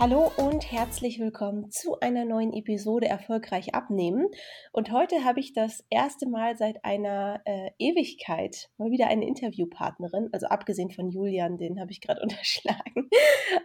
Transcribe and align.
Hallo 0.00 0.32
und 0.38 0.72
herzlich 0.72 1.20
willkommen 1.20 1.70
zu 1.70 2.00
einer 2.00 2.24
neuen 2.24 2.54
Episode 2.54 3.06
Erfolgreich 3.06 3.74
abnehmen. 3.74 4.28
Und 4.72 4.92
heute 4.92 5.24
habe 5.24 5.40
ich 5.40 5.52
das 5.52 5.84
erste 5.90 6.26
Mal 6.26 6.56
seit 6.56 6.82
einer 6.86 7.42
äh, 7.44 7.68
Ewigkeit 7.78 8.70
mal 8.78 8.90
wieder 8.90 9.08
eine 9.08 9.26
Interviewpartnerin, 9.26 10.30
also 10.32 10.46
abgesehen 10.46 10.90
von 10.90 11.10
Julian, 11.10 11.58
den 11.58 11.78
habe 11.78 11.92
ich 11.92 12.00
gerade 12.00 12.22
unterschlagen. 12.22 13.10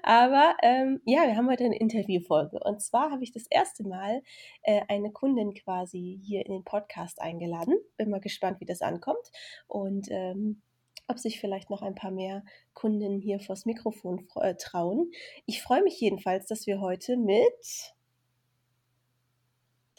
Aber 0.04 0.57
ähm, 0.61 1.00
ja, 1.06 1.25
wir 1.25 1.38
haben 1.38 1.50
heute 1.50 1.64
eine 1.64 1.79
Interviewfolge. 1.79 2.60
Und 2.61 2.82
zwar 2.82 3.11
habe 3.11 3.24
ich 3.24 3.32
das 3.32 3.46
erste 3.50 3.88
Mal 3.88 4.21
äh, 4.64 4.82
eine 4.89 5.14
Kundin 5.14 5.54
quasi 5.54 6.20
hier 6.21 6.46
in 6.46 6.52
den 6.52 6.65
Podcast 6.65 7.21
eingeladen. 7.21 7.75
Bin 7.96 8.10
mal 8.10 8.20
gespannt, 8.20 8.60
wie 8.60 8.65
das 8.65 8.82
ankommt. 8.82 9.32
Und 9.68 10.10
ähm, 10.11 10.61
ob 11.08 11.20
sich 11.20 11.39
vielleicht 11.39 11.70
noch 11.70 11.82
ein 11.82 11.96
paar 11.96 12.11
mehr 12.11 12.43
Kundinnen 12.74 13.21
hier 13.21 13.39
vors 13.39 13.66
Mikrofon 13.66 14.28
äh, 14.36 14.56
trauen. 14.56 15.12
Ich 15.46 15.62
freue 15.62 15.84
mich 15.84 16.00
jedenfalls, 16.00 16.48
dass 16.48 16.68
wir 16.68 16.79
heute 16.79 17.18
mit 17.18 17.93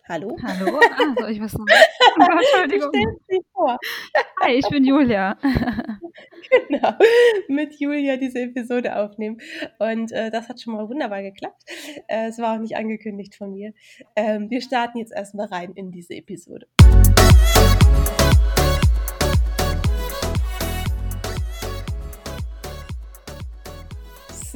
Hallo? 0.09 0.37
Hallo? 0.41 0.80
Ah, 0.99 1.15
soll 1.19 1.30
ich 1.30 1.41
was 1.41 1.53
sagen? 1.53 1.65
Oh, 2.19 2.39
Entschuldigung. 2.39 3.19
Stell 3.25 3.41
vor. 3.53 3.77
Hi, 4.41 4.53
ich 4.55 4.69
bin 4.69 4.85
Julia. 4.85 5.37
genau, 6.69 6.93
mit 7.49 7.79
Julia 7.80 8.16
diese 8.16 8.41
Episode 8.43 8.97
aufnehmen. 8.97 9.38
Und 9.79 10.13
äh, 10.13 10.30
das 10.30 10.49
hat 10.49 10.61
schon 10.61 10.75
mal 10.75 10.88
wunderbar 10.88 11.23
geklappt. 11.23 11.63
Äh, 12.07 12.29
es 12.29 12.38
war 12.38 12.55
auch 12.55 12.61
nicht 12.61 12.77
angekündigt 12.77 13.35
von 13.35 13.52
mir. 13.52 13.73
Ähm, 14.15 14.49
wir 14.49 14.63
starten 14.63 14.99
jetzt 14.99 15.13
erstmal 15.13 15.47
rein 15.47 15.73
in 15.75 15.91
diese 15.91 16.15
Episode. 16.15 16.69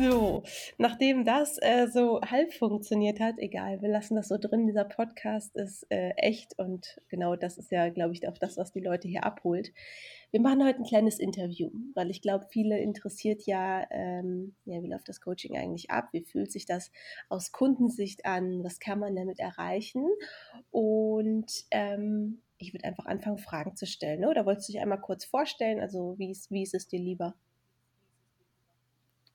So, 0.01 0.45
nachdem 0.79 1.27
das 1.27 1.59
äh, 1.61 1.87
so 1.93 2.23
halb 2.23 2.55
funktioniert 2.55 3.21
hat, 3.21 3.35
egal, 3.39 3.83
wir 3.83 3.91
lassen 3.91 4.15
das 4.15 4.29
so 4.29 4.39
drin. 4.39 4.67
Dieser 4.67 4.85
Podcast 4.85 5.55
ist 5.57 5.85
äh, 5.91 6.13
echt 6.17 6.59
und 6.59 6.99
genau 7.11 7.37
das 7.37 7.59
ist 7.59 7.71
ja, 7.71 7.91
glaube 7.91 8.15
ich, 8.15 8.27
auch 8.27 8.39
das, 8.39 8.57
was 8.57 8.73
die 8.73 8.81
Leute 8.81 9.09
hier 9.09 9.25
abholt. 9.25 9.73
Wir 10.31 10.41
machen 10.41 10.65
heute 10.65 10.79
ein 10.79 10.87
kleines 10.87 11.19
Interview, 11.19 11.71
weil 11.95 12.11
ich 12.11 12.23
glaube, 12.23 12.47
viele 12.51 12.79
interessiert 12.79 13.43
ja, 13.45 13.87
ähm, 13.91 14.55
ja, 14.65 14.83
wie 14.83 14.89
läuft 14.89 15.11
das 15.11 15.21
Coaching 15.21 15.59
eigentlich 15.59 15.91
ab? 15.91 16.09
Wie 16.13 16.25
fühlt 16.25 16.51
sich 16.51 16.65
das 16.65 16.91
aus 17.29 17.53
Kundensicht 17.53 18.25
an? 18.25 18.65
Was 18.65 18.79
kann 18.81 19.01
man 19.01 19.15
damit 19.15 19.39
erreichen? 19.39 20.07
Und 20.71 21.67
ähm, 21.73 22.41
ich 22.57 22.73
würde 22.73 22.87
einfach 22.87 23.05
anfangen, 23.05 23.37
Fragen 23.37 23.77
zu 23.77 23.87
stellen. 23.87 24.21
Ne? 24.21 24.31
Oder 24.31 24.47
wolltest 24.47 24.71
du 24.71 24.73
dich 24.73 24.81
einmal 24.81 25.01
kurz 25.01 25.27
vorstellen? 25.27 25.79
Also, 25.79 26.15
wie 26.17 26.31
ist, 26.31 26.51
wie 26.51 26.63
ist 26.63 26.75
es 26.75 26.89
dir 26.89 27.01
lieber? 27.01 27.35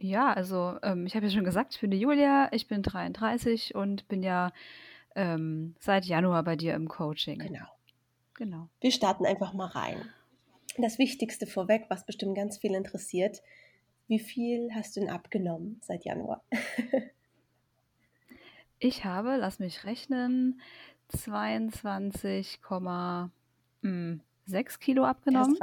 Ja, 0.06 0.34
also, 0.34 0.78
ähm, 0.84 1.06
ich 1.06 1.16
habe 1.16 1.26
ja 1.26 1.32
schon 1.32 1.44
gesagt, 1.44 1.74
ich 1.76 1.82
bin 1.82 1.92
die 1.92 2.00
Julia, 2.00 2.50
ich 2.52 2.68
bin 2.68 2.82
33 2.82 3.76
und 3.76 4.08
bin 4.08 4.24
ja, 4.24 4.52
ähm, 5.16 5.76
seit 5.80 6.06
Januar 6.06 6.44
bei 6.44 6.56
dir 6.56 6.74
im 6.76 6.88
Coaching. 6.88 7.40
Genau. 7.40 7.66
Genau. 8.36 8.70
Wir 8.82 8.92
starten 8.92 9.26
einfach 9.26 9.54
mal 9.54 9.68
rein. 9.68 10.02
Das 10.78 11.00
Wichtigste 11.00 11.48
vorweg, 11.48 11.86
was 11.90 12.06
bestimmt 12.06 12.36
ganz 12.36 12.58
viel 12.58 12.76
interessiert: 12.76 13.42
Wie 14.08 14.20
viel 14.20 14.70
hast 14.76 14.96
du 14.96 15.00
denn 15.00 15.10
abgenommen 15.10 15.80
seit 15.82 16.06
Januar? 16.06 16.44
Ich 18.78 19.06
habe, 19.06 19.38
lass 19.38 19.60
mich 19.60 19.86
rechnen, 19.86 20.62
22, 21.08 22.60
hm, 23.82 24.22
6 24.46 24.80
Kilo 24.80 25.04
abgenommen. 25.06 25.56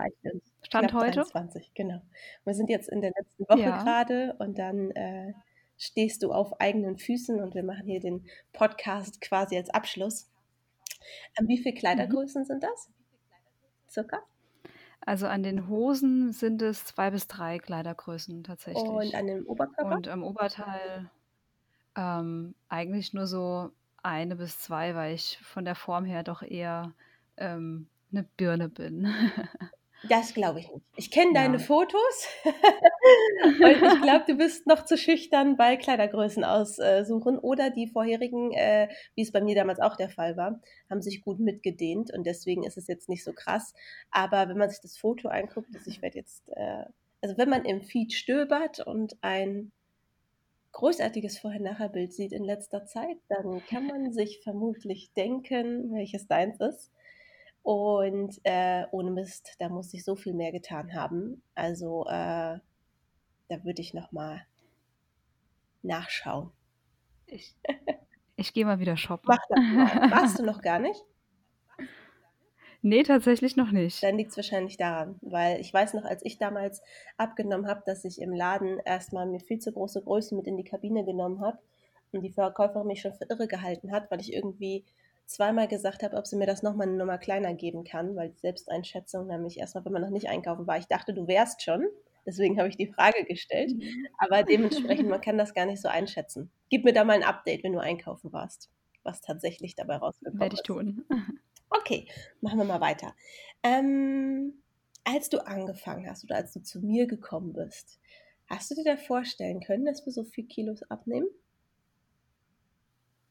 Stand 0.62 0.90
Knapp 0.90 0.92
heute. 1.04 1.20
23, 1.20 1.72
genau. 1.74 2.02
Wir 2.44 2.54
sind 2.54 2.68
jetzt 2.70 2.88
in 2.88 3.00
der 3.00 3.12
letzten 3.16 3.44
Woche 3.48 3.60
Ja. 3.60 3.82
gerade 3.82 4.34
und 4.38 4.58
dann 4.58 4.90
äh, 4.92 5.32
stehst 5.78 6.22
du 6.22 6.32
auf 6.32 6.60
eigenen 6.60 6.98
Füßen 6.98 7.40
und 7.40 7.54
wir 7.54 7.62
machen 7.64 7.86
hier 7.86 8.00
den 8.00 8.26
Podcast 8.52 9.20
quasi 9.20 9.56
als 9.56 9.70
Abschluss. 9.70 10.30
Ähm, 11.38 11.48
wie 11.48 11.58
viele 11.58 11.74
Mhm. 11.74 11.78
Kleidergrößen 11.78 12.44
sind 12.44 12.62
das? 12.62 12.90
Circa? 13.90 14.18
Also 15.04 15.26
an 15.26 15.42
den 15.42 15.68
Hosen 15.68 16.32
sind 16.32 16.62
es 16.62 16.84
zwei 16.84 17.10
bis 17.10 17.26
drei 17.26 17.58
Kleidergrößen 17.58 18.36
Und 18.36 18.46
tatsächlich. 18.46 19.16
an 19.16 19.26
dem 19.26 19.46
Oberkörper? 19.46 19.96
Und 19.96 20.06
am 20.08 20.22
Oberteil 20.22 21.10
ähm, 21.96 22.54
eigentlich 22.68 23.12
nur 23.12 23.26
so 23.26 23.70
eine 24.04 24.36
bis 24.36 24.60
zwei, 24.60 24.94
weil 24.94 25.14
ich 25.14 25.38
von 25.42 25.64
der 25.64 25.74
Form 25.74 26.04
her 26.04 26.22
doch 26.22 26.42
eher 26.42 26.92
ähm, 27.36 27.88
eine 28.12 28.24
Birne 28.36 28.68
bin. 28.68 29.08
Das 30.08 30.34
glaube 30.34 30.58
ich 30.60 30.70
nicht. 30.72 30.84
Ich 30.96 31.10
kenne 31.10 31.32
deine 31.34 31.58
Ja. 31.58 31.62
Fotos 31.62 32.28
und 32.44 33.82
ich 33.82 34.02
glaube, 34.02 34.24
du 34.26 34.34
bist 34.36 34.66
noch 34.66 34.84
zu 34.84 34.96
schüchtern 34.96 35.56
bei 35.56 35.76
Kleidergrößen 35.76 36.44
aussuchen 36.44 37.38
oder 37.38 37.70
die 37.70 37.86
vorherigen, 37.86 38.52
äh, 38.52 38.88
wie 39.14 39.22
es 39.22 39.30
bei 39.32 39.40
mir 39.40 39.54
damals 39.54 39.78
auch 39.80 39.96
der 39.96 40.10
Fall 40.10 40.36
war, 40.36 40.60
haben 40.90 41.02
sich 41.02 41.22
gut 41.22 41.38
mitgedehnt 41.38 42.12
und 42.12 42.24
deswegen 42.26 42.64
ist 42.64 42.76
es 42.78 42.88
jetzt 42.88 43.08
nicht 43.08 43.22
so 43.24 43.32
krass. 43.32 43.74
Aber 44.10 44.48
wenn 44.48 44.58
man 44.58 44.70
sich 44.70 44.80
das 44.80 44.96
Foto 44.98 45.28
anguckt, 45.28 45.68
also 45.74 45.88
ich 45.88 46.02
werde 46.02 46.18
jetzt, 46.18 46.48
äh, 46.48 46.84
also 47.20 47.38
wenn 47.38 47.48
man 47.48 47.64
im 47.64 47.82
Feed 47.82 48.12
stöbert 48.12 48.80
und 48.80 49.16
ein 49.20 49.70
großartiges 50.72 51.38
Vorher-Nachher-Bild 51.38 52.12
sieht 52.12 52.32
in 52.32 52.44
letzter 52.44 52.86
Zeit, 52.86 53.18
dann 53.28 53.62
kann 53.66 53.86
man 53.86 54.12
sich 54.12 54.40
vermutlich 54.42 55.12
denken, 55.12 55.92
welches 55.94 56.26
deins 56.26 56.58
ist. 56.60 56.90
Und 57.62 58.40
äh, 58.42 58.86
ohne 58.90 59.10
Mist, 59.10 59.54
da 59.58 59.68
muss 59.68 59.94
ich 59.94 60.04
so 60.04 60.16
viel 60.16 60.34
mehr 60.34 60.52
getan 60.52 60.94
haben. 60.94 61.42
Also 61.54 62.04
äh, 62.06 62.58
da 63.48 63.64
würde 63.64 63.80
ich 63.80 63.94
noch 63.94 64.10
mal 64.12 64.44
nachschauen. 65.82 66.50
Ich, 67.26 67.54
ich 68.36 68.52
gehe 68.52 68.64
mal 68.64 68.80
wieder 68.80 68.96
shoppen. 68.96 69.28
Mach 69.28 69.46
das 69.48 69.58
mal. 69.58 70.10
Warst 70.10 70.38
du 70.38 70.44
noch 70.44 70.60
gar 70.60 70.78
nicht? 70.78 71.04
Nee, 72.84 73.04
tatsächlich 73.04 73.56
noch 73.56 73.70
nicht. 73.70 74.02
Dann 74.02 74.16
liegt 74.16 74.32
es 74.32 74.36
wahrscheinlich 74.36 74.76
daran, 74.76 75.16
weil 75.22 75.60
ich 75.60 75.72
weiß 75.72 75.94
noch, 75.94 76.04
als 76.04 76.24
ich 76.24 76.38
damals 76.38 76.82
abgenommen 77.16 77.68
habe, 77.68 77.82
dass 77.86 78.04
ich 78.04 78.20
im 78.20 78.32
Laden 78.32 78.80
erstmal 78.80 79.26
mir 79.26 79.38
viel 79.38 79.60
zu 79.60 79.70
große 79.70 80.02
Größen 80.02 80.36
mit 80.36 80.48
in 80.48 80.56
die 80.56 80.64
Kabine 80.64 81.04
genommen 81.04 81.40
habe 81.40 81.60
und 82.10 82.22
die 82.22 82.32
Verkäuferin 82.32 82.88
mich 82.88 83.00
schon 83.00 83.14
für 83.14 83.26
irre 83.30 83.46
gehalten 83.46 83.92
hat, 83.92 84.10
weil 84.10 84.20
ich 84.20 84.32
irgendwie 84.32 84.84
zweimal 85.26 85.68
gesagt 85.68 86.02
habe, 86.02 86.16
ob 86.16 86.26
sie 86.26 86.36
mir 86.36 86.46
das 86.46 86.62
nochmal 86.62 86.88
eine 86.88 86.96
Nummer 86.96 87.18
kleiner 87.18 87.54
geben 87.54 87.84
kann, 87.84 88.16
weil 88.16 88.30
die 88.30 88.38
Selbsteinschätzung 88.38 89.26
nämlich 89.26 89.58
erstmal, 89.58 89.84
wenn 89.84 89.92
man 89.92 90.02
noch 90.02 90.10
nicht 90.10 90.28
einkaufen 90.28 90.66
war, 90.66 90.78
ich 90.78 90.86
dachte, 90.86 91.14
du 91.14 91.26
wärst 91.26 91.62
schon. 91.62 91.86
Deswegen 92.24 92.58
habe 92.58 92.68
ich 92.68 92.76
die 92.76 92.86
Frage 92.86 93.24
gestellt. 93.24 93.72
Aber 94.18 94.44
dementsprechend, 94.44 95.08
man 95.08 95.20
kann 95.20 95.38
das 95.38 95.54
gar 95.54 95.66
nicht 95.66 95.82
so 95.82 95.88
einschätzen. 95.88 96.50
Gib 96.70 96.84
mir 96.84 96.92
da 96.92 97.04
mal 97.04 97.14
ein 97.14 97.24
Update, 97.24 97.64
wenn 97.64 97.72
du 97.72 97.80
einkaufen 97.80 98.32
warst, 98.32 98.70
was 99.02 99.20
tatsächlich 99.20 99.74
dabei 99.74 99.96
rausgekommen 99.96 100.40
Werde 100.40 100.54
ich 100.54 100.60
ist. 100.60 100.66
tun. 100.66 101.04
Okay, 101.74 102.06
machen 102.42 102.58
wir 102.58 102.66
mal 102.66 102.82
weiter. 102.82 103.14
Ähm, 103.62 104.62
als 105.04 105.30
du 105.30 105.38
angefangen 105.38 106.06
hast 106.06 106.22
oder 106.22 106.36
als 106.36 106.52
du 106.52 106.62
zu 106.62 106.80
mir 106.80 107.06
gekommen 107.06 107.54
bist, 107.54 107.98
hast 108.46 108.70
du 108.70 108.74
dir 108.74 108.84
da 108.84 108.96
vorstellen 108.98 109.60
können, 109.60 109.86
dass 109.86 110.04
wir 110.04 110.12
so 110.12 110.22
viel 110.24 110.44
Kilos 110.46 110.82
abnehmen? 110.90 111.28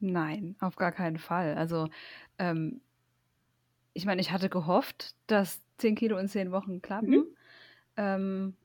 Nein, 0.02 0.56
auf 0.58 0.74
gar 0.74 0.90
keinen 0.90 1.18
Fall. 1.18 1.54
Also, 1.54 1.88
ähm, 2.38 2.80
ich 3.94 4.04
meine, 4.04 4.20
ich 4.20 4.32
hatte 4.32 4.48
gehofft, 4.48 5.14
dass 5.28 5.62
10 5.78 5.94
Kilo 5.94 6.18
in 6.18 6.26
10 6.26 6.50
Wochen 6.50 6.82
klappen. 6.82 7.10
Mhm. 7.10 7.36
Ähm, 7.96 8.56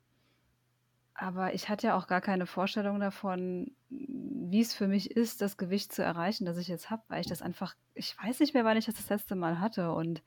aber 1.13 1.53
ich 1.53 1.69
hatte 1.69 1.87
ja 1.87 1.95
auch 1.95 2.07
gar 2.07 2.21
keine 2.21 2.47
Vorstellung 2.47 2.99
davon, 2.99 3.71
wie 3.89 4.61
es 4.61 4.73
für 4.73 4.87
mich 4.87 5.11
ist, 5.11 5.41
das 5.41 5.57
Gewicht 5.57 5.93
zu 5.93 6.03
erreichen, 6.03 6.45
das 6.45 6.57
ich 6.57 6.67
jetzt 6.67 6.89
habe, 6.89 7.03
weil 7.07 7.21
ich 7.21 7.27
das 7.27 7.43
einfach, 7.43 7.75
ich 7.93 8.15
weiß 8.17 8.39
nicht 8.39 8.55
mehr, 8.55 8.65
wann 8.65 8.77
ich 8.77 8.85
das 8.85 8.95
das 8.95 9.09
letzte 9.09 9.35
Mal 9.35 9.59
hatte. 9.59 9.91
Und 9.91 10.23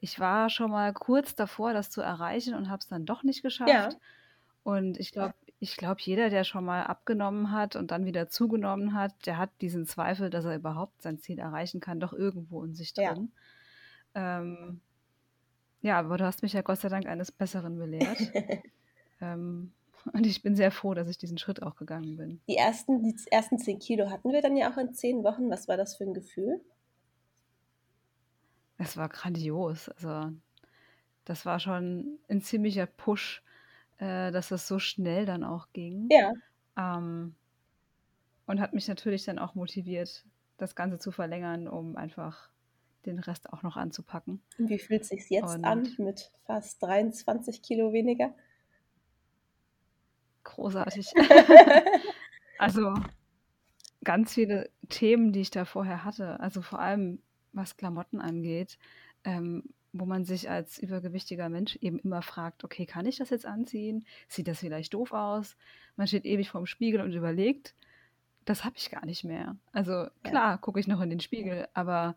ich 0.00 0.20
war 0.20 0.50
schon 0.50 0.70
mal 0.70 0.92
kurz 0.92 1.34
davor, 1.34 1.72
das 1.72 1.88
zu 1.88 2.02
erreichen 2.02 2.54
und 2.54 2.68
habe 2.68 2.80
es 2.80 2.88
dann 2.88 3.06
doch 3.06 3.22
nicht 3.22 3.40
geschafft. 3.40 3.70
Ja. 3.70 3.88
Und 4.64 4.98
ich 4.98 5.12
glaube, 5.12 5.34
ich 5.62 5.76
glaube, 5.76 6.00
jeder, 6.00 6.28
der 6.28 6.42
schon 6.42 6.64
mal 6.64 6.82
abgenommen 6.82 7.52
hat 7.52 7.76
und 7.76 7.92
dann 7.92 8.04
wieder 8.04 8.28
zugenommen 8.28 8.94
hat, 8.94 9.14
der 9.26 9.38
hat 9.38 9.50
diesen 9.60 9.86
Zweifel, 9.86 10.28
dass 10.28 10.44
er 10.44 10.56
überhaupt 10.56 11.00
sein 11.02 11.20
Ziel 11.20 11.38
erreichen 11.38 11.78
kann, 11.80 12.00
doch 12.00 12.12
irgendwo 12.12 12.64
in 12.64 12.74
sich 12.74 12.92
Ja. 12.96 13.14
drin. 13.14 13.30
Ähm, 14.16 14.80
ja, 15.80 16.00
aber 16.00 16.16
du 16.16 16.24
hast 16.24 16.42
mich 16.42 16.52
ja 16.52 16.62
Gott 16.62 16.80
sei 16.80 16.88
Dank 16.88 17.06
eines 17.06 17.30
Besseren 17.30 17.78
belehrt. 17.78 18.18
ähm, 19.20 19.72
und 20.12 20.26
ich 20.26 20.42
bin 20.42 20.56
sehr 20.56 20.72
froh, 20.72 20.94
dass 20.94 21.06
ich 21.06 21.16
diesen 21.16 21.38
Schritt 21.38 21.62
auch 21.62 21.76
gegangen 21.76 22.16
bin. 22.16 22.40
Die 22.48 22.56
ersten, 22.56 23.00
die 23.04 23.14
ersten 23.30 23.56
10 23.56 23.78
Kilo 23.78 24.10
hatten 24.10 24.32
wir 24.32 24.42
dann 24.42 24.56
ja 24.56 24.68
auch 24.68 24.78
in 24.78 24.92
10 24.92 25.22
Wochen. 25.22 25.48
Was 25.48 25.68
war 25.68 25.76
das 25.76 25.94
für 25.96 26.02
ein 26.02 26.12
Gefühl? 26.12 26.60
Es 28.78 28.96
war 28.96 29.08
grandios. 29.08 29.88
Also, 29.90 30.32
das 31.24 31.46
war 31.46 31.60
schon 31.60 32.18
ein 32.28 32.42
ziemlicher 32.42 32.86
Push, 32.86 33.44
äh, 34.02 34.32
dass 34.32 34.48
das 34.48 34.66
so 34.66 34.80
schnell 34.80 35.26
dann 35.26 35.44
auch 35.44 35.68
ging. 35.72 36.08
Ja. 36.10 36.32
Ähm, 36.76 37.36
und 38.46 38.60
hat 38.60 38.74
mich 38.74 38.88
natürlich 38.88 39.24
dann 39.24 39.38
auch 39.38 39.54
motiviert, 39.54 40.24
das 40.58 40.74
Ganze 40.74 40.98
zu 40.98 41.12
verlängern, 41.12 41.68
um 41.68 41.94
einfach 41.96 42.50
den 43.06 43.20
Rest 43.20 43.52
auch 43.52 43.62
noch 43.62 43.76
anzupacken. 43.76 44.42
Und 44.58 44.68
wie 44.70 44.80
fühlt 44.80 45.02
es 45.02 45.08
sich 45.08 45.30
jetzt 45.30 45.54
Und- 45.54 45.64
an 45.64 45.88
mit 45.98 46.32
fast 46.46 46.82
23 46.82 47.62
Kilo 47.62 47.92
weniger? 47.92 48.34
Großartig. 50.42 51.12
also, 52.58 52.94
ganz 54.02 54.34
viele 54.34 54.68
Themen, 54.88 55.32
die 55.32 55.42
ich 55.42 55.50
da 55.50 55.64
vorher 55.64 56.04
hatte. 56.04 56.40
Also 56.40 56.60
vor 56.60 56.80
allem, 56.80 57.22
was 57.52 57.76
Klamotten 57.76 58.20
angeht, 58.20 58.78
ähm, 59.22 59.62
wo 59.92 60.06
man 60.06 60.24
sich 60.24 60.48
als 60.48 60.78
übergewichtiger 60.78 61.48
Mensch 61.48 61.76
eben 61.76 61.98
immer 61.98 62.22
fragt, 62.22 62.64
okay, 62.64 62.86
kann 62.86 63.06
ich 63.06 63.16
das 63.16 63.30
jetzt 63.30 63.46
anziehen? 63.46 64.04
Sieht 64.28 64.48
das 64.48 64.60
vielleicht 64.60 64.94
doof 64.94 65.12
aus? 65.12 65.56
Man 65.96 66.06
steht 66.06 66.24
ewig 66.24 66.50
vorm 66.50 66.66
Spiegel 66.66 67.00
und 67.00 67.12
überlegt, 67.12 67.74
das 68.44 68.64
habe 68.64 68.76
ich 68.76 68.90
gar 68.90 69.04
nicht 69.04 69.24
mehr. 69.24 69.56
Also 69.72 70.06
klar, 70.22 70.58
gucke 70.58 70.80
ich 70.80 70.88
noch 70.88 71.00
in 71.00 71.10
den 71.10 71.20
Spiegel, 71.20 71.68
aber 71.74 72.16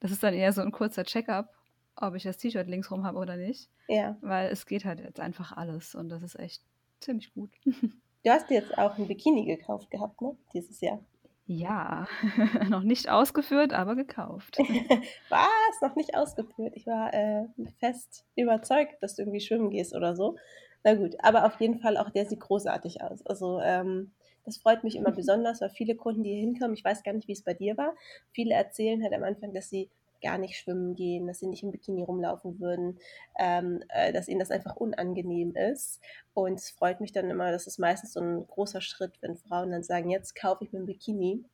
das 0.00 0.10
ist 0.10 0.22
dann 0.22 0.34
eher 0.34 0.52
so 0.52 0.62
ein 0.62 0.72
kurzer 0.72 1.04
Check-up, 1.04 1.54
ob 1.96 2.14
ich 2.14 2.22
das 2.22 2.38
T-Shirt 2.38 2.66
links 2.66 2.90
rum 2.90 3.04
habe 3.04 3.18
oder 3.18 3.36
nicht. 3.36 3.68
Ja. 3.86 4.16
Weil 4.22 4.50
es 4.50 4.66
geht 4.66 4.84
halt 4.84 5.00
jetzt 5.00 5.20
einfach 5.20 5.52
alles 5.52 5.94
und 5.94 6.08
das 6.08 6.22
ist 6.22 6.38
echt 6.38 6.62
ziemlich 7.00 7.32
gut. 7.34 7.50
Du 8.22 8.30
hast 8.30 8.50
dir 8.50 8.56
jetzt 8.56 8.76
auch 8.76 8.98
ein 8.98 9.08
Bikini 9.08 9.46
gekauft 9.46 9.90
gehabt, 9.90 10.20
ne? 10.20 10.36
Dieses 10.52 10.78
Jahr. 10.82 11.02
Ja, 11.46 12.06
noch 12.68 12.82
nicht 12.82 13.08
ausgeführt, 13.08 13.72
aber 13.72 13.96
gekauft. 13.96 14.58
Was? 15.28 15.80
Noch 15.82 15.96
nicht 15.96 16.14
ausgeführt? 16.14 16.74
Ich 16.76 16.86
war 16.86 17.12
äh, 17.12 17.46
fest 17.78 18.24
überzeugt, 18.36 19.02
dass 19.02 19.16
du 19.16 19.22
irgendwie 19.22 19.40
schwimmen 19.40 19.70
gehst 19.70 19.94
oder 19.94 20.14
so. 20.14 20.36
Na 20.84 20.94
gut, 20.94 21.16
aber 21.18 21.44
auf 21.44 21.60
jeden 21.60 21.80
Fall 21.80 21.96
auch 21.96 22.10
der 22.10 22.26
sieht 22.26 22.40
großartig 22.40 23.02
aus. 23.02 23.26
Also 23.26 23.60
ähm, 23.60 24.12
das 24.44 24.58
freut 24.58 24.84
mich 24.84 24.96
immer 24.96 25.10
besonders, 25.12 25.60
weil 25.60 25.70
viele 25.70 25.96
Kunden, 25.96 26.22
die 26.22 26.30
hier 26.30 26.40
hinkommen, 26.40 26.74
ich 26.74 26.84
weiß 26.84 27.02
gar 27.02 27.12
nicht, 27.12 27.28
wie 27.28 27.32
es 27.32 27.42
bei 27.42 27.54
dir 27.54 27.76
war, 27.76 27.94
viele 28.30 28.54
erzählen 28.54 29.02
halt 29.02 29.12
am 29.12 29.24
Anfang, 29.24 29.52
dass 29.52 29.68
sie 29.68 29.90
gar 30.20 30.38
nicht 30.38 30.56
schwimmen 30.56 30.94
gehen, 30.94 31.26
dass 31.26 31.40
sie 31.40 31.46
nicht 31.46 31.62
im 31.62 31.72
Bikini 31.72 32.02
rumlaufen 32.02 32.60
würden, 32.60 32.98
ähm, 33.38 33.82
äh, 33.88 34.12
dass 34.12 34.28
ihnen 34.28 34.40
das 34.40 34.50
einfach 34.50 34.76
unangenehm 34.76 35.54
ist. 35.54 36.00
Und 36.34 36.58
es 36.58 36.70
freut 36.70 37.00
mich 37.00 37.12
dann 37.12 37.30
immer, 37.30 37.50
das 37.50 37.66
ist 37.66 37.78
meistens 37.78 38.12
so 38.12 38.20
ein 38.20 38.46
großer 38.46 38.80
Schritt, 38.80 39.12
wenn 39.20 39.36
Frauen 39.36 39.70
dann 39.70 39.82
sagen, 39.82 40.10
jetzt 40.10 40.34
kaufe 40.34 40.64
ich 40.64 40.72
mir 40.72 40.80
ein 40.80 40.86
Bikini. 40.86 41.44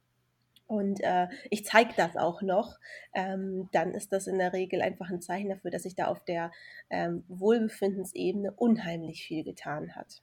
Und 0.66 1.00
äh, 1.00 1.28
ich 1.50 1.64
zeige 1.64 1.94
das 1.96 2.16
auch 2.16 2.42
noch, 2.42 2.78
ähm, 3.14 3.68
dann 3.72 3.92
ist 3.94 4.12
das 4.12 4.26
in 4.26 4.38
der 4.38 4.52
Regel 4.52 4.82
einfach 4.82 5.10
ein 5.10 5.22
Zeichen 5.22 5.48
dafür, 5.48 5.70
dass 5.70 5.84
sich 5.84 5.94
da 5.94 6.06
auf 6.06 6.24
der 6.24 6.50
ähm, 6.90 7.24
Wohlbefindensebene 7.28 8.52
unheimlich 8.52 9.24
viel 9.24 9.44
getan 9.44 9.94
hat. 9.94 10.22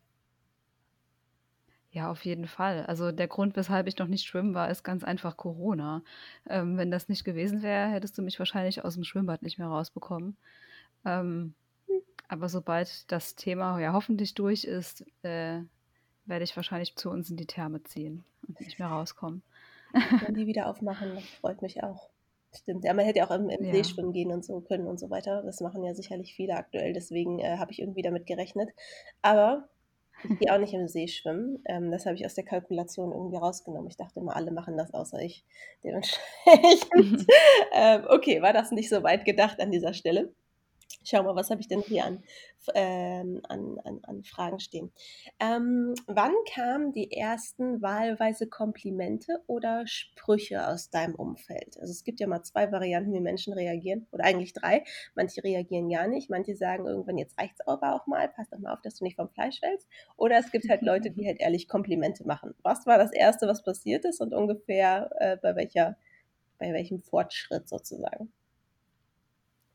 Ja, 1.94 2.10
auf 2.10 2.26
jeden 2.26 2.48
Fall. 2.48 2.88
Also 2.88 3.12
der 3.12 3.28
Grund, 3.28 3.56
weshalb 3.56 3.88
ich 3.88 4.00
noch 4.00 4.08
nicht 4.08 4.26
schwimmen 4.26 4.56
war, 4.56 4.68
ist 4.72 4.84
ganz 4.84 5.04
einfach 5.04 5.38
Corona. 5.38 6.02
Ähm, 6.50 6.76
wenn 6.76 6.90
das 6.90 7.08
nicht 7.08 7.24
gewesen 7.24 7.62
wäre, 7.62 7.88
hättest 7.88 8.18
du 8.18 8.24
mich 8.24 8.40
wahrscheinlich 8.40 8.84
aus 8.84 8.96
dem 8.96 9.04
Schwimmbad 9.04 9.44
nicht 9.44 9.60
mehr 9.60 9.68
rausbekommen. 9.68 10.36
Ähm, 11.06 11.54
aber 12.28 12.50
sobald 12.50 13.12
das 13.12 13.36
Thema 13.36 13.80
ja 13.80 13.94
hoffentlich 13.94 14.34
durch 14.34 14.64
ist, 14.64 15.06
äh, 15.22 15.62
werde 16.26 16.44
ich 16.44 16.56
wahrscheinlich 16.56 16.96
zu 16.96 17.12
uns 17.12 17.30
in 17.30 17.38
die 17.38 17.46
Therme 17.46 17.84
ziehen 17.84 18.24
und 18.48 18.60
nicht 18.60 18.80
mehr 18.80 18.88
rauskommen. 18.88 19.44
Wenn 20.20 20.34
die 20.34 20.48
wieder 20.48 20.70
aufmachen, 20.70 21.20
freut 21.42 21.62
mich 21.62 21.84
auch. 21.84 22.10
Stimmt, 22.56 22.86
ja, 22.86 22.94
man 22.96 23.06
hätte 23.06 23.20
ja 23.20 23.28
auch 23.28 23.32
im, 23.36 23.50
im 23.50 23.64
Ja. 23.66 23.72
See 23.72 23.84
schwimmen 23.84 24.14
gehen 24.14 24.32
und 24.32 24.44
so 24.44 24.62
können 24.62 24.88
und 24.88 25.00
so 25.00 25.12
weiter. 25.12 25.44
Das 25.44 25.62
machen 25.62 25.84
ja 25.84 25.94
sicherlich 25.94 26.34
viele 26.34 26.56
aktuell, 26.56 26.94
deswegen 26.94 27.38
äh, 27.38 27.58
habe 27.58 27.72
ich 27.72 27.80
irgendwie 27.80 28.02
damit 28.02 28.26
gerechnet. 28.26 28.70
Aber 29.22 29.70
ich 30.30 30.40
gehe 30.40 30.54
auch 30.54 30.60
nicht 30.60 30.74
im 30.74 30.88
See 30.88 31.08
schwimmen. 31.08 31.64
Ähm, 31.66 31.92
das 31.92 32.06
habe 32.06 32.16
ich 32.16 32.26
aus 32.26 32.36
der 32.36 32.46
Kalkulation 32.46 33.12
irgendwie 33.12 33.38
rausgenommen. 33.38 33.90
Ich 33.90 33.98
dachte 33.98 34.20
immer, 34.20 34.36
alle 34.36 34.52
machen 34.52 34.78
das 34.78 34.94
außer 34.94 35.20
ich. 35.22 35.46
Dementsprechend, 35.84 37.26
ähm, 37.74 38.06
okay, 38.10 38.42
war 38.42 38.54
das 38.54 38.72
nicht 38.72 38.90
so 38.90 39.04
weit 39.04 39.26
gedacht 39.26 39.60
an 39.60 39.72
dieser 39.72 39.94
Stelle. 39.94 40.34
Schau 41.04 41.24
mal, 41.24 41.36
was 41.36 41.50
habe 41.50 41.62
ich 41.62 41.68
denn 41.68 41.82
hier 41.82 42.06
an, 42.06 42.24
ähm, 42.76 43.42
an, 43.50 43.80
an, 43.84 44.00
an 44.04 44.24
Fragen 44.24 44.60
stehen? 44.60 44.92
Ähm, 45.40 45.96
wann 46.08 46.34
kamen 46.54 46.92
die 46.92 47.12
ersten 47.12 47.82
wahlweise 47.82 48.48
Komplimente 48.48 49.42
oder 49.48 49.86
Sprüche 49.88 50.68
aus 50.68 50.90
deinem 50.90 51.16
Umfeld? 51.16 51.78
Also 51.80 51.92
es 51.92 52.04
gibt 52.04 52.20
ja 52.20 52.28
mal 52.28 52.44
zwei 52.44 52.72
Varianten, 52.72 53.14
wie 53.14 53.20
Menschen 53.20 53.54
reagieren, 53.54 54.08
oder 54.12 54.26
eigentlich 54.26 54.54
drei. 54.54 54.84
Manche 55.16 55.44
reagieren 55.44 55.90
gar 55.90 56.08
nicht, 56.08 56.30
manche 56.30 56.56
sagen 56.56 56.86
irgendwann, 56.86 57.18
jetzt 57.18 57.40
reicht's 57.40 57.62
aber 57.68 57.96
auch 57.96 58.08
mal, 58.08 58.30
pass 58.30 58.50
doch 58.50 58.60
mal 58.60 58.74
auf, 58.74 58.82
dass 58.82 58.96
du 58.96 59.04
nicht 59.04 59.16
vom 59.16 59.30
Fleisch 59.30 59.60
fällst. 59.60 59.88
Oder 60.16 60.38
es 60.38 60.52
gibt 60.52 60.70
halt 60.70 60.82
Leute, 60.84 61.12
die 61.12 61.26
halt 61.26 61.40
ehrlich 61.40 61.68
Komplimente 61.68 62.26
machen. 62.26 62.54
Was 62.64 62.86
war 62.86 62.98
das 62.98 63.12
Erste, 63.12 63.48
was 63.48 63.64
passiert 63.64 64.06
ist 64.06 64.22
und 64.22 64.34
ungefähr 64.34 65.10
äh, 65.20 65.38
bei 65.38 65.56
welcher, 65.56 65.98
bei 66.60 66.72
welchem 66.74 67.02
Fortschritt 67.02 67.68
sozusagen? 67.68 68.32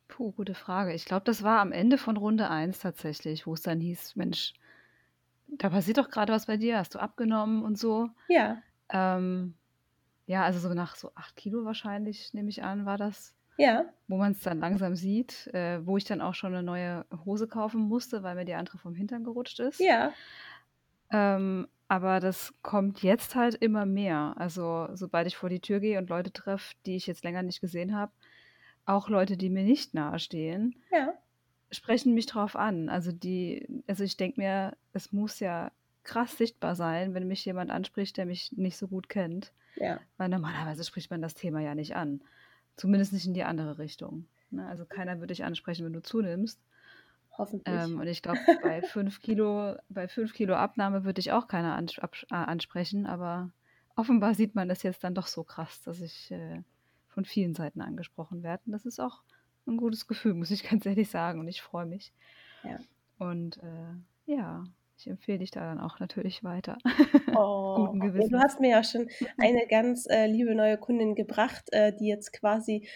Puh, 0.08 0.32
gute 0.32 0.54
Frage. 0.54 0.92
Ich 0.94 1.04
glaube, 1.04 1.24
das 1.24 1.42
war 1.42 1.60
am 1.60 1.72
Ende 1.72 1.98
von 1.98 2.16
Runde 2.16 2.50
1 2.50 2.78
tatsächlich, 2.80 3.46
wo 3.46 3.54
es 3.54 3.62
dann 3.62 3.80
hieß, 3.80 4.16
Mensch, 4.16 4.54
da 5.48 5.70
passiert 5.70 5.98
doch 5.98 6.10
gerade 6.10 6.32
was 6.32 6.46
bei 6.46 6.56
dir, 6.56 6.78
hast 6.78 6.94
du 6.94 6.98
abgenommen 6.98 7.62
und 7.64 7.78
so. 7.78 8.10
Ja, 8.28 8.62
Ähm, 8.90 9.54
ja, 10.26 10.44
also 10.44 10.60
so 10.60 10.74
nach 10.74 10.96
so 10.96 11.12
acht 11.14 11.36
Kilo 11.36 11.64
wahrscheinlich, 11.64 12.34
nehme 12.34 12.50
ich 12.50 12.62
an, 12.62 12.86
war 12.86 12.98
das, 12.98 13.34
ja, 13.56 13.84
wo 14.08 14.16
man 14.18 14.32
es 14.32 14.40
dann 14.42 14.60
langsam 14.60 14.96
sieht, 14.96 15.48
äh, 15.48 15.86
wo 15.86 15.96
ich 15.96 16.04
dann 16.04 16.20
auch 16.22 16.34
schon 16.34 16.54
eine 16.54 16.62
neue 16.62 17.06
Hose 17.24 17.48
kaufen 17.48 17.82
musste, 17.82 18.22
weil 18.22 18.36
mir 18.36 18.44
die 18.46 18.54
andere 18.54 18.78
vom 18.78 18.94
Hintern 18.94 19.24
gerutscht 19.24 19.60
ist. 19.60 19.80
ja, 19.80 20.12
Ähm, 21.10 21.68
aber 21.88 22.20
das 22.20 22.52
kommt 22.62 23.02
jetzt 23.02 23.34
halt 23.34 23.54
immer 23.54 23.86
mehr. 23.86 24.34
Also 24.36 24.88
sobald 24.94 25.26
ich 25.26 25.36
vor 25.36 25.48
die 25.48 25.60
Tür 25.60 25.80
gehe 25.80 25.98
und 25.98 26.10
Leute 26.10 26.32
treffe, 26.32 26.74
die 26.86 26.96
ich 26.96 27.06
jetzt 27.06 27.24
länger 27.24 27.42
nicht 27.42 27.60
gesehen 27.60 27.96
habe, 27.96 28.12
auch 28.88 29.08
Leute, 29.08 29.36
die 29.36 29.50
mir 29.50 29.64
nicht 29.64 29.94
nahestehen, 29.94 30.74
ja, 30.90 31.14
sprechen 31.70 32.14
mich 32.14 32.26
drauf 32.26 32.56
an. 32.56 32.88
Also 32.88 33.12
die, 33.12 33.82
also 33.86 34.04
ich 34.04 34.16
denke 34.16 34.40
mir, 34.40 34.76
es 34.92 35.12
muss 35.12 35.40
ja 35.40 35.70
krass 36.04 36.38
sichtbar 36.38 36.74
sein, 36.74 37.14
wenn 37.14 37.28
mich 37.28 37.44
jemand 37.44 37.70
anspricht, 37.70 38.16
der 38.16 38.26
mich 38.26 38.52
nicht 38.52 38.78
so 38.78 38.88
gut 38.88 39.08
kennt. 39.08 39.52
ja. 39.76 40.00
Weil 40.16 40.30
normalerweise 40.30 40.84
spricht 40.84 41.10
man 41.10 41.20
das 41.20 41.34
Thema 41.34 41.60
ja 41.60 41.74
nicht 41.74 41.94
an. 41.96 42.22
Zumindest 42.76 43.12
nicht 43.12 43.26
in 43.26 43.34
die 43.34 43.44
andere 43.44 43.78
Richtung. 43.78 44.26
Ne? 44.50 44.66
Also 44.66 44.86
keiner 44.86 45.18
würde 45.18 45.34
dich 45.34 45.44
ansprechen, 45.44 45.84
wenn 45.84 45.92
du 45.92 46.02
zunimmst. 46.02 46.60
Hoffentlich. 47.36 47.84
Ähm, 47.84 48.00
und 48.00 48.06
ich 48.06 48.22
glaube, 48.22 48.38
bei 48.62 48.80
5 48.80 49.20
Kilo, 49.20 49.76
bei 49.90 50.08
5 50.08 50.32
Kilo 50.32 50.54
Abnahme 50.54 51.04
würde 51.04 51.20
ich 51.20 51.32
auch 51.32 51.46
keiner 51.46 51.78
äh, 51.78 52.34
ansprechen, 52.34 53.06
aber 53.06 53.50
offenbar 53.94 54.34
sieht 54.34 54.54
man 54.54 54.68
das 54.68 54.82
jetzt 54.82 55.04
dann 55.04 55.14
doch 55.14 55.26
so 55.26 55.44
krass, 55.44 55.82
dass 55.82 56.00
ich 56.00 56.30
äh, 56.30 56.62
von 57.08 57.24
vielen 57.24 57.54
Seiten 57.54 57.80
angesprochen 57.80 58.42
werde. 58.42 58.62
Und 58.66 58.72
das 58.72 58.86
ist 58.86 59.00
auch 59.00 59.22
ein 59.66 59.76
gutes 59.76 60.06
Gefühl, 60.06 60.34
muss 60.34 60.50
ich 60.50 60.68
ganz 60.68 60.86
ehrlich 60.86 61.10
sagen. 61.10 61.40
Und 61.40 61.48
ich 61.48 61.62
freue 61.62 61.86
mich. 61.86 62.12
Ja. 62.64 62.78
Und 63.18 63.58
äh, 63.58 64.32
ja, 64.32 64.64
ich 64.96 65.06
empfehle 65.06 65.38
dich 65.38 65.50
da 65.50 65.60
dann 65.60 65.80
auch 65.80 66.00
natürlich 66.00 66.42
weiter. 66.42 66.78
Oh, 67.34 67.86
Guten 68.00 68.20
ja, 68.20 68.28
du 68.28 68.38
hast 68.38 68.60
mir 68.60 68.70
ja 68.70 68.84
schon 68.84 69.08
eine 69.38 69.66
ganz 69.68 70.06
äh, 70.06 70.26
liebe 70.26 70.54
neue 70.54 70.76
Kundin 70.78 71.14
gebracht, 71.14 71.72
äh, 71.72 71.94
die 71.94 72.06
jetzt 72.06 72.32
quasi 72.32 72.88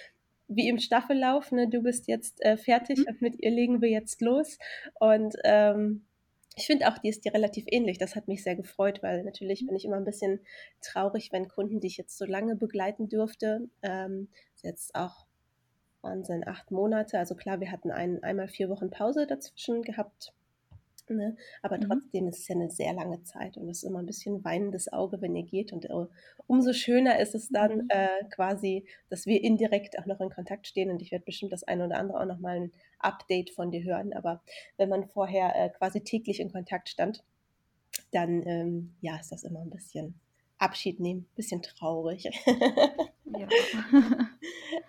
wie 0.49 0.69
im 0.69 0.79
Staffellauf, 0.79 1.51
ne, 1.53 1.69
du 1.69 1.83
bist 1.83 2.09
jetzt 2.09 2.45
äh, 2.45 2.57
fertig 2.57 2.99
Mhm. 2.99 3.05
und 3.09 3.23
mit 3.23 3.41
ihr 3.41 3.51
legen 3.51 3.81
wir 3.81 3.89
jetzt 3.89 4.21
los. 4.21 4.59
Und 5.01 5.35
ähm, 5.45 6.05
ich 6.57 6.67
finde 6.67 6.89
auch, 6.89 6.99
die 6.99 7.09
ist 7.09 7.25
dir 7.25 7.33
relativ 7.35 7.65
ähnlich. 7.69 7.99
Das 7.99 8.15
hat 8.17 8.29
mich 8.29 8.43
sehr 8.43 8.57
gefreut, 8.57 9.03
weil 9.03 9.25
natürlich 9.25 9.67
bin 9.67 9.77
ich 9.77 9.85
immer 9.85 9.97
ein 9.97 10.05
bisschen 10.05 10.41
traurig, 10.81 11.33
wenn 11.33 11.49
Kunden, 11.49 11.81
die 11.81 11.87
ich 11.87 11.97
jetzt 11.97 12.19
so 12.19 12.25
lange 12.27 12.57
begleiten 12.57 13.09
durfte, 13.09 13.69
ähm, 13.83 14.29
ist 14.55 14.65
jetzt 14.65 14.95
auch 14.95 15.27
Wahnsinn, 16.03 16.47
acht 16.47 16.71
Monate. 16.71 17.19
Also 17.19 17.35
klar, 17.35 17.61
wir 17.61 17.71
hatten 17.73 17.91
ein, 17.91 18.23
einmal 18.23 18.49
vier 18.49 18.69
Wochen 18.69 18.91
Pause 18.91 19.27
dazwischen 19.27 19.83
gehabt. 19.83 20.33
Ne? 21.09 21.37
Aber 21.63 21.79
Mhm. 21.79 21.83
trotzdem 21.89 22.29
ist 22.29 22.39
es 22.41 22.49
ja 22.49 22.55
eine 22.55 22.71
sehr 22.71 22.93
lange 22.95 23.23
Zeit 23.25 23.57
und 23.57 23.69
es 23.69 23.79
ist 23.79 23.85
immer 23.85 23.99
ein 23.99 24.07
bisschen 24.07 24.45
weinendes 24.45 24.93
Auge, 24.93 25.21
wenn 25.21 25.37
ihr 25.37 25.43
geht. 25.45 25.73
Und 25.73 25.85
äh, 25.87 26.07
umso 26.47 26.73
schöner 26.73 27.19
ist 27.21 27.35
es 27.35 27.51
dann 27.51 27.83
Mhm. 27.83 27.89
äh, 27.89 28.25
quasi, 28.31 28.87
dass 29.11 29.27
wir 29.27 29.43
indirekt 29.43 29.99
auch 29.99 30.07
noch 30.07 30.21
in 30.21 30.31
Kontakt 30.31 30.67
stehen. 30.67 30.91
Und 30.91 31.03
ich 31.03 31.11
werde 31.13 31.25
bestimmt 31.25 31.53
das 31.53 31.65
eine 31.65 31.85
oder 31.87 31.99
andere 31.99 32.21
auch 32.21 32.27
nochmal 32.27 32.57
ein 32.57 32.73
Update 33.03 33.51
von 33.51 33.71
dir 33.71 33.83
hören. 33.85 34.13
Aber 34.13 34.43
wenn 34.77 34.89
man 34.89 35.09
vorher 35.09 35.55
äh, 35.57 35.71
quasi 35.71 36.03
täglich 36.03 36.41
in 36.41 36.53
Kontakt 36.53 36.89
stand, 36.89 37.25
dann 38.13 38.47
ähm, 38.47 38.95
ja, 39.01 39.17
ist 39.17 39.33
das 39.33 39.45
immer 39.45 39.61
ein 39.61 39.71
bisschen 39.71 40.15
Abschied 40.59 41.01
nehmen, 41.01 41.23
ein 41.23 41.37
bisschen 41.37 41.63
traurig. 41.63 42.31
Ja. 43.39 43.49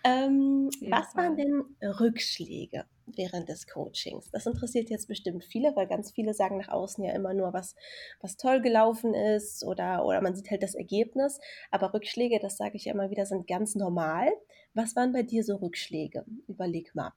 Ähm, 0.05 0.70
was 0.89 1.15
waren 1.15 1.38
denn 1.38 1.63
Rückschläge 1.82 2.86
während 3.05 3.48
des 3.48 3.67
Coachings? 3.67 4.29
Das 4.32 4.46
interessiert 4.46 4.89
jetzt 4.89 5.08
bestimmt 5.08 5.46
viele, 5.46 5.74
weil 5.77 5.88
ganz 5.88 6.12
viele 6.12 6.34
sagen 6.34 6.58
nach 6.58 6.67
außen 6.67 7.03
ja 7.03 7.13
immer 7.13 7.34
nur, 7.34 7.53
was, 7.53 7.75
was 8.20 8.36
toll 8.36 8.62
gelaufen 8.62 9.13
ist 9.13 9.63
oder, 9.63 10.05
oder 10.05 10.22
man 10.22 10.36
sieht 10.36 10.51
halt 10.51 10.62
das 10.62 10.75
Ergebnis. 10.75 11.39
Aber 11.72 11.93
Rückschläge, 11.93 12.39
das 12.41 12.58
sage 12.58 12.75
ich 12.75 12.86
ja 12.86 12.93
immer 12.93 13.12
wieder, 13.12 13.25
sind 13.25 13.48
ganz 13.48 13.75
normal. 13.75 14.29
Was 14.74 14.96
waren 14.98 15.13
bei 15.13 15.24
dir 15.24 15.43
so 15.43 15.55
Rückschläge? 15.55 16.25
Überleg 16.48 16.93
mal. 16.96 17.13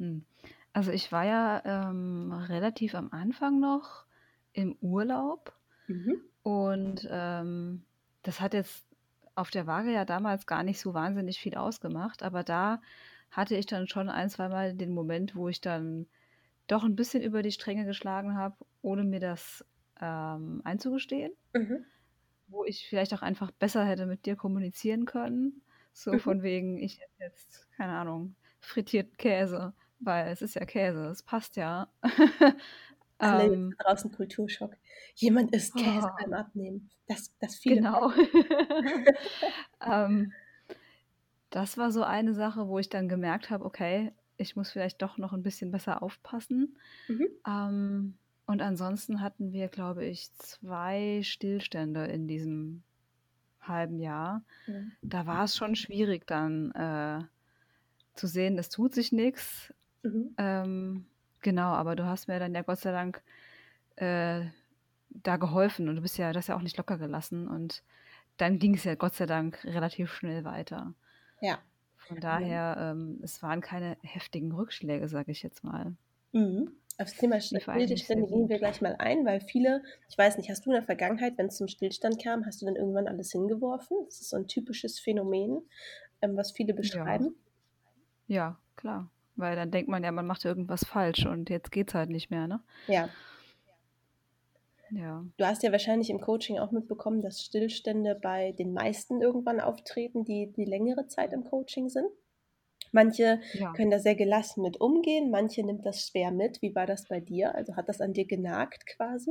Hm. 0.00 0.24
Also 0.72 0.92
ich 0.92 1.12
war 1.12 1.24
ja 1.24 1.62
ähm, 1.90 2.32
relativ 2.32 2.94
am 2.94 3.10
Anfang 3.12 3.60
noch 3.60 4.06
im 4.52 4.76
Urlaub 4.80 5.54
Mhm. 5.88 6.30
und 6.42 7.08
ähm, 7.10 7.84
das 8.22 8.40
hat 8.40 8.54
jetzt 8.54 8.86
auf 9.36 9.50
der 9.50 9.66
Waage 9.66 9.92
ja 9.92 10.04
damals 10.06 10.46
gar 10.46 10.64
nicht 10.64 10.80
so 10.80 10.94
wahnsinnig 10.94 11.40
viel 11.40 11.56
ausgemacht, 11.56 12.22
aber 12.24 12.44
da 12.44 12.82
hatte 13.30 13.56
ich 13.56 13.66
dann 13.66 13.88
schon 13.88 14.10
ein, 14.10 14.30
zweimal 14.30 14.74
den 14.74 14.92
Moment, 14.94 15.36
wo 15.36 15.48
ich 15.48 15.60
dann 15.60 16.08
doch 16.68 16.84
ein 16.84 16.96
bisschen 16.96 17.22
über 17.22 17.42
die 17.42 17.52
Stränge 17.52 17.86
geschlagen 17.86 18.36
habe, 18.36 18.56
ohne 18.82 19.04
mir 19.04 19.20
das 19.20 19.64
ähm, 20.00 20.62
einzugestehen. 20.64 21.32
Mhm. 21.54 21.84
wo 22.48 22.64
ich 22.64 22.86
vielleicht 22.88 23.14
auch 23.14 23.22
einfach 23.22 23.50
besser 23.52 23.84
hätte 23.84 24.06
mit 24.06 24.26
dir 24.26 24.36
kommunizieren 24.36 25.04
können. 25.04 25.62
So 25.92 26.16
Mhm. 26.16 26.18
von 26.18 26.42
wegen, 26.42 26.78
ich 26.78 27.00
esse 27.00 27.22
jetzt, 27.24 27.70
keine 27.72 27.92
Ahnung, 27.96 28.34
frittierten 28.60 29.16
Käse, 29.16 29.74
weil 30.00 30.28
es 30.28 30.42
ist 30.42 30.54
ja 30.54 30.64
Käse, 30.64 31.06
es 31.06 31.22
passt 31.22 31.56
ja. 31.56 31.88
Alle 33.18 33.52
ähm, 33.52 33.74
draußen 33.78 34.10
Kulturschock. 34.12 34.76
Jemand 35.14 35.54
isst 35.54 35.74
Käse 35.74 36.10
oh, 36.10 36.16
beim 36.18 36.32
Abnehmen. 36.32 36.90
Das, 37.06 37.34
das 37.38 37.56
viele 37.56 37.76
genau. 37.76 38.12
ähm, 39.86 40.32
das 41.50 41.76
war 41.76 41.90
so 41.90 42.02
eine 42.02 42.32
Sache, 42.34 42.68
wo 42.68 42.78
ich 42.78 42.88
dann 42.88 43.08
gemerkt 43.08 43.50
habe, 43.50 43.64
okay, 43.64 44.12
ich 44.38 44.56
muss 44.56 44.70
vielleicht 44.70 45.02
doch 45.02 45.18
noch 45.18 45.32
ein 45.32 45.42
bisschen 45.42 45.70
besser 45.70 46.02
aufpassen. 46.02 46.76
Mhm. 47.08 47.28
Ähm, 47.46 48.14
und 48.46 48.62
ansonsten 48.62 49.20
hatten 49.20 49.52
wir, 49.52 49.68
glaube 49.68 50.06
ich, 50.06 50.32
zwei 50.34 51.20
Stillstände 51.22 52.06
in 52.06 52.26
diesem 52.26 52.82
halben 53.60 54.00
Jahr. 54.00 54.42
Mhm. 54.66 54.92
Da 55.02 55.26
war 55.26 55.44
es 55.44 55.56
schon 55.56 55.76
schwierig 55.76 56.26
dann 56.26 56.72
äh, 56.72 57.22
zu 58.14 58.26
sehen, 58.26 58.58
es 58.58 58.70
tut 58.70 58.94
sich 58.94 59.12
nichts. 59.12 59.74
Mhm. 60.02 60.34
Ähm, 60.38 61.06
genau, 61.40 61.72
aber 61.72 61.96
du 61.96 62.06
hast 62.06 62.28
mir 62.28 62.38
dann 62.38 62.54
ja 62.54 62.62
Gott 62.62 62.80
sei 62.80 62.92
Dank 62.92 63.22
äh, 63.96 64.46
da 65.10 65.36
geholfen 65.36 65.88
und 65.88 65.96
du 65.96 66.02
bist 66.02 66.18
ja 66.18 66.32
das 66.32 66.46
ja 66.48 66.56
auch 66.56 66.62
nicht 66.62 66.76
locker 66.76 66.98
gelassen 66.98 67.48
und 67.48 67.82
dann 68.36 68.58
ging 68.58 68.74
es 68.74 68.84
ja 68.84 68.94
Gott 68.94 69.14
sei 69.14 69.26
Dank 69.26 69.64
relativ 69.64 70.12
schnell 70.12 70.44
weiter. 70.44 70.94
Ja. 71.40 71.58
Von 71.96 72.20
daher, 72.20 72.76
ähm, 72.78 73.20
es 73.22 73.42
waren 73.42 73.60
keine 73.60 73.96
heftigen 74.02 74.52
Rückschläge, 74.52 75.08
sage 75.08 75.32
ich 75.32 75.42
jetzt 75.42 75.62
mal. 75.62 75.94
Mhm. 76.32 76.72
Aufs 76.98 77.16
Thema 77.16 77.40
Stillstände 77.40 78.26
gehen 78.26 78.48
wir 78.48 78.58
gleich 78.58 78.82
mal 78.82 78.94
ein, 78.98 79.24
weil 79.24 79.40
viele, 79.40 79.82
ich 80.08 80.18
weiß 80.18 80.36
nicht, 80.36 80.50
hast 80.50 80.66
du 80.66 80.70
in 80.70 80.74
der 80.74 80.82
Vergangenheit, 80.82 81.38
wenn 81.38 81.46
es 81.46 81.56
zum 81.56 81.66
Stillstand 81.68 82.22
kam, 82.22 82.44
hast 82.44 82.60
du 82.60 82.66
dann 82.66 82.76
irgendwann 82.76 83.08
alles 83.08 83.32
hingeworfen? 83.32 83.96
Das 84.04 84.20
ist 84.20 84.30
so 84.30 84.36
ein 84.36 84.48
typisches 84.48 84.98
Phänomen, 85.00 85.62
ähm, 86.20 86.36
was 86.36 86.52
viele 86.52 86.74
Ja, 86.74 86.76
beschreiben. 86.76 87.34
ja, 88.26 88.58
klar. 88.76 89.08
Weil 89.40 89.56
dann 89.56 89.70
denkt 89.70 89.88
man 89.88 90.04
ja, 90.04 90.12
man 90.12 90.26
macht 90.26 90.44
irgendwas 90.44 90.84
falsch 90.84 91.26
und 91.26 91.50
jetzt 91.50 91.72
geht's 91.72 91.94
halt 91.94 92.10
nicht 92.10 92.30
mehr, 92.30 92.46
ne? 92.46 92.60
Ja. 92.86 93.08
Ja. 94.90 95.24
Du 95.36 95.46
hast 95.46 95.62
ja 95.62 95.70
wahrscheinlich 95.70 96.10
im 96.10 96.20
Coaching 96.20 96.58
auch 96.58 96.72
mitbekommen, 96.72 97.22
dass 97.22 97.42
Stillstände 97.42 98.16
bei 98.20 98.52
den 98.52 98.72
meisten 98.72 99.22
irgendwann 99.22 99.60
auftreten, 99.60 100.24
die 100.24 100.52
die 100.52 100.64
längere 100.64 101.06
Zeit 101.06 101.32
im 101.32 101.44
Coaching 101.44 101.88
sind. 101.88 102.08
Manche 102.92 103.40
Ja. 103.52 103.72
können 103.72 103.90
da 103.92 104.00
sehr 104.00 104.16
gelassen 104.16 104.62
mit 104.62 104.80
umgehen, 104.80 105.30
manche 105.30 105.62
nimmt 105.64 105.86
das 105.86 106.08
schwer 106.08 106.32
mit. 106.32 106.60
Wie 106.60 106.74
war 106.74 106.86
das 106.86 107.06
bei 107.06 107.20
dir? 107.20 107.54
Also 107.54 107.76
hat 107.76 107.88
das 107.88 108.00
an 108.00 108.12
dir 108.12 108.26
genagt 108.26 108.84
quasi? 108.86 109.30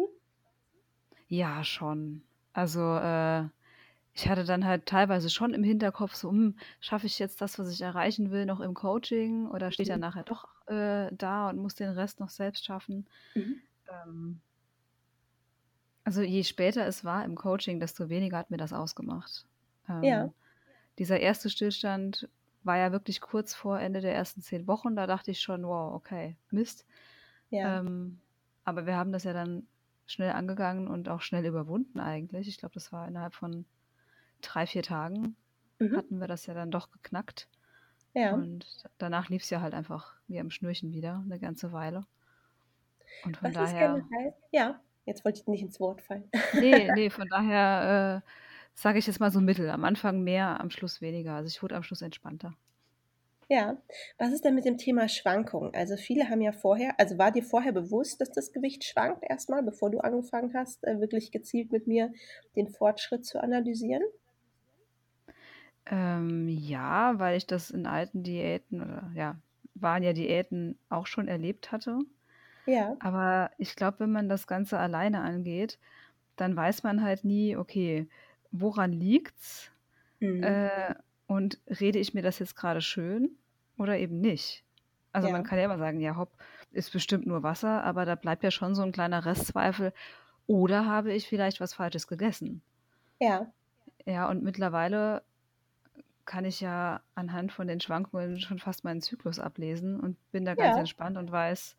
Ja, 1.27 1.63
schon. 1.63 2.23
Also, 2.53 2.79
äh, 2.79 3.43
ich 4.19 4.29
hatte 4.29 4.43
dann 4.45 4.65
halt 4.65 4.85
teilweise 4.85 5.29
schon 5.29 5.53
im 5.53 5.63
Hinterkopf 5.63 6.15
so, 6.15 6.29
hm, 6.31 6.57
schaffe 6.79 7.07
ich 7.07 7.19
jetzt 7.19 7.41
das, 7.41 7.57
was 7.59 7.71
ich 7.71 7.81
erreichen 7.81 8.31
will, 8.31 8.45
noch 8.45 8.59
im 8.59 8.73
Coaching 8.73 9.47
oder 9.47 9.71
stehe 9.71 9.83
ich 9.83 9.89
dann 9.89 9.99
Mhm. 9.99 10.01
nachher 10.01 10.23
doch 10.23 10.45
äh, 10.67 11.09
da 11.15 11.49
und 11.49 11.57
muss 11.59 11.75
den 11.75 11.89
Rest 11.91 12.19
noch 12.19 12.29
selbst 12.29 12.65
schaffen? 12.65 13.07
Mhm. 13.35 13.59
Ähm, 13.89 14.41
also 16.03 16.21
je 16.21 16.43
später 16.43 16.85
es 16.87 17.03
war 17.03 17.23
im 17.25 17.35
Coaching, 17.35 17.79
desto 17.79 18.09
weniger 18.09 18.37
hat 18.37 18.51
mir 18.51 18.57
das 18.57 18.73
ausgemacht. 18.73 19.45
Ja. 20.01 20.29
Ähm, 20.29 20.33
dieser 20.99 21.19
erste 21.19 21.49
Stillstand 21.49 22.29
war 22.63 22.77
ja 22.77 22.91
wirklich 22.91 23.21
kurz 23.21 23.55
vor 23.55 23.79
Ende 23.79 24.01
der 24.01 24.15
ersten 24.15 24.41
zehn 24.41 24.67
Wochen. 24.67 24.95
Da 24.95 25.07
dachte 25.07 25.31
ich 25.31 25.41
schon, 25.41 25.65
wow, 25.65 25.93
okay, 25.95 26.37
Mist. 26.51 26.85
Ja. 27.49 27.79
Ähm, 27.79 28.21
aber 28.65 28.85
wir 28.85 28.95
haben 28.97 29.11
das 29.11 29.23
ja 29.23 29.33
dann 29.33 29.67
schnell 30.07 30.31
angegangen 30.31 30.87
und 30.87 31.09
auch 31.09 31.21
schnell 31.21 31.45
überwunden 31.45 31.99
eigentlich. 31.99 32.47
Ich 32.47 32.57
glaube, 32.57 32.73
das 32.75 32.91
war 32.91 33.07
innerhalb 33.07 33.35
von 33.35 33.65
drei, 34.41 34.67
vier 34.67 34.83
Tagen 34.83 35.35
Mhm. 35.79 35.95
hatten 35.95 36.19
wir 36.19 36.27
das 36.27 36.45
ja 36.47 36.53
dann 36.53 36.71
doch 36.71 36.91
geknackt. 36.91 37.49
Ja. 38.13 38.33
Und 38.33 38.67
danach 38.99 39.29
lief 39.29 39.43
es 39.43 39.49
ja 39.51 39.61
halt 39.61 39.73
einfach 39.75 40.15
wie 40.27 40.39
am 40.39 40.51
Schnürchen 40.51 40.93
wieder, 40.93 41.21
eine 41.25 41.39
ganze 41.39 41.71
Weile. 41.73 42.05
Und 43.21 43.37
von 43.37 43.45
Was 43.45 43.59
ist 43.59 43.75
daher? 43.77 44.01
Ja, 44.51 44.81
jetzt 45.05 45.25
wollte 45.25 45.41
ich 45.41 45.47
nicht 45.47 45.61
ins 45.61 45.79
Wort 45.79 46.01
fallen. 46.01 46.29
nee, 46.51 46.91
nee, 46.91 47.09
von 47.09 47.27
daher 47.29 48.23
äh, 48.25 48.29
sage 48.73 48.99
ich 48.99 49.07
jetzt 49.07 49.19
mal 49.19 49.31
so 49.31 49.41
mittel. 49.41 49.69
Am 49.69 49.85
Anfang 49.85 50.23
mehr, 50.23 50.59
am 50.59 50.69
Schluss 50.71 51.01
weniger. 51.01 51.35
Also 51.35 51.47
ich 51.47 51.61
wurde 51.63 51.75
am 51.75 51.83
Schluss 51.83 52.01
entspannter. 52.01 52.55
Ja. 53.47 53.81
Was 54.19 54.31
ist 54.31 54.45
denn 54.45 54.53
mit 54.55 54.65
dem 54.65 54.77
Thema 54.77 55.07
Schwankungen? 55.09 55.73
Also 55.73 55.97
viele 55.97 56.29
haben 56.29 56.41
ja 56.41 56.51
vorher, 56.51 56.99
also 56.99 57.17
war 57.17 57.31
dir 57.31 57.43
vorher 57.43 57.71
bewusst, 57.71 58.21
dass 58.21 58.31
das 58.31 58.51
Gewicht 58.53 58.83
schwankt 58.83 59.23
erstmal, 59.27 59.63
bevor 59.63 59.89
du 59.89 59.99
angefangen 59.99 60.53
hast, 60.53 60.83
äh, 60.83 60.99
wirklich 61.01 61.31
gezielt 61.31 61.71
mit 61.71 61.87
mir 61.87 62.13
den 62.55 62.67
Fortschritt 62.69 63.25
zu 63.25 63.41
analysieren? 63.41 64.03
Ähm, 65.89 66.47
ja, 66.47 67.17
weil 67.19 67.37
ich 67.37 67.47
das 67.47 67.71
in 67.71 67.85
alten 67.87 68.23
Diäten 68.23 68.81
oder 68.81 69.11
ja, 69.15 69.37
waren 69.75 70.03
ja 70.03 70.13
Diäten 70.13 70.77
auch 70.89 71.07
schon 71.07 71.27
erlebt 71.27 71.71
hatte. 71.71 71.99
Ja. 72.65 72.97
Aber 72.99 73.51
ich 73.57 73.75
glaube, 73.75 74.01
wenn 74.01 74.11
man 74.11 74.29
das 74.29 74.47
Ganze 74.47 74.79
alleine 74.79 75.21
angeht, 75.21 75.79
dann 76.37 76.55
weiß 76.55 76.83
man 76.83 77.03
halt 77.03 77.25
nie, 77.25 77.57
okay, 77.57 78.09
woran 78.51 78.93
liegt's? 78.93 79.71
Mhm. 80.21 80.43
Äh, 80.45 80.95
und 81.27 81.59
rede 81.67 81.99
ich 81.99 82.13
mir 82.13 82.23
das 82.23 82.39
jetzt 82.39 82.55
gerade 82.55 82.81
schön 82.81 83.37
oder 83.77 83.97
eben 83.99 84.21
nicht? 84.21 84.65
Also 85.13 85.29
man 85.29 85.41
Ja. 85.41 85.43
kann 85.43 85.59
ja 85.59 85.65
immer 85.65 85.77
sagen, 85.79 86.01
ja, 86.01 86.17
hopp, 86.17 86.33
ist 86.71 86.91
bestimmt 86.93 87.27
nur 87.27 87.43
Wasser, 87.43 87.83
aber 87.83 88.05
da 88.05 88.15
bleibt 88.15 88.43
ja 88.43 88.51
schon 88.51 88.75
so 88.75 88.83
ein 88.83 88.91
kleiner 88.93 89.25
Restzweifel. 89.25 89.93
Oder 90.47 90.85
habe 90.87 91.13
ich 91.13 91.27
vielleicht 91.27 91.61
was 91.61 91.73
Falsches 91.75 92.07
gegessen? 92.07 92.63
Ja. 93.19 93.53
Ja, 94.05 94.29
und 94.29 94.43
mittlerweile 94.43 95.23
kann 96.29 96.45
ich 96.45 96.61
ja 96.61 97.03
anhand 97.15 97.51
von 97.53 97.67
den 97.67 97.81
Schwankungen 97.81 98.39
schon 98.39 98.59
fast 98.59 98.85
meinen 98.85 99.01
Zyklus 99.01 99.39
ablesen 99.39 99.99
und 99.99 100.17
bin 100.31 100.45
da 100.45 100.55
ganz 100.55 100.75
Ja. 100.75 100.77
entspannt 100.77 101.17
und 101.17 101.31
weiß, 101.31 101.77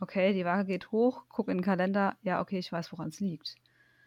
okay, 0.00 0.34
die 0.34 0.44
Waage 0.46 0.66
geht 0.66 0.92
hoch, 0.92 1.26
gucke 1.30 1.52
in 1.52 1.58
den 1.58 1.64
Kalender, 1.64 2.16
ja, 2.22 2.40
okay, 2.42 2.58
ich 2.60 2.72
weiß, 2.72 2.92
woran 2.92 3.08
es 3.10 3.20
liegt. 3.20 3.56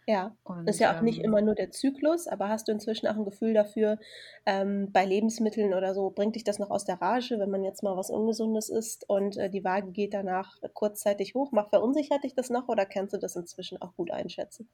Ja. 0.08 0.36
Ist 0.66 0.80
Und 0.80 0.80
ja 0.80 0.96
auch 0.96 1.02
nicht 1.02 1.20
ähm, 1.20 1.24
immer 1.24 1.42
nur 1.42 1.56
der 1.56 1.72
Zyklus, 1.72 2.28
aber 2.28 2.48
hast 2.48 2.68
du 2.68 2.72
inzwischen 2.72 3.08
auch 3.08 3.16
ein 3.16 3.26
Gefühl 3.26 3.54
dafür, 3.56 3.98
ähm, 4.46 4.92
bei 4.92 5.06
Lebensmitteln 5.06 5.74
oder 5.74 5.96
so, 5.96 6.12
bringt 6.12 6.36
dich 6.36 6.44
das 6.44 6.60
noch 6.60 6.70
aus 6.70 6.86
der 6.86 7.02
Rage, 7.02 7.40
wenn 7.40 7.50
man 7.50 7.64
jetzt 7.64 7.82
mal 7.82 7.98
was 7.98 8.12
Ungesundes 8.12 8.70
isst 8.70 9.10
und 9.10 9.38
äh, 9.38 9.50
die 9.50 9.64
Waage 9.64 9.92
geht 9.92 10.14
danach 10.14 10.58
kurzzeitig 10.76 11.34
hoch? 11.34 11.52
Macht 11.52 11.70
verunsichert 11.72 12.24
dich 12.24 12.36
das 12.36 12.52
noch 12.52 12.68
oder 12.68 12.86
kannst 12.86 13.14
du 13.16 13.18
das 13.18 13.36
inzwischen 13.36 13.82
auch 13.82 13.96
gut 13.96 14.12
einschätzen? 14.12 14.70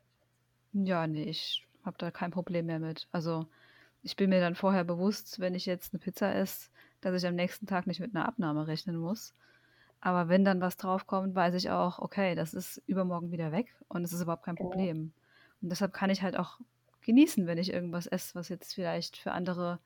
ja, 0.73 1.07
nee, 1.07 1.23
ich 1.23 1.65
habe 1.83 1.97
da 1.97 2.11
kein 2.11 2.31
Problem 2.31 2.65
mehr 2.67 2.79
mit. 2.79 3.07
Also 3.11 3.47
ich 4.03 4.15
bin 4.15 4.29
mir 4.29 4.39
dann 4.39 4.55
vorher 4.55 4.83
bewusst, 4.83 5.39
wenn 5.39 5.55
ich 5.55 5.65
jetzt 5.65 5.93
eine 5.93 5.99
Pizza 5.99 6.33
esse, 6.33 6.69
dass 7.01 7.21
ich 7.21 7.27
am 7.27 7.35
nächsten 7.35 7.67
Tag 7.67 7.87
nicht 7.87 7.99
mit 7.99 8.15
einer 8.15 8.27
Abnahme 8.27 8.67
rechnen 8.67 8.97
muss. 8.97 9.33
Aber 9.99 10.29
wenn 10.29 10.45
dann 10.45 10.61
was 10.61 10.77
draufkommt, 10.77 11.35
weiß 11.35 11.55
ich 11.55 11.69
auch, 11.71 11.99
okay, 11.99 12.35
das 12.35 12.53
ist 12.53 12.81
übermorgen 12.87 13.31
wieder 13.31 13.51
weg 13.51 13.75
und 13.87 14.03
es 14.03 14.13
ist 14.13 14.21
überhaupt 14.21 14.43
kein. 14.45 14.55
Problem. 14.55 15.13
Und 15.61 15.69
deshalb 15.69 15.93
kann 15.93 16.09
ich 16.09 16.21
halt 16.21 16.37
auch 16.37 16.59
genießen, 17.01 17.47
wenn 17.47 17.57
ich 17.57 17.73
irgendwas 17.73 18.05
esse, 18.07 18.35
was 18.35 18.49
jetzt 18.49 18.73
vielleicht 18.75 19.17
für 19.17 19.31
andere 19.31 19.79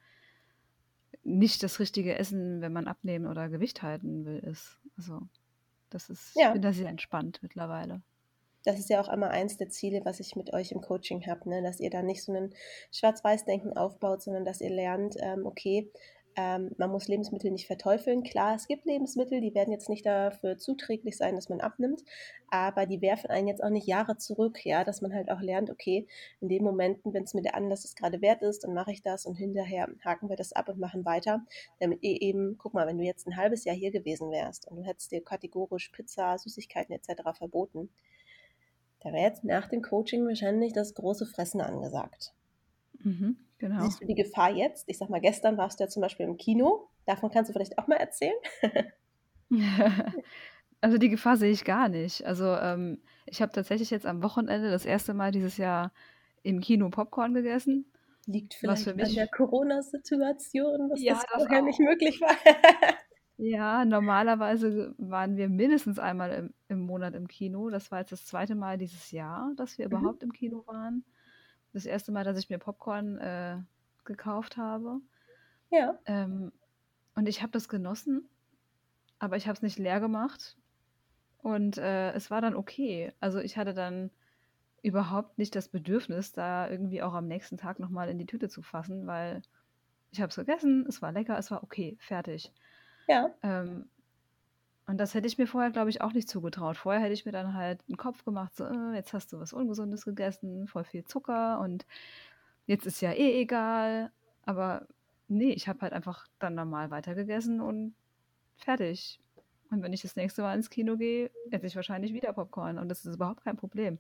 nicht 1.23 1.63
das 1.63 1.79
richtige 1.79 2.17
Essen, 2.17 2.61
wenn 2.61 2.73
man 2.73 2.87
abnehmen 2.87 3.27
oder 3.27 3.49
Gewicht 3.49 3.81
halten 3.83 4.25
will, 4.25 4.39
ist. 4.39 4.79
Also 4.97 5.21
das 5.89 6.09
ist, 6.09 6.35
ich 6.35 6.41
Ja. 6.41 6.53
bin 6.53 6.61
da 6.61 6.73
sehr 6.73 6.89
entspannt 6.89 7.39
mittlerweile. 7.41 8.01
Das 8.63 8.79
ist 8.79 8.89
ja 8.89 9.01
auch 9.01 9.09
immer 9.09 9.29
eins 9.29 9.57
der 9.57 9.69
Ziele, 9.69 10.01
was 10.03 10.19
ich 10.19 10.35
mit 10.35 10.53
euch 10.53 10.71
im 10.71 10.81
Coaching 10.81 11.25
habe, 11.27 11.49
ne? 11.49 11.61
dass 11.61 11.79
ihr 11.79 11.89
da 11.89 12.01
nicht 12.01 12.23
so 12.23 12.33
ein 12.33 12.53
Schwarz-Weiß-Denken 12.91 13.75
aufbaut, 13.75 14.21
sondern 14.21 14.45
dass 14.45 14.61
ihr 14.61 14.69
lernt, 14.69 15.15
ähm, 15.19 15.45
okay, 15.45 15.91
ähm, 16.37 16.71
man 16.77 16.91
muss 16.91 17.07
Lebensmittel 17.07 17.51
nicht 17.51 17.67
verteufeln. 17.67 18.23
Klar, 18.23 18.55
es 18.55 18.67
gibt 18.67 18.85
Lebensmittel, 18.85 19.41
die 19.41 19.53
werden 19.53 19.71
jetzt 19.71 19.89
nicht 19.89 20.05
dafür 20.05 20.57
zuträglich 20.57 21.17
sein, 21.17 21.35
dass 21.35 21.49
man 21.49 21.59
abnimmt, 21.59 22.03
aber 22.49 22.85
die 22.85 23.01
werfen 23.01 23.29
einen 23.29 23.47
jetzt 23.47 23.63
auch 23.63 23.69
nicht 23.69 23.87
Jahre 23.87 24.17
zurück, 24.17 24.65
ja, 24.65 24.83
dass 24.83 25.01
man 25.01 25.13
halt 25.13 25.29
auch 25.29 25.41
lernt, 25.41 25.69
okay, 25.69 26.07
in 26.39 26.47
den 26.47 26.63
Momenten, 26.63 27.13
wenn 27.13 27.23
es 27.23 27.33
mir 27.33 27.41
der 27.41 27.55
Anlass 27.55 27.83
es 27.83 27.95
gerade 27.95 28.21
wert 28.21 28.41
ist, 28.43 28.63
dann 28.63 28.73
mache 28.73 28.91
ich 28.91 29.01
das 29.01 29.25
und 29.25 29.35
hinterher 29.35 29.89
haken 30.05 30.29
wir 30.29 30.37
das 30.37 30.53
ab 30.53 30.69
und 30.69 30.79
machen 30.79 31.05
weiter, 31.05 31.45
damit 31.79 32.01
ihr 32.03 32.21
eben, 32.21 32.57
guck 32.57 32.73
mal, 32.73 32.87
wenn 32.87 32.97
du 32.97 33.03
jetzt 33.03 33.27
ein 33.27 33.35
halbes 33.35 33.65
Jahr 33.65 33.75
hier 33.75 33.91
gewesen 33.91 34.31
wärst 34.31 34.67
und 34.67 34.77
du 34.77 34.83
hättest 34.83 35.11
dir 35.11 35.21
kategorisch 35.21 35.89
Pizza, 35.89 36.37
Süßigkeiten 36.37 36.95
etc. 36.95 37.37
verboten, 37.37 37.89
da 39.01 39.11
wäre 39.11 39.23
jetzt 39.23 39.43
nach 39.43 39.67
dem 39.67 39.81
Coaching 39.81 40.25
wahrscheinlich 40.27 40.73
das 40.73 40.93
große 40.93 41.25
Fressen 41.25 41.61
angesagt. 41.61 42.33
Mhm, 43.03 43.37
genau. 43.57 43.81
Siehst 43.83 44.01
du 44.01 44.05
die 44.05 44.15
Gefahr 44.15 44.51
jetzt? 44.51 44.85
Ich 44.87 44.97
sag 44.97 45.09
mal, 45.09 45.21
gestern 45.21 45.57
warst 45.57 45.79
du 45.79 45.83
ja 45.83 45.89
zum 45.89 46.01
Beispiel 46.01 46.25
im 46.25 46.37
Kino. 46.37 46.87
Davon 47.05 47.31
kannst 47.31 47.49
du 47.49 47.53
vielleicht 47.53 47.77
auch 47.79 47.87
mal 47.87 47.97
erzählen. 47.97 48.35
Also 50.83 50.97
die 50.97 51.09
Gefahr 51.09 51.37
sehe 51.37 51.51
ich 51.51 51.63
gar 51.63 51.89
nicht. 51.89 52.25
Also 52.25 52.55
ähm, 52.55 53.03
ich 53.27 53.41
habe 53.41 53.51
tatsächlich 53.51 53.91
jetzt 53.91 54.07
am 54.07 54.23
Wochenende 54.23 54.71
das 54.71 54.83
erste 54.85 55.13
Mal 55.13 55.31
dieses 55.31 55.57
Jahr 55.57 55.93
im 56.41 56.59
Kino 56.59 56.89
Popcorn 56.89 57.35
gegessen. 57.35 57.85
Liegt 58.25 58.55
Was 58.63 58.83
vielleicht 58.83 58.83
für 58.83 58.91
an 59.03 59.13
der 59.13 59.27
Corona-Situation, 59.27 60.89
dass 60.89 60.99
Ja, 61.01 61.13
das 61.13 61.25
das 61.27 61.43
vorher 61.43 61.61
nicht 61.61 61.79
auch. 61.79 61.79
möglich 61.79 62.19
war. 62.21 62.35
Ja, 63.43 63.85
normalerweise 63.85 64.93
waren 64.99 65.35
wir 65.35 65.49
mindestens 65.49 65.97
einmal 65.97 66.31
im, 66.31 66.53
im 66.67 66.79
Monat 66.81 67.15
im 67.15 67.27
Kino. 67.27 67.69
Das 67.71 67.89
war 67.91 67.99
jetzt 67.99 68.11
das 68.11 68.25
zweite 68.25 68.53
Mal 68.55 68.77
dieses 68.77 69.09
Jahr, 69.11 69.51
dass 69.55 69.77
wir 69.79 69.85
Mhm. 69.91 69.91
überhaupt 69.97 70.21
im 70.23 70.31
Kino 70.31 70.65
waren. 70.67 71.03
das 71.73 71.85
erste 71.85 72.11
Mal, 72.11 72.23
dass 72.25 72.37
ich 72.39 72.49
mir 72.49 72.59
Popcorn 72.59 73.17
äh, 73.19 73.59
gekauft 74.05 74.57
habe. 74.57 75.01
Ja. 75.71 75.99
Ähm, 76.05 76.51
und 77.15 77.27
ich 77.29 77.41
habe 77.41 77.51
das 77.51 77.69
genossen, 77.69 78.29
aber 79.19 79.37
ich 79.37 79.47
habe 79.47 79.55
es 79.57 79.61
nicht 79.63 79.79
leer 79.79 79.99
gemacht. 80.01 80.57
Und 81.39 81.77
äh, 81.77 82.13
es 82.13 82.31
war 82.31 82.41
dann 82.41 82.55
okay. 82.55 83.13
Also 83.19 83.39
ich 83.39 83.57
hatte 83.57 83.73
dann 83.73 84.11
überhaupt 84.83 85.37
nicht 85.37 85.55
das 85.55 85.69
Bedürfnis, 85.69 86.31
da 86.33 86.69
irgendwie 86.69 87.03
auch 87.03 87.13
am 87.13 87.27
nächsten 87.27 87.57
Tag 87.57 87.79
nochmal 87.79 88.09
in 88.09 88.19
die 88.19 88.25
Tüte 88.27 88.49
zu 88.49 88.61
fassen, 88.63 89.07
weil 89.07 89.43
ich 90.11 90.21
habe 90.21 90.29
es 90.29 90.37
gegessen, 90.37 90.85
es 90.87 91.01
war 91.01 91.11
lecker, 91.13 91.37
es 91.37 91.51
war 91.51 91.63
okay, 91.63 91.97
fertig. 92.01 92.53
Ja. 93.07 93.29
Ähm, 93.43 93.85
und 94.87 94.97
das 94.97 95.13
hätte 95.13 95.27
ich 95.27 95.37
mir 95.37 95.47
vorher, 95.47 95.71
glaube 95.71 95.89
ich, 95.89 96.01
auch 96.01 96.13
nicht 96.13 96.27
zugetraut. 96.29 96.75
Vorher 96.77 97.01
hätte 97.01 97.13
ich 97.13 97.25
mir 97.25 97.31
dann 97.31 97.53
halt 97.53 97.79
einen 97.87 97.97
Kopf 97.97 98.25
gemacht, 98.25 98.55
so, 98.55 98.65
äh, 98.65 98.95
jetzt 98.95 99.13
hast 99.13 99.31
du 99.31 99.39
was 99.39 99.53
Ungesundes 99.53 100.05
gegessen, 100.05 100.67
voll 100.67 100.83
viel 100.83 101.03
Zucker 101.05 101.59
und 101.61 101.85
jetzt 102.67 102.85
ist 102.85 103.01
ja 103.01 103.11
eh 103.13 103.41
egal. 103.41 104.11
Aber 104.45 104.87
nee, 105.27 105.51
ich 105.51 105.67
habe 105.67 105.81
halt 105.81 105.93
einfach 105.93 106.27
dann 106.39 106.55
normal 106.55 106.91
weitergegessen 106.91 107.61
und 107.61 107.93
fertig. 108.57 109.19
Und 109.71 109.83
wenn 109.83 109.93
ich 109.93 110.01
das 110.01 110.15
nächste 110.17 110.41
Mal 110.41 110.55
ins 110.55 110.69
Kino 110.69 110.97
gehe, 110.97 111.31
esse 111.51 111.67
ich 111.67 111.75
wahrscheinlich 111.77 112.13
wieder 112.13 112.33
Popcorn 112.33 112.77
und 112.77 112.89
das 112.89 113.05
ist 113.05 113.15
überhaupt 113.15 113.43
kein 113.43 113.57
Problem. 113.57 113.99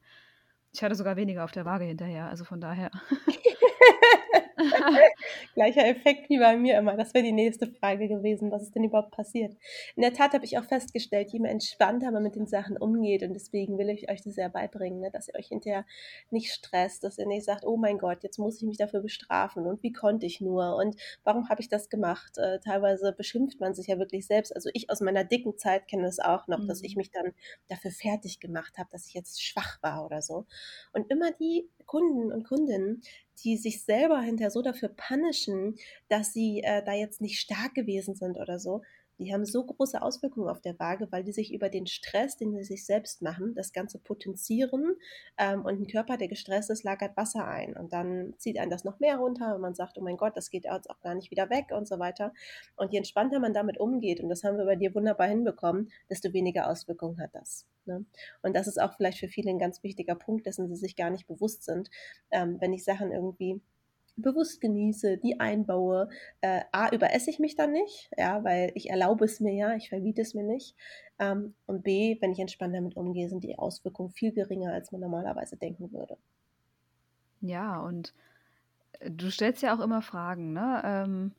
Ich 0.73 0.83
hatte 0.83 0.95
sogar 0.95 1.15
weniger 1.15 1.43
auf 1.45 1.51
der 1.51 1.65
Waage 1.65 1.85
hinterher, 1.85 2.27
also 2.27 2.43
von 2.45 2.61
daher. 2.61 2.91
Gleicher 5.53 5.85
Effekt 5.85 6.29
wie 6.29 6.39
bei 6.39 6.55
mir 6.57 6.77
immer. 6.77 6.95
Das 6.95 7.13
wäre 7.13 7.23
die 7.23 7.31
nächste 7.31 7.67
Frage 7.67 8.07
gewesen, 8.07 8.51
was 8.51 8.63
ist 8.63 8.75
denn 8.75 8.83
überhaupt 8.83 9.11
passiert. 9.11 9.55
In 9.95 10.01
der 10.01 10.13
Tat 10.13 10.33
habe 10.33 10.45
ich 10.45 10.57
auch 10.57 10.63
festgestellt, 10.63 11.31
je 11.31 11.39
mehr 11.39 11.51
entspannter 11.51 12.11
man 12.11 12.23
mit 12.23 12.35
den 12.35 12.47
Sachen 12.47 12.77
umgeht 12.77 13.23
und 13.23 13.33
deswegen 13.33 13.77
will 13.77 13.89
ich 13.89 14.09
euch 14.09 14.21
das 14.21 14.35
sehr 14.35 14.49
beibringen, 14.49 14.99
ne, 14.99 15.11
dass 15.11 15.27
ihr 15.27 15.35
euch 15.35 15.47
hinterher 15.47 15.85
nicht 16.29 16.51
stresst, 16.51 17.03
dass 17.03 17.17
ihr 17.17 17.27
nicht 17.27 17.45
sagt, 17.45 17.65
oh 17.65 17.77
mein 17.77 17.97
Gott, 17.97 18.23
jetzt 18.23 18.39
muss 18.39 18.57
ich 18.57 18.63
mich 18.63 18.77
dafür 18.77 19.01
bestrafen 19.01 19.65
und 19.65 19.83
wie 19.83 19.91
konnte 19.91 20.25
ich 20.25 20.41
nur 20.41 20.75
und 20.75 20.95
warum 21.23 21.49
habe 21.49 21.61
ich 21.61 21.69
das 21.69 21.89
gemacht? 21.89 22.37
Äh, 22.37 22.59
teilweise 22.59 23.13
beschimpft 23.13 23.59
man 23.59 23.73
sich 23.73 23.87
ja 23.87 23.99
wirklich 23.99 24.25
selbst. 24.25 24.55
Also 24.55 24.69
ich 24.73 24.89
aus 24.89 25.01
meiner 25.01 25.23
dicken 25.23 25.57
Zeit 25.57 25.87
kenne 25.87 26.07
es 26.07 26.19
auch 26.19 26.47
noch, 26.47 26.59
mhm. 26.59 26.67
dass 26.67 26.81
ich 26.81 26.95
mhm. 26.95 26.99
mich 26.99 27.11
dann 27.11 27.33
dafür 27.67 27.91
fertig 27.91 28.39
gemacht 28.39 28.77
habe, 28.77 28.89
dass 28.91 29.07
ich 29.07 29.13
jetzt 29.13 29.43
schwach 29.43 29.81
war 29.81 30.05
oder 30.05 30.21
so. 30.21 30.45
Und 30.93 31.09
immer 31.09 31.31
die 31.31 31.69
Kunden 31.85 32.31
und 32.31 32.47
Kundinnen, 32.47 33.01
die 33.43 33.57
sich 33.57 33.83
selber 33.83 34.21
hinterher 34.21 34.51
so 34.51 34.61
dafür 34.61 34.89
punishen, 34.89 35.75
dass 36.09 36.33
sie 36.33 36.61
äh, 36.63 36.83
da 36.83 36.93
jetzt 36.93 37.21
nicht 37.21 37.39
stark 37.39 37.73
gewesen 37.73 38.15
sind 38.15 38.37
oder 38.37 38.59
so, 38.59 38.81
die 39.21 39.31
haben 39.31 39.45
so 39.45 39.63
große 39.63 40.01
Auswirkungen 40.01 40.49
auf 40.49 40.61
der 40.61 40.79
Waage, 40.79 41.11
weil 41.11 41.23
die 41.23 41.31
sich 41.31 41.53
über 41.53 41.69
den 41.69 41.85
Stress, 41.85 42.37
den 42.37 42.55
sie 42.57 42.63
sich 42.63 42.85
selbst 42.85 43.21
machen, 43.21 43.53
das 43.53 43.71
Ganze 43.71 43.99
potenzieren 43.99 44.95
ähm, 45.37 45.63
und 45.63 45.79
ein 45.79 45.87
Körper, 45.87 46.17
der 46.17 46.27
gestresst 46.27 46.71
ist, 46.71 46.83
lagert 46.83 47.15
Wasser 47.15 47.47
ein 47.47 47.77
und 47.77 47.93
dann 47.93 48.33
zieht 48.37 48.57
einen 48.57 48.71
das 48.71 48.83
noch 48.83 48.99
mehr 48.99 49.17
runter 49.17 49.55
und 49.55 49.61
man 49.61 49.75
sagt, 49.75 49.99
oh 49.99 50.01
mein 50.01 50.17
Gott, 50.17 50.35
das 50.35 50.49
geht 50.49 50.65
jetzt 50.65 50.89
auch 50.89 50.99
gar 51.01 51.13
nicht 51.13 51.29
wieder 51.29 51.51
weg 51.51 51.67
und 51.71 51.87
so 51.87 51.99
weiter. 51.99 52.33
Und 52.75 52.91
je 52.91 52.97
entspannter 52.97 53.39
man 53.39 53.53
damit 53.53 53.77
umgeht, 53.77 54.19
und 54.21 54.29
das 54.29 54.43
haben 54.43 54.57
wir 54.57 54.65
bei 54.65 54.75
dir 54.75 54.95
wunderbar 54.95 55.27
hinbekommen, 55.27 55.91
desto 56.09 56.33
weniger 56.33 56.67
Auswirkungen 56.67 57.19
hat 57.19 57.35
das. 57.35 57.67
Ne? 57.85 58.05
Und 58.41 58.55
das 58.55 58.67
ist 58.67 58.81
auch 58.81 58.95
vielleicht 58.95 59.19
für 59.19 59.27
viele 59.27 59.51
ein 59.51 59.59
ganz 59.59 59.83
wichtiger 59.83 60.15
Punkt, 60.15 60.47
dessen 60.47 60.67
sie 60.67 60.75
sich 60.75 60.95
gar 60.95 61.11
nicht 61.11 61.27
bewusst 61.27 61.63
sind, 61.63 61.91
ähm, 62.31 62.57
wenn 62.59 62.73
ich 62.73 62.83
Sachen 62.83 63.11
irgendwie 63.11 63.61
bewusst 64.15 64.61
genieße, 64.61 65.17
die 65.17 65.39
einbaue. 65.39 66.09
Äh, 66.41 66.61
A, 66.71 66.89
überesse 66.93 67.29
ich 67.29 67.39
mich 67.39 67.55
dann 67.55 67.71
nicht, 67.71 68.09
ja, 68.17 68.43
weil 68.43 68.71
ich 68.75 68.89
erlaube 68.89 69.25
es 69.25 69.39
mir 69.39 69.53
ja, 69.53 69.75
ich 69.75 69.89
verbiete 69.89 70.21
es 70.21 70.33
mir 70.33 70.43
nicht. 70.43 70.75
Ähm, 71.19 71.55
und 71.65 71.83
B, 71.83 72.17
wenn 72.21 72.31
ich 72.31 72.39
entspannt 72.39 72.75
damit 72.75 72.95
umgehe, 72.95 73.29
sind 73.29 73.43
die 73.43 73.57
Auswirkungen 73.57 74.11
viel 74.11 74.31
geringer, 74.31 74.73
als 74.73 74.91
man 74.91 75.01
normalerweise 75.01 75.57
denken 75.57 75.91
würde. 75.91 76.17
Ja, 77.41 77.79
und 77.79 78.13
äh, 78.99 79.11
du 79.11 79.31
stellst 79.31 79.63
ja 79.63 79.75
auch 79.75 79.79
immer 79.79 80.01
Fragen, 80.01 80.53
ne? 80.53 80.81
Ähm, 80.83 81.31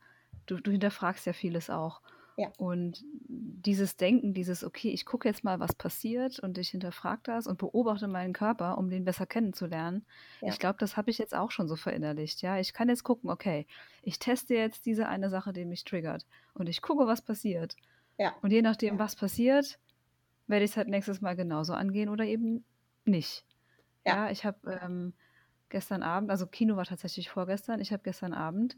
du, 0.47 0.61
du 0.61 0.71
hinterfragst 0.71 1.27
ja 1.27 1.33
vieles 1.33 1.71
auch. 1.71 2.01
Ja. 2.37 2.51
Und 2.57 3.05
dieses 3.29 3.97
Denken, 3.97 4.35
dieses, 4.35 4.65
okay, 4.65 4.91
ich 4.91 5.05
gucke 5.05 5.29
jetzt 5.29 5.45
mal, 5.45 5.61
was 5.61 5.75
passiert 5.75 6.39
und 6.39 6.59
ich 6.59 6.71
hinterfrage 6.71 7.23
das 7.25 7.47
und 7.47 7.59
beobachte 7.59 8.09
meinen 8.09 8.33
Körper, 8.33 8.79
um 8.79 8.89
den 8.89 9.05
besser 9.05 9.27
kennenzulernen. 9.27 10.05
Ja. 10.41 10.49
Ich 10.49 10.59
glaube, 10.59 10.79
das 10.79 10.97
habe 10.97 11.11
ich 11.11 11.19
jetzt 11.19 11.35
auch 11.35 11.51
schon 11.51 11.69
so 11.69 11.77
verinnerlicht. 11.77 12.43
Ja, 12.43 12.59
ich 12.59 12.73
kann 12.73 12.89
jetzt 12.89 13.05
gucken, 13.05 13.31
okay, 13.31 13.67
ich 14.03 14.19
teste 14.19 14.55
jetzt 14.55 14.87
diese 14.87 15.09
eine 15.09 15.31
Sache, 15.31 15.53
die 15.53 15.65
mich 15.65 15.85
triggert 15.85 16.27
und 16.55 16.69
ich 16.69 16.83
gucke, 16.83 17.07
was 17.07 17.23
passiert. 17.23 17.77
Ja. 18.19 18.35
Und 18.43 18.53
je 18.53 18.63
nachdem, 18.63 18.99
was 18.99 19.17
passiert, 19.17 19.79
werde 20.47 20.65
ich 20.65 20.73
es 20.73 20.77
halt 20.77 20.89
nächstes 20.89 21.21
Mal 21.21 21.37
genauso 21.37 21.73
angehen 21.75 22.09
oder 22.09 22.25
eben 22.25 22.65
nicht. 23.05 23.45
Ja, 24.05 24.27
ja 24.27 24.31
ich 24.31 24.45
habe 24.45 24.81
ähm, 24.83 25.13
gestern 25.69 26.03
Abend, 26.03 26.31
also 26.31 26.47
Kino 26.47 26.77
war 26.77 26.85
tatsächlich 26.85 27.31
vorgestern, 27.31 27.81
ich 27.81 27.93
habe 27.93 28.03
gestern 28.03 28.33
Abend 28.33 28.77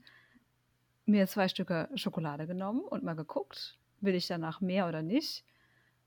mir 1.07 1.27
zwei 1.27 1.49
Stücke 1.49 1.89
Schokolade 1.95 2.47
genommen 2.47 2.81
und 2.81 3.05
mal 3.05 3.15
geguckt, 3.15 3.79
will 4.01 4.15
ich 4.15 4.27
danach 4.27 4.61
mehr 4.61 4.89
oder 4.89 5.03
nicht. 5.03 5.45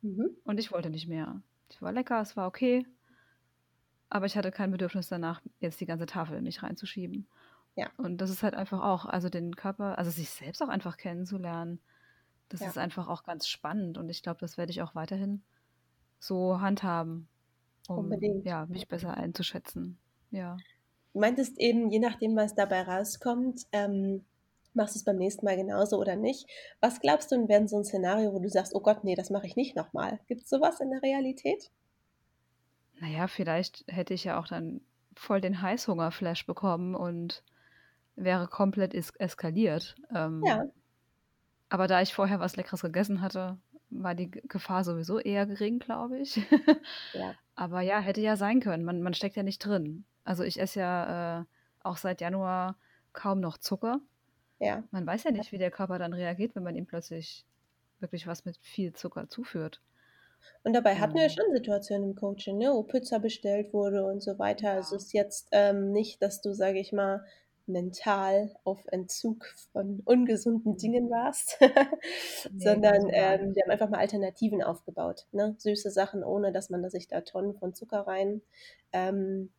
Mhm. 0.02 0.30
Und 0.44 0.60
ich 0.60 0.72
wollte 0.72 0.90
nicht 0.90 1.08
mehr. 1.08 1.42
Es 1.70 1.82
war 1.82 1.92
lecker, 1.92 2.22
es 2.22 2.36
war 2.36 2.48
okay. 2.48 2.86
Aber 4.10 4.26
ich 4.26 4.38
hatte 4.38 4.52
kein 4.52 4.72
Bedürfnis 4.72 5.10
danach, 5.10 5.42
jetzt 5.60 5.80
die 5.82 5.86
ganze 5.86 6.06
Tafel 6.06 6.38
in 6.38 6.44
mich 6.44 6.64
reinzuschieben. 6.64 7.28
Ja. 7.76 7.90
Und 7.98 8.18
das 8.18 8.30
ist 8.30 8.42
halt 8.42 8.56
einfach 8.56 8.82
auch, 8.82 9.06
also 9.06 9.30
den 9.30 9.56
Körper, 9.56 9.98
also 9.98 10.10
sich 10.10 10.30
selbst 10.30 10.64
auch 10.64 10.70
einfach 10.70 10.98
kennenzulernen, 10.98 11.80
das 12.50 12.62
ja. 12.62 12.68
ist 12.68 12.78
einfach 12.78 13.08
auch 13.08 13.24
ganz 13.24 13.48
spannend. 13.48 13.98
Und 13.98 14.10
ich 14.10 14.24
glaube, 14.24 14.40
das 14.40 14.58
werde 14.58 14.72
ich 14.72 14.82
auch 14.82 14.96
weiterhin 14.96 15.44
so 16.20 16.62
handhaben, 16.62 17.28
um 17.88 18.00
Unbedingt. 18.00 18.46
ja, 18.46 18.66
mich 18.66 18.88
besser 18.88 19.16
einzuschätzen. 19.16 19.98
Ja. 20.32 20.58
Du 21.14 21.20
meintest 21.20 21.60
eben, 21.60 21.92
je 21.92 22.00
nachdem, 22.00 22.36
was 22.36 22.56
dabei 22.56 22.84
rauskommt, 22.84 23.66
ähm, 23.72 24.26
machst 24.78 24.96
du 24.96 25.00
es 25.00 25.04
beim 25.04 25.18
nächsten 25.18 25.46
Mal 25.46 25.58
genauso 25.58 25.98
oder 25.98 26.16
nicht? 26.16 26.48
Was 26.80 27.02
glaubst 27.02 27.32
du, 27.32 27.48
wäre 27.50 27.68
so 27.68 27.78
ein 27.78 27.84
Szenario, 27.84 28.34
wo 28.34 28.40
du 28.40 28.50
sagst, 28.50 28.74
oh 28.74 28.80
Gott, 28.80 29.04
nee, 29.04 29.16
das 29.16 29.30
mache 29.30 29.46
ich 29.46 29.58
nicht 29.58 29.76
nochmal? 29.76 30.20
Gibt 30.28 30.44
es 30.44 30.50
sowas 30.50 30.80
in 30.80 30.90
der 30.90 31.02
Realität? 31.02 31.70
Naja, 33.00 33.28
vielleicht 33.28 33.84
hätte 33.88 34.14
ich 34.14 34.24
ja 34.24 34.40
auch 34.40 34.48
dann 34.48 34.82
voll 35.16 35.42
den 35.42 35.62
Heißhunger-Flash 35.62 36.46
bekommen 36.46 36.96
und 36.96 37.44
wäre 38.16 38.48
komplett 38.48 38.94
es 38.94 39.12
eskaliert. 39.18 39.96
Ähm, 40.16 40.44
ja. 40.46 40.66
Aber 41.70 41.88
da 41.88 42.02
ich 42.02 42.14
vorher 42.14 42.40
was 42.40 42.56
Leckeres 42.56 42.82
gegessen 42.82 43.22
hatte, 43.22 43.58
war 43.90 44.16
die 44.16 44.32
Gefahr 44.32 44.84
sowieso 44.84 45.20
eher 45.20 45.46
gering, 45.46 45.80
glaube 45.80 46.20
ich. 46.20 46.36
ja. 47.14 47.34
Aber 47.56 47.82
ja, 47.82 48.00
hätte 48.00 48.22
ja 48.22 48.36
sein 48.36 48.60
können. 48.60 48.84
Man, 48.84 49.02
man 49.02 49.14
steckt 49.14 49.36
ja 49.36 49.44
nicht 49.44 49.60
drin. 49.60 50.06
Also 50.24 50.44
ich 50.44 50.60
esse 50.60 50.80
ja 50.80 51.40
äh, 51.40 51.46
auch 51.84 51.98
seit 51.98 52.22
Januar 52.22 52.76
kaum 53.14 53.40
noch 53.40 53.58
Zucker. 53.58 54.00
Ja. 54.60 54.84
Man 54.92 55.06
weiß 55.06 55.24
ja 55.24 55.32
nicht, 55.32 55.52
wie 55.52 55.58
der 55.58 55.72
Körper 55.72 56.00
dann 56.00 56.14
reagiert, 56.14 56.56
wenn 56.56 56.64
man 56.64 56.76
ihm 56.76 56.88
plötzlich 56.88 57.46
wirklich 58.00 58.28
was 58.28 58.46
mit 58.46 58.58
viel 58.58 58.94
Zucker 58.94 59.30
zuführt. 59.30 59.82
Und 60.64 60.74
dabei 60.74 60.96
hatten 60.96 61.16
wir 61.16 61.24
ja 61.24 61.30
schon 61.30 61.52
Situationen 61.54 62.12
im 62.12 62.16
Coaching, 62.16 62.58
ne, 62.58 62.72
wo 62.72 62.84
Pizza 62.84 63.20
bestellt 63.20 63.74
wurde 63.74 64.06
und 64.06 64.22
so 64.22 64.38
weiter. 64.38 64.72
Also 64.72 64.96
es 64.96 65.06
ist 65.06 65.14
jetzt 65.14 65.48
ähm, 65.52 65.92
nicht, 65.92 66.22
dass 66.22 66.42
du, 66.42 66.54
sage 66.54 66.80
ich 66.80 66.92
mal, 66.94 67.26
mental 67.68 68.52
auf 68.64 68.80
Entzug 68.88 69.46
von 69.72 70.02
ungesunden 70.06 70.74
mhm. 70.74 70.78
Dingen 70.78 71.10
warst, 71.10 71.58
nee, 71.62 72.64
sondern 72.64 73.10
ähm, 73.12 73.56
wir 73.56 73.64
haben 73.64 73.72
einfach 73.72 73.90
mal 73.90 74.00
Alternativen 74.00 74.64
aufgebaut. 74.64 75.28
Ne? 75.32 75.56
Süße 75.58 75.92
Sachen, 75.92 76.24
ohne 76.24 76.52
dass 76.52 76.70
man 76.70 76.90
sich 76.90 77.08
da 77.08 77.22
Tonnen 77.22 77.56
von 77.56 77.74
Zucker 77.74 78.08
rein 78.08 78.42
ähm, 78.94 79.50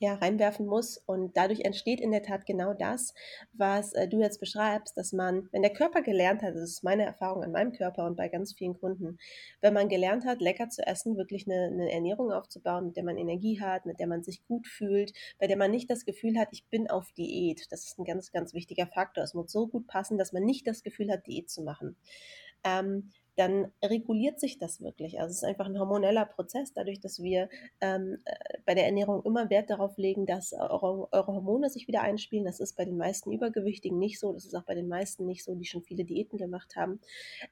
ja, 0.00 0.14
reinwerfen 0.14 0.66
muss. 0.66 0.96
Und 0.96 1.36
dadurch 1.36 1.60
entsteht 1.60 2.00
in 2.00 2.10
der 2.10 2.22
Tat 2.22 2.46
genau 2.46 2.72
das, 2.72 3.14
was 3.52 3.92
äh, 3.92 4.08
du 4.08 4.18
jetzt 4.18 4.40
beschreibst, 4.40 4.96
dass 4.96 5.12
man, 5.12 5.48
wenn 5.52 5.62
der 5.62 5.74
Körper 5.74 6.00
gelernt 6.00 6.42
hat, 6.42 6.54
das 6.54 6.62
ist 6.62 6.82
meine 6.82 7.04
Erfahrung 7.04 7.44
an 7.44 7.52
meinem 7.52 7.72
Körper 7.72 8.06
und 8.06 8.16
bei 8.16 8.28
ganz 8.28 8.54
vielen 8.54 8.80
Kunden, 8.80 9.18
wenn 9.60 9.74
man 9.74 9.90
gelernt 9.90 10.24
hat, 10.24 10.40
lecker 10.40 10.70
zu 10.70 10.84
essen, 10.86 11.18
wirklich 11.18 11.46
eine, 11.46 11.66
eine 11.66 11.92
Ernährung 11.92 12.32
aufzubauen, 12.32 12.86
mit 12.86 12.96
der 12.96 13.04
man 13.04 13.18
Energie 13.18 13.60
hat, 13.60 13.84
mit 13.84 14.00
der 14.00 14.06
man 14.06 14.22
sich 14.22 14.42
gut 14.46 14.66
fühlt, 14.66 15.12
bei 15.38 15.46
der 15.46 15.58
man 15.58 15.70
nicht 15.70 15.90
das 15.90 16.06
Gefühl 16.06 16.38
hat, 16.38 16.48
ich 16.52 16.66
bin 16.68 16.88
auf 16.88 17.12
Diät. 17.12 17.70
Das 17.70 17.84
ist 17.84 17.98
ein 17.98 18.04
ganz, 18.04 18.32
ganz 18.32 18.54
wichtiger 18.54 18.86
Faktor. 18.86 19.22
Es 19.22 19.34
muss 19.34 19.52
so 19.52 19.68
gut 19.68 19.86
passen, 19.86 20.16
dass 20.16 20.32
man 20.32 20.44
nicht 20.44 20.66
das 20.66 20.82
Gefühl 20.82 21.10
hat, 21.12 21.26
Diät 21.26 21.50
zu 21.50 21.62
machen. 21.62 21.96
Ähm, 22.64 23.10
dann 23.40 23.72
reguliert 23.82 24.38
sich 24.38 24.58
das 24.58 24.82
wirklich. 24.82 25.18
Also 25.18 25.30
es 25.30 25.36
ist 25.38 25.44
einfach 25.44 25.64
ein 25.64 25.78
hormoneller 25.78 26.26
Prozess, 26.26 26.74
dadurch, 26.74 27.00
dass 27.00 27.22
wir 27.22 27.48
ähm, 27.80 28.18
äh, 28.26 28.58
bei 28.66 28.74
der 28.74 28.84
Ernährung 28.84 29.24
immer 29.24 29.48
Wert 29.48 29.70
darauf 29.70 29.96
legen, 29.96 30.26
dass 30.26 30.52
eure, 30.52 31.10
eure, 31.10 31.26
Hormone 31.32 31.70
sich 31.70 31.88
wieder 31.88 32.02
einspielen. 32.02 32.44
Das 32.44 32.60
ist 32.60 32.76
bei 32.76 32.84
den 32.84 32.98
meisten 32.98 33.32
Übergewichtigen 33.32 33.98
nicht 33.98 34.20
so. 34.20 34.34
Das 34.34 34.44
ist 34.44 34.54
auch 34.54 34.64
bei 34.64 34.74
den 34.74 34.88
meisten 34.88 35.24
nicht 35.24 35.42
so, 35.42 35.54
die 35.54 35.64
schon 35.64 35.82
viele 35.82 36.04
Diäten 36.04 36.36
gemacht 36.36 36.76
haben. 36.76 37.00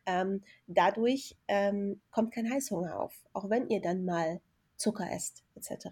Ähm, 0.04 0.42
dadurch 0.66 1.38
ähm, 1.48 2.02
kommt 2.10 2.34
kein 2.34 2.52
Heißhunger 2.52 3.00
auf, 3.00 3.14
auch 3.32 3.48
wenn 3.48 3.70
ihr 3.70 3.80
dann 3.80 4.04
mal 4.04 4.42
Zucker 4.76 5.10
esst 5.10 5.42
etc. 5.54 5.88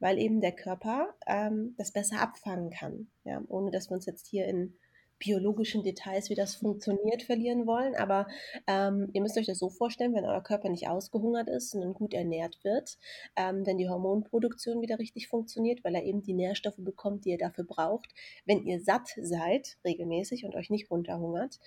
Weil 0.00 0.18
eben 0.18 0.42
der 0.42 0.52
Körper 0.52 1.14
ähm, 1.26 1.74
das 1.78 1.92
besser 1.92 2.20
abfangen 2.20 2.68
kann, 2.68 3.08
ja, 3.24 3.42
ohne 3.48 3.70
dass 3.70 3.88
wir 3.88 3.94
uns 3.94 4.04
jetzt 4.04 4.26
hier 4.26 4.46
in 4.46 4.74
biologischen 5.20 5.84
Details, 5.84 6.30
wie 6.30 6.34
das 6.34 6.56
funktioniert, 6.56 7.22
verlieren 7.22 7.66
wollen. 7.66 7.94
Aber 7.94 8.26
ähm, 8.66 9.10
ihr 9.12 9.20
müsst 9.20 9.38
euch 9.38 9.46
das 9.46 9.58
so 9.58 9.68
vorstellen, 9.68 10.14
wenn 10.14 10.24
euer 10.24 10.42
Körper 10.42 10.68
nicht 10.68 10.88
ausgehungert 10.88 11.48
ist, 11.48 11.70
sondern 11.70 11.94
gut 11.94 12.14
ernährt 12.14 12.58
wird, 12.64 12.98
ähm, 13.36 13.64
wenn 13.64 13.78
die 13.78 13.88
Hormonproduktion 13.88 14.80
wieder 14.80 14.98
richtig 14.98 15.28
funktioniert, 15.28 15.84
weil 15.84 15.94
er 15.94 16.04
eben 16.04 16.22
die 16.22 16.32
Nährstoffe 16.32 16.78
bekommt, 16.78 17.24
die 17.24 17.30
ihr 17.30 17.38
dafür 17.38 17.64
braucht. 17.64 18.12
Wenn 18.46 18.64
ihr 18.64 18.80
satt 18.80 19.14
seid, 19.20 19.78
regelmäßig 19.84 20.44
und 20.44 20.56
euch 20.56 20.70
nicht 20.70 20.90
runterhungert, 20.90 21.60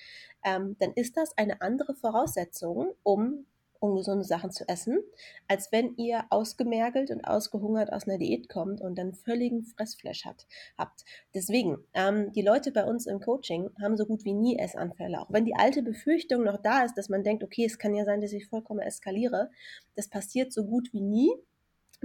ähm, 0.44 0.76
dann 0.80 0.92
ist 0.94 1.16
das 1.16 1.38
eine 1.38 1.62
andere 1.62 1.94
Voraussetzung, 1.94 2.94
um 3.04 3.46
ungesunde 3.84 4.24
Sachen 4.24 4.52
zu 4.52 4.68
essen, 4.68 5.00
als 5.48 5.72
wenn 5.72 5.96
ihr 5.98 6.24
ausgemergelt 6.30 7.12
und 7.12 7.26
ausgehungert 7.26 7.92
aus 7.92 8.08
einer 8.08 8.18
Diät 8.18 8.48
kommt 8.48 8.82
und 8.82 8.98
dann 8.98 9.14
völligen 9.14 9.64
Fressflash 9.64 10.26
hat, 10.26 10.48
habt. 10.78 11.04
Deswegen, 11.36 11.78
ähm, 11.94 12.32
die 12.32 12.42
Leute 12.42 12.72
bei 12.72 12.86
uns 12.86 13.06
im 13.06 13.20
Coaching 13.20 13.70
haben 13.82 13.98
so 13.98 14.06
gut 14.06 14.24
wie 14.24 14.34
nie 14.34 14.58
Essanfälle. 14.58 15.20
Auch 15.20 15.32
wenn 15.32 15.46
die 15.46 15.56
alte 15.56 15.84
Befürchtung 15.84 16.44
noch 16.44 16.62
da 16.62 16.84
ist, 16.84 16.98
dass 16.98 17.10
man 17.10 17.24
denkt, 17.24 17.44
okay, 17.44 17.66
es 17.66 17.78
kann 17.78 17.94
ja 17.94 18.06
sein, 18.06 18.22
dass 18.22 18.32
ich 18.32 18.48
vollkommen 18.48 18.80
eskaliere, 18.80 19.52
das 19.96 20.08
passiert 20.08 20.54
so 20.54 20.64
gut 20.64 20.94
wie 20.94 21.02
nie. 21.02 21.32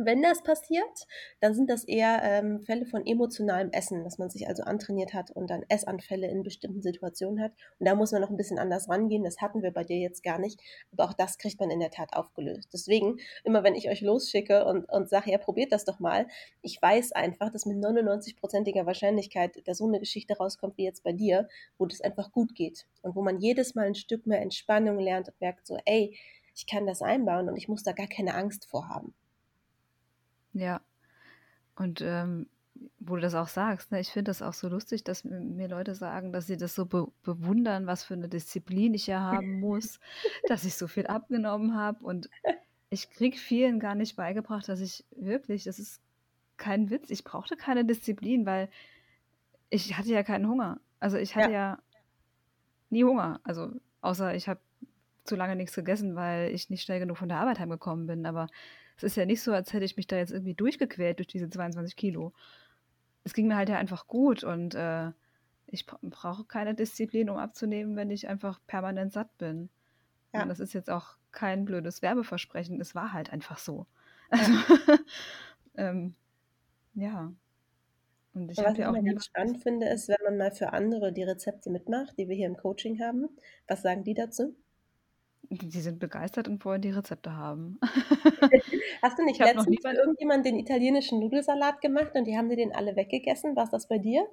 Wenn 0.04 0.22
das 0.22 0.42
passiert, 0.42 1.06
dann 1.40 1.54
sind 1.54 1.68
das 1.68 1.84
eher 1.84 2.20
ähm, 2.22 2.61
Fälle 2.61 2.87
von 2.87 3.04
emotionalem 3.06 3.70
Essen, 3.70 4.04
dass 4.04 4.18
man 4.18 4.30
sich 4.30 4.48
also 4.48 4.62
antrainiert 4.62 5.14
hat 5.14 5.30
und 5.30 5.50
dann 5.50 5.64
Essanfälle 5.68 6.28
in 6.28 6.42
bestimmten 6.42 6.80
Situationen 6.80 7.42
hat. 7.42 7.52
Und 7.78 7.87
da 7.87 7.94
muss 7.94 8.12
man 8.12 8.20
noch 8.20 8.30
ein 8.30 8.37
bisschen 8.37 8.58
anders 8.58 8.88
rangehen. 8.88 9.24
Das 9.24 9.40
hatten 9.40 9.62
wir 9.62 9.72
bei 9.72 9.84
dir 9.84 9.98
jetzt 9.98 10.22
gar 10.22 10.38
nicht. 10.38 10.61
Aber 10.92 11.04
auch 11.04 11.12
das 11.12 11.38
kriegt 11.38 11.61
man 11.61 11.70
in 11.70 11.80
der 11.80 11.90
Tat 11.90 12.14
aufgelöst. 12.14 12.68
Deswegen, 12.72 13.18
immer 13.44 13.64
wenn 13.64 13.74
ich 13.74 13.88
euch 13.88 14.00
losschicke 14.00 14.64
und, 14.64 14.88
und 14.88 15.08
sage, 15.08 15.30
ja, 15.32 15.38
probiert 15.38 15.72
das 15.72 15.84
doch 15.84 15.98
mal, 15.98 16.26
ich 16.62 16.80
weiß 16.80 17.12
einfach, 17.12 17.50
dass 17.50 17.66
mit 17.66 17.78
99-prozentiger 17.78 18.87
Wahrscheinlichkeit 18.87 19.62
da 19.64 19.74
so 19.74 19.87
eine 19.87 19.98
Geschichte 19.98 20.37
rauskommt 20.37 20.76
wie 20.78 20.84
jetzt 20.84 21.02
bei 21.02 21.12
dir, 21.12 21.48
wo 21.78 21.87
das 21.87 22.00
einfach 22.00 22.32
gut 22.32 22.54
geht 22.54 22.87
und 23.02 23.16
wo 23.16 23.22
man 23.22 23.40
jedes 23.40 23.74
Mal 23.74 23.87
ein 23.87 23.94
Stück 23.94 24.26
mehr 24.26 24.40
Entspannung 24.40 24.98
lernt 24.98 25.28
und 25.28 25.40
merkt 25.40 25.66
so, 25.66 25.78
ey, 25.84 26.16
ich 26.54 26.66
kann 26.66 26.87
das 26.87 27.02
einbauen 27.02 27.48
und 27.48 27.56
ich 27.56 27.68
muss 27.68 27.84
da 27.84 27.92
gar 27.92 28.08
keine 28.08 28.34
Angst 28.34 28.66
vor 28.68 28.88
haben. 28.88 29.14
Ja. 30.52 30.80
Und 31.76 32.00
ähm, 32.00 32.46
wo 32.98 33.16
du 33.16 33.22
das 33.22 33.34
auch 33.34 33.48
sagst, 33.48 33.90
ne, 33.90 34.00
ich 34.00 34.11
finde 34.11 34.30
das 34.30 34.42
auch 34.42 34.52
so 34.52 34.68
lustig, 34.68 35.04
dass 35.04 35.24
mir 35.24 35.68
Leute 35.68 35.94
sagen, 35.94 36.32
dass 36.32 36.46
sie 36.46 36.56
das 36.56 36.74
so 36.74 36.87
be 36.87 37.08
bewundern, 37.22 37.87
was 37.87 38.04
für 38.04 38.14
eine 38.14 38.28
Disziplin 38.28 38.94
ich 38.94 39.06
ja 39.06 39.20
haben 39.20 39.61
muss, 39.61 40.00
dass 40.46 40.64
ich 40.64 40.74
so 40.74 40.87
viel 40.87 41.06
abgenommen 41.06 41.74
habe. 41.74 42.04
Und 42.04 42.28
ich 42.90 43.11
kriege 43.11 43.37
vielen 43.37 43.80
gar 43.80 43.94
nicht 43.94 44.16
beigebracht, 44.16 44.68
dass 44.68 44.80
ich 44.80 45.04
wirklich, 45.11 45.64
das 45.64 45.78
ist 45.78 46.00
kein 46.56 46.90
Witz, 46.90 47.11
ich 47.11 47.24
brauchte 47.24 47.56
keine 47.56 47.84
Disziplin, 47.84 48.46
weil 48.46 48.68
ich 49.70 49.96
hatte 49.96 50.08
ja 50.08 50.22
keinen 50.22 50.48
Hunger. 50.48 50.80
Also 51.00 51.16
ich 51.16 51.37
hatte 51.37 51.52
ja, 51.52 51.72
ja 51.72 51.78
nie 52.90 53.04
Hunger. 53.04 53.40
Also 53.44 53.72
außer 54.00 54.34
ich 54.34 54.48
habe 54.48 54.61
zu 55.28 55.36
lange 55.36 55.56
nichts 55.56 55.74
gegessen, 55.74 56.16
weil 56.16 56.50
ich 56.50 56.70
nicht 56.70 56.82
schnell 56.82 56.98
genug 56.98 57.18
von 57.18 57.28
der 57.28 57.38
Arbeit 57.38 57.58
heimgekommen 57.58 58.06
bin. 58.06 58.26
Aber 58.26 58.48
es 58.96 59.02
ist 59.02 59.16
ja 59.16 59.26
nicht 59.26 59.42
so, 59.42 59.52
als 59.52 59.72
hätte 59.72 59.84
ich 59.84 59.96
mich 59.96 60.06
da 60.06 60.16
jetzt 60.16 60.32
irgendwie 60.32 60.54
durchgequält 60.54 61.18
durch 61.18 61.28
diese 61.28 61.48
22 61.48 61.96
Kilo. 61.96 62.32
Es 63.24 63.34
ging 63.34 63.46
mir 63.46 63.56
halt 63.56 63.68
ja 63.68 63.76
einfach 63.76 64.06
gut 64.06 64.42
und 64.42 64.74
äh, 64.74 65.10
ich 65.66 65.86
brauche 65.86 66.44
keine 66.44 66.74
Disziplin, 66.74 67.30
um 67.30 67.36
abzunehmen, 67.36 67.94
wenn 67.96 68.10
ich 68.10 68.28
einfach 68.28 68.58
permanent 68.66 69.12
satt 69.12 69.36
bin. 69.38 69.68
Ja. 70.32 70.42
Und 70.42 70.48
das 70.48 70.60
ist 70.60 70.72
jetzt 70.72 70.90
auch 70.90 71.16
kein 71.30 71.64
blödes 71.64 72.02
Werbeversprechen, 72.02 72.80
es 72.80 72.94
war 72.94 73.12
halt 73.12 73.32
einfach 73.32 73.58
so. 73.58 73.86
Also, 74.30 74.52
ähm, 75.76 76.14
ja. 76.94 77.32
Und 78.34 78.50
ich 78.50 78.58
Was 78.58 78.72
ich 78.72 78.78
ja 78.78 78.90
auch 78.90 78.94
immer 78.94 79.02
ganz 79.02 79.26
spannend 79.26 79.62
finde, 79.62 79.88
ist, 79.88 80.08
wenn 80.08 80.16
man 80.24 80.38
mal 80.38 80.52
für 80.52 80.72
andere 80.72 81.12
die 81.12 81.22
Rezepte 81.22 81.70
mitmacht, 81.70 82.18
die 82.18 82.28
wir 82.28 82.36
hier 82.36 82.46
im 82.46 82.56
Coaching 82.56 83.00
haben. 83.00 83.28
Was 83.66 83.82
sagen 83.82 84.04
die 84.04 84.14
dazu? 84.14 84.54
Die 85.50 85.80
sind 85.80 85.98
begeistert 85.98 86.46
und 86.46 86.64
wollen 86.64 86.82
die 86.82 86.90
Rezepte 86.90 87.34
haben. 87.34 87.78
Hast 89.02 89.18
du 89.18 89.24
nicht 89.24 89.40
letztens 89.40 89.66
noch 89.66 89.90
für 89.90 89.96
irgendjemand 89.96 90.44
den 90.44 90.58
italienischen 90.58 91.20
Nudelsalat 91.20 91.80
gemacht 91.80 92.12
und 92.14 92.26
die 92.26 92.37
haben 92.37 92.50
dir 92.50 92.56
den 92.56 92.74
alle 92.74 92.96
weggegessen? 92.96 93.56
War 93.56 93.64
es 93.64 93.70
das 93.70 93.88
bei 93.88 93.98
dir? 93.98 94.26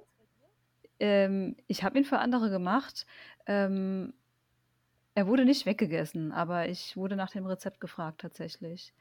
Ähm, 1.00 1.56
ich 1.68 1.84
habe 1.84 1.98
ihn 1.98 2.04
für 2.04 2.18
andere 2.18 2.50
gemacht. 2.50 3.06
Ähm, 3.46 4.12
er 5.14 5.26
wurde 5.26 5.46
nicht 5.46 5.64
weggegessen, 5.64 6.32
aber 6.32 6.68
ich 6.68 6.96
wurde 6.96 7.16
nach 7.16 7.30
dem 7.30 7.46
Rezept 7.46 7.80
gefragt 7.80 8.20
tatsächlich. 8.20 8.92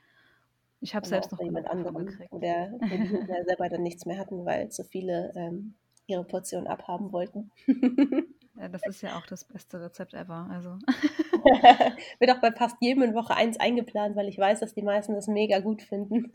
Ich 0.80 0.96
habe 0.96 1.06
selbst 1.08 1.32
noch 1.34 1.42
jemand 1.42 1.68
anderen 1.68 2.06
gekriegt. 2.06 2.32
Der, 2.32 2.70
der 2.70 3.46
selber 3.46 3.68
dann 3.68 3.84
nichts 3.84 4.06
mehr 4.06 4.18
hatten, 4.18 4.46
weil 4.46 4.70
zu 4.70 4.86
viele 4.86 5.34
ähm, 5.36 5.74
ihre 6.08 6.24
Portion 6.24 6.68
abhaben 6.68 7.12
wollten. 7.12 7.52
Ja, 8.58 8.70
das 8.70 8.86
ist 8.88 9.02
ja 9.02 9.18
auch 9.18 9.26
das 9.26 9.44
beste 9.44 9.82
Rezept 9.82 10.14
ever. 10.14 10.48
Also. 10.50 10.78
Wird 12.20 12.32
auch 12.32 12.42
bei 12.42 12.52
fast 12.52 12.76
jedem 12.82 13.04
in 13.04 13.14
Woche 13.14 13.36
eins 13.36 13.60
eingeplant, 13.60 14.16
weil 14.16 14.28
ich 14.28 14.38
weiß, 14.38 14.60
dass 14.60 14.74
die 14.74 14.82
meisten 14.82 15.14
das 15.14 15.28
mega 15.28 15.60
gut 15.60 15.82
finden. 15.82 16.32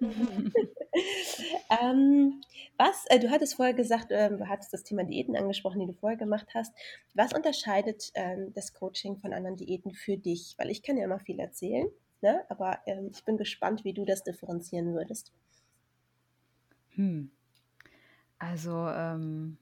ähm, 1.80 2.40
was, 2.76 3.04
äh, 3.06 3.18
du 3.18 3.30
hattest 3.30 3.56
vorher 3.56 3.74
gesagt, 3.74 4.10
äh, 4.10 4.30
du 4.30 4.48
hattest 4.48 4.72
das 4.72 4.84
Thema 4.84 5.04
Diäten 5.04 5.36
angesprochen, 5.36 5.80
die 5.80 5.86
du 5.86 5.92
vorher 5.92 6.16
gemacht 6.18 6.48
hast. 6.54 6.74
Was 7.14 7.34
unterscheidet 7.34 8.10
ähm, 8.14 8.52
das 8.54 8.72
Coaching 8.72 9.18
von 9.18 9.32
anderen 9.32 9.56
Diäten 9.56 9.92
für 9.92 10.16
dich? 10.16 10.54
Weil 10.56 10.70
ich 10.70 10.82
kann 10.82 10.96
ja 10.96 11.04
immer 11.04 11.20
viel 11.20 11.38
erzählen, 11.38 11.88
ne? 12.22 12.44
aber 12.48 12.78
ähm, 12.86 13.10
ich 13.12 13.24
bin 13.24 13.36
gespannt, 13.36 13.84
wie 13.84 13.92
du 13.92 14.04
das 14.04 14.24
differenzieren 14.24 14.94
würdest. 14.94 15.32
Hm. 16.94 17.30
Also, 18.38 18.88
ähm, 18.88 19.58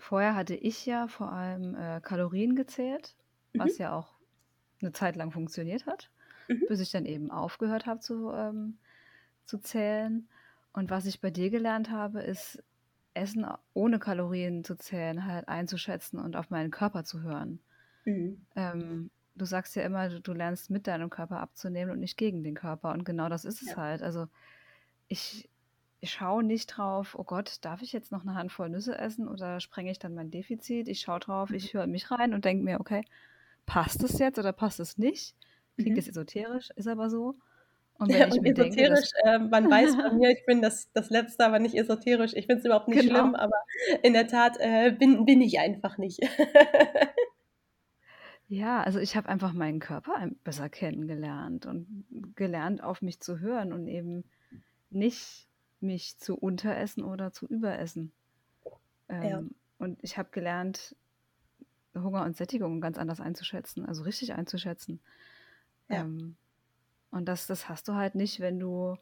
Vorher 0.00 0.34
hatte 0.34 0.54
ich 0.54 0.86
ja 0.86 1.08
vor 1.08 1.30
allem 1.30 1.74
äh, 1.74 2.00
Kalorien 2.00 2.56
gezählt, 2.56 3.14
mhm. 3.52 3.60
was 3.60 3.78
ja 3.78 3.92
auch 3.92 4.08
eine 4.80 4.92
Zeit 4.92 5.16
lang 5.16 5.30
funktioniert 5.30 5.86
hat, 5.86 6.10
mhm. 6.48 6.64
bis 6.68 6.80
ich 6.80 6.90
dann 6.90 7.06
eben 7.06 7.30
aufgehört 7.30 7.86
habe 7.86 8.00
zu, 8.00 8.30
ähm, 8.32 8.78
zu 9.44 9.58
zählen. 9.58 10.28
Und 10.72 10.90
was 10.90 11.06
ich 11.06 11.20
bei 11.20 11.30
dir 11.30 11.50
gelernt 11.50 11.90
habe, 11.90 12.20
ist 12.20 12.62
Essen 13.14 13.46
ohne 13.74 13.98
Kalorien 13.98 14.64
zu 14.64 14.76
zählen, 14.76 15.26
halt 15.26 15.48
einzuschätzen 15.48 16.18
und 16.18 16.36
auf 16.36 16.50
meinen 16.50 16.70
Körper 16.70 17.04
zu 17.04 17.22
hören. 17.22 17.60
Mhm. 18.04 18.40
Ähm, 18.54 19.10
du 19.34 19.44
sagst 19.44 19.74
ja 19.76 19.82
immer, 19.82 20.08
du, 20.08 20.20
du, 20.20 20.32
lernst 20.32 20.70
mit 20.70 20.86
deinem 20.86 21.10
Körper 21.10 21.40
abzunehmen 21.40 21.92
und 21.92 22.00
nicht 22.00 22.16
gegen 22.16 22.42
den 22.42 22.54
Körper. 22.54 22.92
Und 22.92 23.04
genau 23.04 23.28
das 23.28 23.44
ist 23.44 23.62
es 23.62 23.70
ja. 23.70 23.76
halt. 23.76 24.02
Also 24.02 24.28
ich, 25.08 25.48
ich 26.00 26.12
schaue 26.12 26.44
nicht 26.44 26.66
drauf, 26.66 27.16
oh 27.18 27.24
Gott, 27.24 27.58
darf 27.62 27.82
ich 27.82 27.92
jetzt 27.92 28.12
noch 28.12 28.22
eine 28.22 28.34
Handvoll 28.34 28.68
Nüsse 28.68 28.96
essen 28.96 29.28
oder 29.28 29.60
sprenge 29.60 29.90
ich 29.90 29.98
dann 29.98 30.14
mein 30.14 30.30
Defizit? 30.30 30.88
Ich 30.88 31.00
schaue 31.00 31.20
drauf, 31.20 31.50
ich 31.50 31.74
mhm. 31.74 31.78
höre 31.78 31.86
mich 31.88 32.10
rein 32.10 32.32
und 32.32 32.44
denke 32.44 32.64
mir, 32.64 32.80
okay, 32.80 33.02
passt 33.70 34.02
es 34.02 34.18
jetzt 34.18 34.36
oder 34.36 34.52
passt 34.52 34.80
es 34.80 34.98
nicht? 34.98 35.36
Klingt 35.76 35.90
mhm. 35.90 35.96
jetzt 35.96 36.08
esoterisch, 36.08 36.70
ist 36.74 36.88
aber 36.88 37.08
so. 37.08 37.36
Und 37.94 38.08
wenn 38.08 38.18
ja, 38.18 38.26
ich 38.26 38.34
und 38.34 38.42
mir 38.42 38.52
esoterisch, 38.52 39.10
denke, 39.24 39.36
äh, 39.36 39.38
man 39.38 39.70
weiß 39.70 39.94
von 39.94 40.14
mir, 40.18 40.32
ich 40.32 40.44
bin 40.44 40.60
das, 40.60 40.90
das 40.92 41.08
Letzte, 41.08 41.46
aber 41.46 41.60
nicht 41.60 41.76
esoterisch. 41.76 42.32
Ich 42.34 42.46
finde 42.46 42.58
es 42.58 42.64
überhaupt 42.64 42.88
nicht 42.88 43.02
genau. 43.02 43.20
schlimm, 43.20 43.34
aber 43.36 43.54
in 44.02 44.12
der 44.12 44.26
Tat 44.26 44.56
äh, 44.58 44.90
bin, 44.90 45.24
bin 45.24 45.40
ich 45.40 45.60
einfach 45.60 45.98
nicht. 45.98 46.18
ja, 48.48 48.82
also 48.82 48.98
ich 48.98 49.14
habe 49.14 49.28
einfach 49.28 49.52
meinen 49.52 49.78
Körper 49.78 50.28
besser 50.42 50.68
kennengelernt 50.68 51.66
und 51.66 52.06
gelernt, 52.34 52.82
auf 52.82 53.02
mich 53.02 53.20
zu 53.20 53.38
hören 53.38 53.72
und 53.72 53.86
eben 53.86 54.24
nicht 54.90 55.46
mich 55.78 56.18
zu 56.18 56.34
unteressen 56.34 57.04
oder 57.04 57.30
zu 57.30 57.46
überessen. 57.46 58.10
Ähm, 59.08 59.22
ja. 59.22 59.42
Und 59.78 60.02
ich 60.02 60.18
habe 60.18 60.30
gelernt, 60.32 60.96
Hunger 61.94 62.24
und 62.24 62.36
Sättigung 62.36 62.80
ganz 62.80 62.98
anders 62.98 63.20
einzuschätzen, 63.20 63.86
also 63.86 64.02
richtig 64.02 64.34
einzuschätzen. 64.34 65.00
Ja. 65.88 66.02
Ähm, 66.02 66.36
und 67.10 67.26
das, 67.26 67.46
das 67.46 67.68
hast 67.68 67.88
du 67.88 67.94
halt 67.94 68.14
nicht, 68.14 68.40
wenn 68.40 68.60
du 68.60 68.96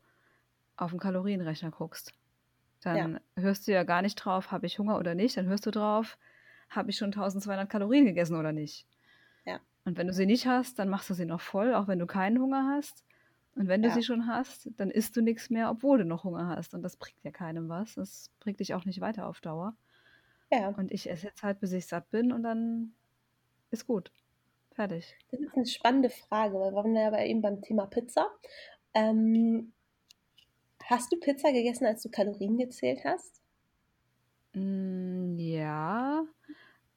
auf 0.76 0.90
den 0.90 1.00
Kalorienrechner 1.00 1.70
guckst. 1.70 2.14
Dann 2.80 3.14
ja. 3.14 3.42
hörst 3.42 3.66
du 3.66 3.72
ja 3.72 3.82
gar 3.82 4.02
nicht 4.02 4.16
drauf, 4.16 4.50
habe 4.50 4.66
ich 4.66 4.78
Hunger 4.78 4.98
oder 4.98 5.14
nicht. 5.14 5.36
Dann 5.36 5.46
hörst 5.46 5.66
du 5.66 5.70
drauf, 5.70 6.16
habe 6.70 6.90
ich 6.90 6.96
schon 6.96 7.08
1200 7.08 7.68
Kalorien 7.68 8.06
gegessen 8.06 8.36
oder 8.36 8.52
nicht. 8.52 8.86
Ja. 9.44 9.60
Und 9.84 9.98
wenn 9.98 10.06
du 10.06 10.12
sie 10.12 10.26
nicht 10.26 10.46
hast, 10.46 10.78
dann 10.78 10.88
machst 10.88 11.10
du 11.10 11.14
sie 11.14 11.26
noch 11.26 11.40
voll, 11.40 11.74
auch 11.74 11.88
wenn 11.88 11.98
du 11.98 12.06
keinen 12.06 12.40
Hunger 12.40 12.72
hast. 12.74 13.04
Und 13.54 13.66
wenn 13.66 13.82
du 13.82 13.88
ja. 13.88 13.94
sie 13.94 14.04
schon 14.04 14.28
hast, 14.28 14.70
dann 14.76 14.90
isst 14.90 15.16
du 15.16 15.20
nichts 15.20 15.50
mehr, 15.50 15.70
obwohl 15.70 15.98
du 15.98 16.04
noch 16.04 16.22
Hunger 16.22 16.46
hast. 16.46 16.74
Und 16.74 16.82
das 16.82 16.96
bringt 16.96 17.22
ja 17.24 17.32
keinem 17.32 17.68
was. 17.68 17.94
Das 17.94 18.30
bringt 18.38 18.60
dich 18.60 18.74
auch 18.74 18.84
nicht 18.84 19.00
weiter 19.00 19.26
auf 19.26 19.40
Dauer. 19.40 19.74
Ja. 20.50 20.68
Und 20.68 20.92
ich 20.92 21.08
esse 21.10 21.26
jetzt 21.26 21.42
halt, 21.42 21.60
bis 21.60 21.72
ich 21.72 21.86
satt 21.86 22.10
bin 22.10 22.32
und 22.32 22.42
dann 22.42 22.94
ist 23.70 23.86
gut. 23.86 24.10
Fertig. 24.72 25.16
Das 25.30 25.40
ist 25.40 25.56
eine 25.56 25.66
spannende 25.66 26.10
Frage, 26.10 26.54
weil 26.54 26.70
wir 26.70 26.76
waren 26.76 26.94
ja 26.94 27.08
aber 27.08 27.24
eben 27.24 27.42
beim 27.42 27.60
Thema 27.62 27.86
Pizza. 27.86 28.28
Ähm, 28.94 29.72
hast 30.84 31.12
du 31.12 31.18
Pizza 31.18 31.52
gegessen, 31.52 31.86
als 31.86 32.02
du 32.02 32.10
Kalorien 32.10 32.56
gezählt 32.56 33.00
hast? 33.04 33.42
Mm, 34.54 35.36
ja, 35.36 36.24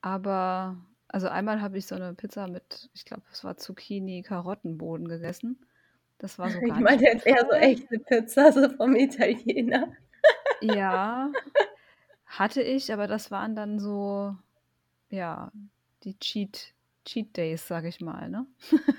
aber 0.01 0.77
also 1.07 1.27
einmal 1.27 1.61
habe 1.61 1.77
ich 1.77 1.87
so 1.87 1.95
eine 1.95 2.13
Pizza 2.13 2.47
mit, 2.47 2.89
ich 2.93 3.03
glaube, 3.03 3.23
es 3.31 3.43
war 3.43 3.57
Zucchini-Karottenboden 3.57 5.07
gegessen. 5.07 5.59
Das 6.19 6.39
war 6.39 6.49
so 6.49 6.59
gar 6.61 6.77
Ich 6.77 6.83
meine 6.83 7.01
jetzt 7.01 7.25
eher 7.25 7.45
so 7.49 7.55
echte 7.55 7.99
Pizza, 7.99 8.51
so 8.51 8.69
vom 8.69 8.95
Italiener. 8.95 9.91
Ja, 10.61 11.31
Hatte 12.31 12.61
ich, 12.61 12.93
aber 12.93 13.07
das 13.07 13.29
waren 13.29 13.57
dann 13.57 13.77
so, 13.77 14.33
ja, 15.09 15.51
die 16.03 16.17
Cheat, 16.17 16.73
Cheat 17.03 17.35
Days, 17.35 17.67
sag 17.67 17.83
ich 17.83 17.99
mal, 17.99 18.29
ne? 18.29 18.47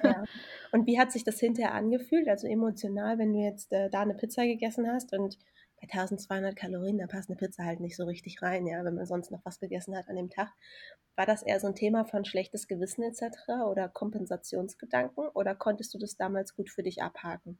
Ja. 0.04 0.22
Und 0.72 0.86
wie 0.86 0.98
hat 0.98 1.12
sich 1.12 1.24
das 1.24 1.40
hinterher 1.40 1.72
angefühlt? 1.72 2.28
Also 2.28 2.46
emotional, 2.46 3.16
wenn 3.16 3.32
du 3.32 3.38
jetzt 3.38 3.72
äh, 3.72 3.88
da 3.88 4.02
eine 4.02 4.14
Pizza 4.14 4.44
gegessen 4.44 4.86
hast 4.86 5.12
und 5.14 5.38
bei 5.80 5.88
1200 5.90 6.54
Kalorien, 6.54 6.98
da 6.98 7.06
passt 7.06 7.30
eine 7.30 7.36
Pizza 7.36 7.64
halt 7.64 7.80
nicht 7.80 7.96
so 7.96 8.04
richtig 8.04 8.42
rein, 8.42 8.66
ja, 8.66 8.84
wenn 8.84 8.94
man 8.94 9.06
sonst 9.06 9.30
noch 9.30 9.44
was 9.44 9.58
gegessen 9.60 9.96
hat 9.96 10.08
an 10.08 10.16
dem 10.16 10.28
Tag. 10.28 10.50
War 11.16 11.24
das 11.24 11.42
eher 11.42 11.58
so 11.58 11.66
ein 11.66 11.74
Thema 11.74 12.04
von 12.04 12.24
schlechtes 12.26 12.68
Gewissen 12.68 13.02
etc. 13.02 13.64
oder 13.66 13.88
Kompensationsgedanken 13.88 15.28
oder 15.28 15.54
konntest 15.54 15.94
du 15.94 15.98
das 15.98 16.16
damals 16.16 16.54
gut 16.54 16.68
für 16.68 16.82
dich 16.82 17.02
abhaken? 17.02 17.58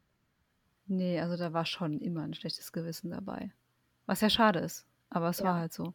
Nee, 0.87 1.19
also 1.21 1.37
da 1.37 1.55
war 1.55 1.65
schon 1.65 2.01
immer 2.01 2.23
ein 2.23 2.35
schlechtes 2.35 2.73
Gewissen 2.73 3.11
dabei. 3.11 3.51
Was 4.07 4.21
ja 4.21 4.31
schade 4.31 4.61
ist, 4.61 4.87
aber 5.13 5.31
es 5.31 5.39
ja. 5.39 5.47
war 5.47 5.61
halt 5.61 5.73
so. 5.73 5.95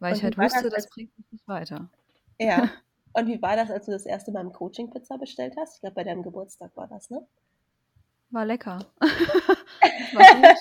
Weil 0.00 0.12
Und 0.12 0.18
ich 0.18 0.24
halt 0.24 0.38
wusste, 0.38 0.64
das, 0.64 0.84
das 0.84 0.90
bringt 0.90 1.16
mich 1.18 1.30
nicht 1.32 1.48
weiter. 1.48 1.88
Ja. 2.38 2.70
Und 3.16 3.28
wie 3.28 3.40
war 3.40 3.54
das, 3.54 3.70
als 3.70 3.86
du 3.86 3.92
das 3.92 4.06
erste 4.06 4.32
Mal 4.32 4.40
im 4.40 4.52
Coaching 4.52 4.90
Pizza 4.90 5.16
bestellt 5.18 5.54
hast? 5.56 5.76
Ich 5.76 5.80
glaube, 5.80 5.94
bei 5.94 6.04
deinem 6.04 6.22
Geburtstag 6.22 6.76
war 6.76 6.88
das, 6.88 7.10
ne? 7.10 7.24
War 8.30 8.44
lecker. 8.44 8.80
war 9.00 10.56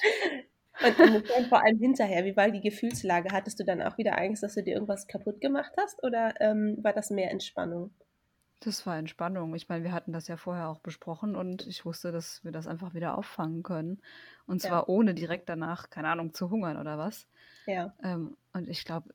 und, 0.82 1.30
und 1.32 1.48
vor 1.48 1.64
allem 1.64 1.80
hinterher, 1.80 2.26
wie 2.26 2.36
war 2.36 2.50
die 2.52 2.62
Gefühlslage? 2.62 3.32
Hattest 3.32 3.60
du 3.60 3.64
dann 3.64 3.82
auch 3.82 3.98
wieder 3.98 4.18
Angst, 4.20 4.44
dass 4.44 4.54
du 4.54 4.64
dir 4.64 4.76
irgendwas 4.76 5.08
kaputt 5.08 5.42
gemacht 5.42 5.72
hast 5.78 6.04
oder 6.04 6.34
ähm, 6.42 6.78
war 6.82 6.94
das 6.94 7.10
mehr 7.10 7.32
Entspannung? 7.32 7.92
Das 8.64 8.86
war 8.86 8.98
Entspannung. 8.98 9.54
Ich 9.56 9.68
meine, 9.68 9.84
wir 9.84 9.92
hatten 9.92 10.14
das 10.14 10.30
ja 10.30 10.38
vorher 10.38 10.70
auch 10.70 10.80
besprochen 10.80 11.36
und 11.36 11.68
ich 11.68 11.84
wusste, 11.84 12.14
dass 12.14 12.42
wir 12.46 12.54
das 12.54 12.66
einfach 12.66 12.94
wieder 12.94 13.18
auffangen 13.18 13.62
können. 13.62 14.02
Und 14.48 14.62
zwar 14.62 14.84
ja. 14.84 14.88
ohne 14.88 15.14
direkt 15.14 15.50
danach, 15.50 15.90
keine 15.90 16.08
Ahnung, 16.08 16.34
zu 16.34 16.50
hungern 16.50 16.78
oder 16.78 16.98
was. 16.98 17.28
Ja. 17.66 17.94
Ähm, 18.02 18.38
und 18.54 18.70
ich 18.70 18.86
glaube, 18.86 19.14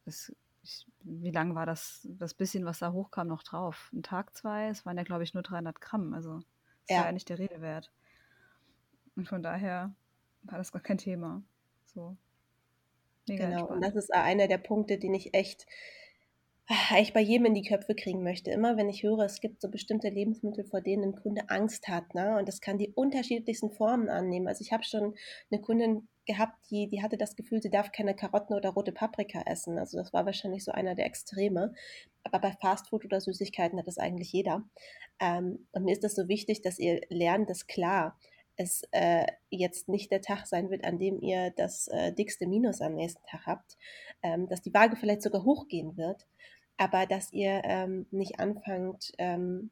wie 1.01 1.31
lange 1.31 1.55
war 1.55 1.65
das, 1.65 2.07
das 2.11 2.35
bisschen, 2.35 2.67
was 2.67 2.81
da 2.81 2.93
hochkam, 2.93 3.29
noch 3.29 3.43
drauf? 3.43 3.91
Ein 3.95 4.03
Tag, 4.03 4.37
zwei? 4.37 4.69
Es 4.69 4.85
waren 4.85 4.99
ja, 4.99 5.03
glaube 5.03 5.23
ich, 5.23 5.33
nur 5.33 5.43
300 5.43 5.81
Gramm. 5.81 6.13
Also, 6.13 6.41
das 6.87 6.91
ja. 6.91 6.99
war 6.99 7.07
ja 7.07 7.13
nicht 7.13 7.31
der 7.31 7.39
Rede 7.39 7.63
wert. 7.63 7.91
Und 9.17 9.29
von 9.29 9.43
daher 9.43 9.95
war 10.43 10.59
das 10.59 10.73
gar 10.73 10.83
kein 10.83 10.99
Thema. 10.99 11.43
So. 11.87 12.19
Mega 13.27 13.47
genau, 13.47 13.61
entspannt. 13.61 13.77
und 13.77 13.81
das 13.83 13.95
ist 13.97 14.13
einer 14.13 14.47
der 14.47 14.59
Punkte, 14.59 14.99
den 14.99 15.15
ich 15.15 15.33
echt 15.33 15.67
eigentlich 16.69 17.15
bei 17.15 17.21
jedem 17.21 17.47
in 17.47 17.55
die 17.55 17.63
Köpfe 17.63 17.95
kriegen 17.95 18.23
möchte. 18.23 18.51
Immer 18.51 18.77
wenn 18.77 18.89
ich 18.89 19.03
höre, 19.03 19.21
es 19.21 19.41
gibt 19.41 19.63
so 19.63 19.71
bestimmte 19.71 20.09
Lebensmittel, 20.09 20.65
vor 20.65 20.81
denen 20.83 21.05
ein 21.05 21.17
Kunde 21.17 21.49
Angst 21.49 21.89
hat, 21.89 22.15
ne? 22.15 22.37
und 22.39 22.47
das 22.47 22.61
kann 22.61 22.79
die 22.79 22.93
unterschiedlichsten 22.95 23.71
Formen 23.71 24.09
annehmen. 24.09 24.49
Also 24.49 24.63
ich 24.63 24.73
habe 24.73 24.85
schon 24.85 25.15
eine 25.51 25.61
Kundin 25.63 26.09
gehabt, 26.27 26.59
die, 26.71 26.87
die 26.89 27.03
hatte 27.03 27.17
das 27.17 27.37
Gefühl, 27.37 27.63
sie 27.63 27.71
darf 27.71 27.91
keine 27.91 28.15
Karotten 28.15 28.55
oder 28.55 28.71
rote 28.71 28.93
Paprika 28.93 29.43
essen. 29.47 29.79
Also 29.79 29.97
das 29.97 30.13
war 30.13 30.27
wahrscheinlich 30.27 30.63
so 30.63 30.73
einer 30.73 30.95
der 30.95 31.07
Extreme. 31.07 31.73
Aber 32.23 32.39
bei 32.39 32.53
Fastfood 32.53 33.07
oder 33.07 33.21
Süßigkeiten 33.21 33.79
hat 33.79 33.87
das 33.87 33.97
eigentlich 33.97 34.31
jeder. 34.31 34.63
Ähm, 35.21 35.67
und 35.73 35.85
mir 35.85 35.93
ist 35.93 36.05
das 36.05 36.15
so 36.15 36.29
wichtig, 36.29 36.61
dass 36.61 36.79
ihr 36.79 37.01
lernt, 37.09 37.49
dass 37.49 37.67
klar, 37.67 38.19
es 38.59 38.83
äh, 38.91 39.25
jetzt 39.51 39.89
nicht 39.89 40.11
der 40.11 40.21
Tag 40.21 40.47
sein 40.47 40.69
wird, 40.69 40.85
an 40.85 40.99
dem 40.99 41.21
ihr 41.21 41.53
das 41.57 41.89
äh, 41.89 42.13
dickste 42.13 42.47
Minus 42.47 42.81
am 42.81 42.95
nächsten 42.95 43.25
Tag 43.25 43.47
habt, 43.47 43.79
ähm, 44.23 44.49
dass 44.49 44.61
die 44.61 44.75
Waage 44.75 44.97
vielleicht 44.97 45.23
sogar 45.23 45.45
hochgehen 45.45 45.97
wird, 45.97 46.27
aber 46.79 47.07
dass 47.07 47.33
ihr 47.33 47.61
ähm, 47.65 48.07
nicht 48.11 48.41
anfangt, 48.41 49.13
ähm, 49.19 49.71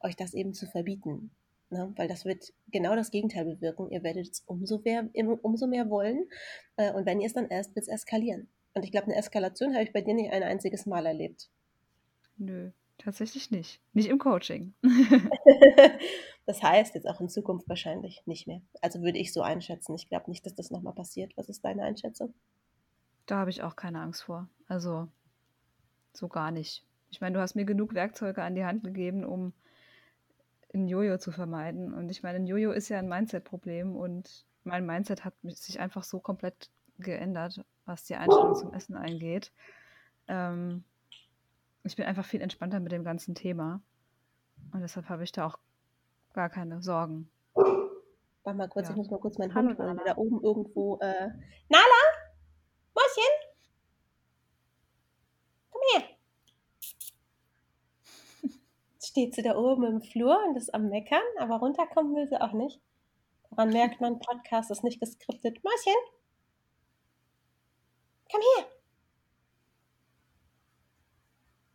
euch 0.00 0.16
das 0.16 0.34
eben 0.34 0.52
zu 0.52 0.66
verbieten. 0.66 1.30
Ne? 1.70 1.92
Weil 1.96 2.08
das 2.08 2.24
wird 2.24 2.52
genau 2.70 2.96
das 2.96 3.10
Gegenteil 3.10 3.44
bewirken. 3.44 3.90
Ihr 3.90 4.02
werdet 4.02 4.28
es 4.30 4.40
umso 4.46 4.78
mehr, 4.80 5.08
umso 5.42 5.66
mehr 5.66 5.88
wollen 5.88 6.28
äh, 6.76 6.92
und 6.92 7.06
wenn 7.06 7.20
ihr 7.20 7.26
es 7.26 7.34
dann 7.34 7.48
erst, 7.48 7.74
wird 7.74 7.86
es 7.86 7.92
eskalieren. 7.92 8.48
Und 8.74 8.84
ich 8.84 8.90
glaube, 8.92 9.06
eine 9.06 9.16
Eskalation 9.16 9.72
habe 9.74 9.84
ich 9.84 9.92
bei 9.92 10.00
dir 10.00 10.14
nicht 10.14 10.32
ein 10.32 10.42
einziges 10.42 10.86
Mal 10.86 11.06
erlebt. 11.06 11.48
Nö. 12.36 12.70
Tatsächlich 12.98 13.50
nicht. 13.50 13.80
Nicht 13.94 14.10
im 14.10 14.18
Coaching. 14.18 14.74
das 16.46 16.62
heißt 16.62 16.94
jetzt 16.94 17.08
auch 17.08 17.18
in 17.20 17.30
Zukunft 17.30 17.66
wahrscheinlich 17.66 18.22
nicht 18.26 18.46
mehr. 18.46 18.60
Also 18.82 19.00
würde 19.00 19.18
ich 19.18 19.32
so 19.32 19.40
einschätzen. 19.40 19.94
Ich 19.94 20.08
glaube 20.08 20.30
nicht, 20.30 20.44
dass 20.44 20.54
das 20.54 20.70
nochmal 20.70 20.92
passiert. 20.92 21.32
Was 21.36 21.48
ist 21.48 21.64
deine 21.64 21.82
Einschätzung? 21.82 22.34
Da 23.24 23.36
habe 23.36 23.48
ich 23.48 23.62
auch 23.62 23.74
keine 23.74 24.00
Angst 24.00 24.24
vor. 24.24 24.50
Also 24.66 25.08
so 26.12 26.28
gar 26.28 26.50
nicht. 26.50 26.84
Ich 27.10 27.20
meine, 27.20 27.34
du 27.34 27.40
hast 27.40 27.54
mir 27.54 27.64
genug 27.64 27.94
Werkzeuge 27.94 28.42
an 28.42 28.54
die 28.54 28.64
Hand 28.64 28.84
gegeben, 28.84 29.24
um 29.24 29.52
ein 30.72 30.88
Jojo 30.88 31.18
zu 31.18 31.32
vermeiden. 31.32 31.92
Und 31.92 32.10
ich 32.10 32.22
meine, 32.22 32.36
ein 32.36 32.46
Jojo 32.46 32.72
ist 32.72 32.88
ja 32.88 32.98
ein 32.98 33.08
Mindset-Problem 33.08 33.96
und 33.96 34.44
mein 34.64 34.86
Mindset 34.86 35.24
hat 35.24 35.34
sich 35.42 35.80
einfach 35.80 36.04
so 36.04 36.20
komplett 36.20 36.70
geändert, 36.98 37.64
was 37.86 38.04
die 38.04 38.14
Einstellung 38.14 38.54
zum 38.54 38.72
Essen 38.74 38.96
eingeht. 38.96 39.52
Ähm, 40.28 40.84
ich 41.82 41.96
bin 41.96 42.06
einfach 42.06 42.24
viel 42.24 42.40
entspannter 42.40 42.78
mit 42.80 42.92
dem 42.92 43.04
ganzen 43.04 43.34
Thema. 43.34 43.80
Und 44.72 44.80
deshalb 44.80 45.08
habe 45.08 45.24
ich 45.24 45.32
da 45.32 45.46
auch 45.46 45.58
gar 46.32 46.50
keine 46.50 46.82
Sorgen. 46.82 47.30
Warte 47.54 48.56
mal 48.56 48.68
kurz, 48.68 48.86
ja. 48.86 48.92
ich 48.92 48.96
muss 48.96 49.10
mal 49.10 49.18
kurz 49.18 49.38
meinen 49.38 49.54
Hund 49.54 49.78
holen, 49.78 49.96
der 49.96 50.14
da 50.14 50.16
oben 50.16 50.42
irgendwo. 50.42 50.98
Äh... 50.98 51.28
Nala! 51.68 52.00
Mäuschen! 52.94 53.32
Komm 55.70 55.80
her! 55.92 56.08
Jetzt 58.94 59.09
steht 59.20 59.34
sie 59.34 59.42
da 59.42 59.54
oben 59.54 59.84
im 59.84 60.00
Flur 60.00 60.42
und 60.48 60.56
ist 60.56 60.72
am 60.72 60.88
Meckern, 60.88 61.20
aber 61.38 61.56
runterkommen 61.56 62.16
will 62.16 62.26
sie 62.26 62.40
auch 62.40 62.52
nicht. 62.52 62.80
Daran 63.50 63.68
merkt 63.68 64.00
man, 64.00 64.18
Podcast 64.18 64.70
ist 64.70 64.82
nicht 64.82 64.98
geskriptet. 64.98 65.62
Mäuschen! 65.62 65.92
Komm 68.30 68.40
her! 68.40 68.66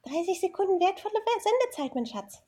30 0.06 0.42
Sekunden 0.42 0.80
wertvolle 0.80 1.14
Sendezeit, 1.40 1.94
mein 1.94 2.08
Schatz. 2.08 2.42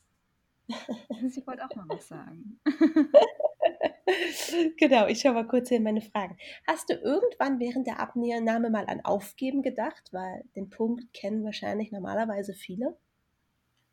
Sie 1.29 1.45
wollte 1.45 1.63
auch 1.63 1.75
mal 1.75 1.85
was 1.89 2.07
sagen. 2.07 2.59
genau, 4.77 5.05
ich 5.05 5.21
schaue 5.21 5.33
mal 5.33 5.47
kurz 5.47 5.69
hier 5.69 5.77
in 5.77 5.83
meine 5.83 6.01
Fragen. 6.01 6.39
Hast 6.65 6.89
du 6.89 6.95
irgendwann 6.95 7.59
während 7.59 7.85
der 7.85 7.99
Abnahme 7.99 8.71
mal 8.71 8.87
an 8.87 9.05
Aufgeben 9.05 9.61
gedacht? 9.61 10.11
Weil 10.11 10.43
den 10.55 10.71
Punkt 10.71 11.13
kennen 11.13 11.43
wahrscheinlich 11.43 11.91
normalerweise 11.91 12.53
viele. 12.53 12.97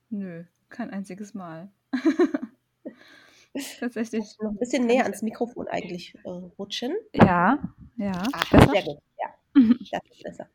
Nö, 0.08 0.46
kein 0.74 0.90
einziges 0.90 1.34
Mal. 1.34 1.70
Tatsächlich. 3.78 4.36
Noch 4.40 4.50
ein 4.50 4.58
bisschen 4.58 4.86
näher 4.86 5.04
ans 5.04 5.22
Mikrofon 5.22 5.68
eigentlich 5.68 6.14
äh, 6.24 6.28
rutschen. 6.28 6.92
Ja, 7.12 7.58
ja. 7.96 8.22
Ach, 8.32 8.50
sehr 8.50 8.82
gut. 8.82 8.98
Ja, 9.16 10.00
das 10.02 10.16
ist 10.16 10.22
besser. 10.24 10.48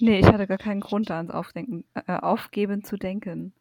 Nee, 0.00 0.18
ich 0.18 0.26
hatte 0.26 0.48
gar 0.48 0.58
keinen 0.58 0.80
Grund, 0.80 1.08
da 1.08 1.18
ans 1.18 1.30
Aufdenken, 1.30 1.84
äh, 1.94 2.12
Aufgeben 2.12 2.82
zu 2.82 2.96
denken. 2.96 3.54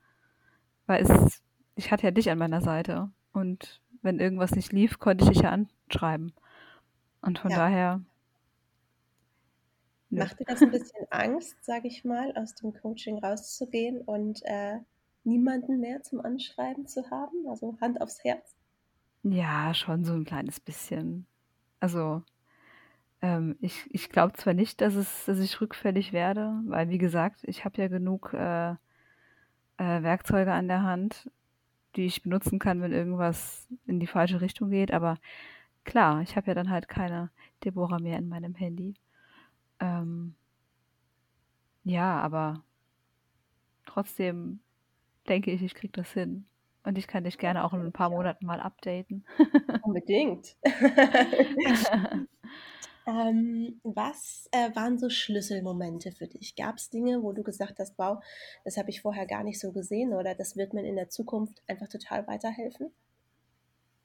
Weil 0.88 1.04
es, 1.04 1.44
ich 1.76 1.92
hatte 1.92 2.08
ja 2.08 2.12
dich 2.12 2.32
an 2.32 2.40
meiner 2.40 2.62
Seite. 2.62 3.12
Und 3.32 3.82
wenn 4.02 4.20
irgendwas 4.20 4.56
nicht 4.56 4.74
lief, 4.74 4.98
konnte 4.98 5.24
ich 5.24 5.30
dich 5.30 5.42
ja 5.44 5.52
anschreiben. 5.52 6.34
Und 7.22 7.38
von 7.38 7.52
ja. 7.52 7.58
daher. 7.58 8.02
Nö. 10.10 10.20
Macht 10.20 10.40
dir 10.40 10.46
das 10.46 10.62
ein 10.62 10.72
bisschen 10.72 11.06
Angst, 11.12 11.64
sage 11.64 11.88
ich 11.88 12.04
mal, 12.04 12.36
aus 12.36 12.56
dem 12.56 12.74
Coaching 12.74 13.20
rauszugehen 13.20 14.02
und 14.02 14.42
äh, 14.46 14.80
niemanden 15.24 15.80
mehr 15.80 16.02
zum 16.04 16.22
Anschreiben 16.22 16.88
zu 16.88 17.10
haben? 17.12 17.48
Also 17.48 17.78
Hand 17.82 18.02
aufs 18.02 18.24
Herz? 18.24 18.56
Ja, 19.24 19.74
schon 19.74 20.04
so 20.04 20.14
ein 20.14 20.26
kleines 20.26 20.60
bisschen. 20.60 21.26
Also 21.80 22.24
ähm, 23.22 23.58
ich 23.62 23.86
ich 23.92 24.10
glaube 24.10 24.34
zwar 24.34 24.54
nicht, 24.54 24.82
dass 24.82 24.96
es 24.96 25.26
dass 25.26 25.40
ich 25.40 25.62
rückfällig 25.62 26.14
werde, 26.14 26.62
weil 26.68 26.90
wie 26.90 26.98
gesagt, 26.98 27.42
ich 27.44 27.66
habe 27.66 27.82
ja 27.82 27.88
genug, 27.88 28.34
äh, 28.34 28.76
äh, 29.78 30.04
Werkzeuge 30.04 30.52
an 30.54 30.68
der 30.68 30.84
Hand, 30.84 31.30
die 31.96 32.06
ich 32.06 32.24
benutzen 32.24 32.60
kann, 32.60 32.82
wenn 32.82 32.92
irgendwas 32.94 33.68
in 33.88 34.00
die 34.00 34.08
falsche 34.08 34.42
Richtung 34.42 34.70
geht, 34.72 34.92
aber 34.94 35.18
klar, 35.86 36.22
ich 36.22 36.36
habe 36.36 36.48
ja 36.48 36.56
dann 36.56 36.70
halt 36.70 36.88
keine 36.90 37.32
Deborah 37.64 38.00
mehr 38.00 38.18
in 38.20 38.30
meinem 38.30 38.56
Handy. 38.56 38.96
Ähm 39.80 40.36
ja, 41.84 42.20
aber 42.22 42.64
trotzdem 43.86 44.60
denke 45.28 45.52
ich, 45.52 45.62
ich 45.62 45.76
kriege 45.76 45.94
das 45.94 46.12
hin. 46.12 46.46
Und 46.86 46.98
ich 46.98 47.08
kann 47.08 47.24
dich 47.24 47.38
gerne 47.38 47.64
auch 47.64 47.74
in 47.74 47.82
ein 47.82 47.94
paar 47.94 48.10
Monaten 48.10 48.46
mal 48.46 48.60
updaten. 48.60 49.26
Unbedingt. 49.84 50.56
Ähm, 53.06 53.82
was 53.84 54.48
äh, 54.52 54.74
waren 54.76 54.98
so 54.98 55.10
Schlüsselmomente 55.10 56.12
für 56.12 56.28
dich? 56.28 56.56
Gab 56.56 56.78
es 56.78 56.90
Dinge, 56.90 57.22
wo 57.22 57.34
du 57.34 57.44
gesagt 57.44 57.80
hast, 57.80 57.98
wow, 57.98 58.24
das 58.64 58.78
habe 58.78 58.90
ich 58.90 59.02
vorher 59.02 59.26
gar 59.26 59.44
nicht 59.44 59.60
so 59.60 59.74
gesehen 59.74 60.14
oder 60.14 60.36
das 60.36 60.56
wird 60.56 60.74
mir 60.74 60.88
in 60.88 60.96
der 60.96 61.10
Zukunft 61.10 61.62
einfach 61.68 61.90
total 61.90 62.26
weiterhelfen? 62.28 62.92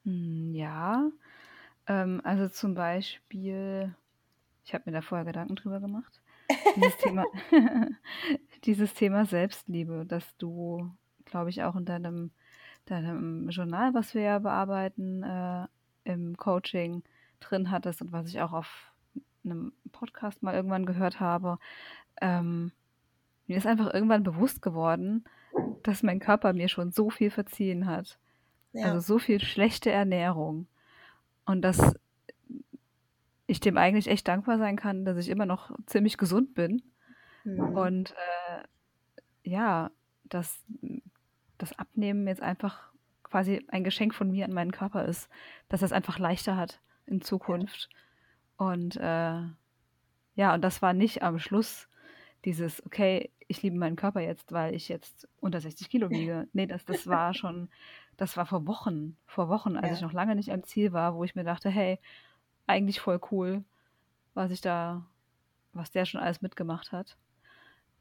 Hm, 0.03 0.53
ja, 0.53 1.09
ähm, 1.87 2.19
also 2.25 2.49
zum 2.49 2.73
Beispiel, 2.73 3.95
ich 4.65 4.73
habe 4.73 4.83
mir 4.87 4.91
da 4.91 5.01
vorher 5.01 5.25
Gedanken 5.25 5.55
drüber 5.55 5.79
gemacht, 5.79 6.21
dieses 6.75 6.97
Thema, 6.97 7.23
dieses 8.65 8.93
Thema 8.93 9.25
Selbstliebe, 9.25 10.05
dass 10.05 10.35
du, 10.37 10.91
glaube 11.29 11.49
ich, 11.49 11.63
auch 11.63 11.75
in 11.75 11.85
deinem, 11.85 12.31
deinem 12.85 13.49
Journal, 13.49 13.93
was 13.93 14.13
wir 14.13 14.21
ja 14.21 14.39
bearbeiten, 14.39 15.23
äh, 15.23 15.67
im 16.03 16.37
Coaching 16.37 17.03
drin 17.39 17.71
hattest 17.71 18.01
und 18.01 18.11
was 18.11 18.27
ich 18.27 18.41
auch 18.41 18.53
auf 18.53 18.91
einem 19.43 19.73
Podcast 19.91 20.43
mal 20.43 20.53
irgendwann 20.53 20.85
gehört 20.85 21.19
habe, 21.19 21.59
ähm, 22.21 22.71
mir 23.47 23.57
ist 23.57 23.67
einfach 23.67 23.93
irgendwann 23.93 24.23
bewusst 24.23 24.61
geworden, 24.61 25.23
dass 25.83 26.03
mein 26.03 26.19
Körper 26.19 26.53
mir 26.53 26.69
schon 26.69 26.91
so 26.91 27.09
viel 27.09 27.31
verziehen 27.31 27.85
hat. 27.85 28.19
Ja. 28.73 28.87
Also 28.87 28.99
so 28.99 29.19
viel 29.19 29.39
schlechte 29.39 29.91
Ernährung. 29.91 30.67
Und 31.45 31.63
dass 31.63 31.95
ich 33.47 33.59
dem 33.59 33.77
eigentlich 33.77 34.07
echt 34.07 34.27
dankbar 34.27 34.59
sein 34.59 34.75
kann, 34.75 35.05
dass 35.05 35.17
ich 35.17 35.29
immer 35.29 35.47
noch 35.47 35.71
ziemlich 35.87 36.17
gesund 36.17 36.53
bin. 36.53 36.83
Mhm. 37.43 37.59
Und 37.59 38.11
äh, 38.11 39.49
ja, 39.49 39.89
dass 40.25 40.63
das 41.59 41.77
Abnehmen 41.77 42.27
jetzt 42.27 42.41
einfach 42.41 42.89
quasi 43.23 43.63
ein 43.67 43.83
Geschenk 43.83 44.15
von 44.15 44.31
mir 44.31 44.45
an 44.45 44.53
meinen 44.53 44.71
Körper 44.71 45.05
ist, 45.05 45.29
dass 45.67 45.81
er 45.81 45.87
es 45.87 45.91
einfach 45.91 46.17
leichter 46.17 46.57
hat 46.57 46.81
in 47.05 47.21
Zukunft. 47.21 47.89
Und 48.57 48.97
äh, 48.97 49.41
ja, 50.35 50.53
und 50.53 50.61
das 50.61 50.81
war 50.81 50.93
nicht 50.93 51.21
am 51.21 51.37
Schluss 51.37 51.87
dieses, 52.45 52.83
okay, 52.85 53.31
ich 53.47 53.61
liebe 53.61 53.77
meinen 53.77 53.95
Körper 53.95 54.21
jetzt, 54.21 54.51
weil 54.51 54.73
ich 54.73 54.89
jetzt 54.89 55.27
unter 55.39 55.59
60 55.59 55.89
Kilo 55.89 56.09
wiege. 56.09 56.47
Nee, 56.53 56.67
das, 56.67 56.85
das 56.85 57.07
war 57.07 57.33
schon, 57.33 57.69
das 58.17 58.37
war 58.37 58.45
vor 58.45 58.65
Wochen, 58.67 59.17
vor 59.25 59.49
Wochen, 59.49 59.75
als 59.75 59.87
ja. 59.87 59.93
ich 59.95 60.01
noch 60.01 60.13
lange 60.13 60.35
nicht 60.35 60.51
am 60.51 60.63
Ziel 60.63 60.93
war, 60.93 61.15
wo 61.15 61.23
ich 61.23 61.35
mir 61.35 61.43
dachte, 61.43 61.69
hey, 61.69 61.99
eigentlich 62.67 62.99
voll 62.99 63.19
cool, 63.31 63.63
was 64.33 64.51
ich 64.51 64.61
da, 64.61 65.05
was 65.73 65.91
der 65.91 66.05
schon 66.05 66.21
alles 66.21 66.41
mitgemacht 66.41 66.91
hat. 66.91 67.17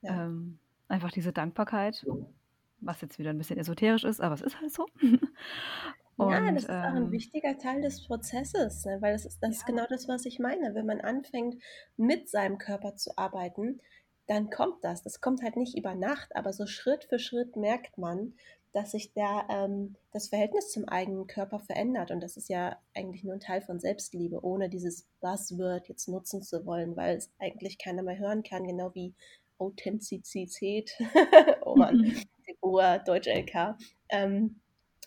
Ja. 0.03 0.27
Ähm, 0.27 0.59
einfach 0.89 1.11
diese 1.11 1.33
Dankbarkeit, 1.33 2.07
was 2.81 3.01
jetzt 3.01 3.19
wieder 3.19 3.31
ein 3.31 3.39
bisschen 3.39 3.59
esoterisch 3.59 4.05
ist, 4.05 4.21
aber 4.21 4.35
es 4.35 4.43
ist 4.43 4.61
halt 4.61 4.73
so. 4.73 4.87
Und, 6.17 6.33
ja, 6.33 6.51
das 6.51 6.65
ist 6.65 6.71
auch 6.71 6.75
ein 6.75 6.97
ähm, 6.97 7.13
wichtiger 7.13 7.57
Teil 7.59 7.81
des 7.81 8.05
Prozesses, 8.05 8.85
ne? 8.85 8.99
weil 9.01 9.13
das 9.13 9.25
ist, 9.25 9.39
das 9.41 9.51
ja. 9.51 9.57
ist 9.59 9.67
genau 9.67 9.87
das, 9.89 10.09
was 10.09 10.25
ich 10.27 10.41
meine. 10.41 10.75
Wenn 10.75 10.85
man 10.85 11.01
anfängt, 11.01 11.63
mit 11.97 12.29
seinem 12.29 12.59
Körper 12.59 12.97
zu 12.97 13.17
arbeiten, 13.17 13.81
dann 14.27 14.51
kommt 14.51 14.83
das. 14.83 15.05
Das 15.05 15.21
kommt 15.21 15.43
halt 15.43 15.57
nicht 15.57 15.79
über 15.79 15.95
Nacht, 15.95 16.35
aber 16.35 16.53
so 16.53 16.67
Schritt 16.67 17.05
für 17.05 17.21
Schritt 17.21 17.55
merkt 17.55 17.99
man, 17.99 18.35
dass 18.73 18.91
sich 18.93 19.13
da 19.13 19.47
ähm, 19.49 19.95
das 20.13 20.29
Verhältnis 20.29 20.71
zum 20.71 20.89
eigenen 20.89 21.27
Körper 21.27 21.61
verändert. 21.61 22.11
Und 22.11 22.21
das 22.21 22.37
ist 22.37 22.49
ja 22.49 22.77
eigentlich 22.95 23.25
nur 23.25 23.35
ein 23.35 23.41
Teil 23.41 23.63
von 23.63 23.81
Selbstliebe, 23.81 24.45
ohne 24.45 24.69
dieses 24.69 25.07
Buzzword 25.21 25.89
jetzt 25.89 26.09
nutzen 26.09 26.43
zu 26.43 26.67
wollen, 26.67 26.97
weil 26.97 27.17
es 27.17 27.31
eigentlich 27.39 27.79
keiner 27.79 28.03
mehr 28.03 28.19
hören 28.19 28.43
kann, 28.43 28.67
genau 28.67 28.95
wie 28.95 29.15
Authentizität. 29.59 30.93
oh 31.63 31.77
Mann, 31.77 32.13
Ohr, 32.61 32.99
Deutsch 32.99 33.29
LK. 33.29 33.77
Ähm, 34.09 34.61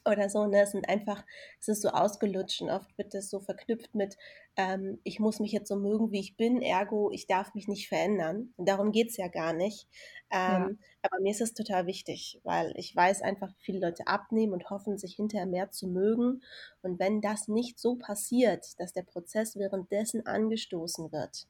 oder 0.06 0.30
so, 0.30 0.48
ne? 0.48 0.62
Es 0.64 0.72
sind 0.72 0.90
einfach, 0.90 1.24
es 1.60 1.68
ist 1.68 1.82
so 1.82 1.90
ausgelutscht 1.90 2.62
und 2.62 2.70
oft 2.70 2.98
wird 2.98 3.14
das 3.14 3.30
so 3.30 3.40
verknüpft 3.40 3.94
mit, 3.94 4.18
ähm, 4.58 5.00
ich 5.04 5.20
muss 5.20 5.40
mich 5.40 5.52
jetzt 5.52 5.68
so 5.68 5.76
mögen, 5.76 6.12
wie 6.12 6.20
ich 6.20 6.36
bin, 6.38 6.62
ergo, 6.62 7.12
ich 7.12 7.28
darf 7.28 7.54
mich 7.54 7.68
nicht 7.68 7.88
verändern. 7.88 8.54
Und 8.58 8.68
darum 8.68 8.92
geht 8.92 9.10
es 9.10 9.18
ja 9.18 9.28
gar 9.28 9.54
nicht. 9.54 9.88
Ähm, 10.32 10.80
ja. 10.82 10.88
Aber 11.04 11.22
mir 11.22 11.32
ist 11.32 11.42
es 11.42 11.54
total 11.54 11.86
wichtig, 11.86 12.40
weil 12.44 12.74
ich 12.78 12.96
weiß 12.96 13.22
einfach, 13.22 13.50
wie 13.50 13.64
viele 13.64 13.80
Leute 13.80 14.08
abnehmen 14.08 14.54
und 14.54 14.70
hoffen, 14.70 14.98
sich 14.98 15.16
hinterher 15.16 15.46
mehr 15.46 15.72
zu 15.72 15.88
mögen. 15.88 16.42
Und 16.82 17.00
wenn 17.00 17.22
das 17.22 17.48
nicht 17.48 17.80
so 17.80 17.96
passiert, 17.96 18.80
dass 18.80 18.94
der 18.94 19.04
Prozess 19.04 19.56
währenddessen 19.56 20.26
angestoßen 20.26 21.12
wird, 21.12 21.48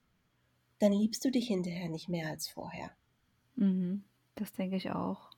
dann 0.80 0.92
liebst 0.92 1.24
du 1.24 1.32
dich 1.32 1.48
hinterher 1.48 1.90
nicht 1.90 2.10
mehr 2.10 2.30
als 2.30 2.50
vorher. 2.50 2.92
Mhm, 3.56 4.04
das 4.36 4.52
denke 4.54 4.76
ich 4.76 4.92
auch. 4.92 5.31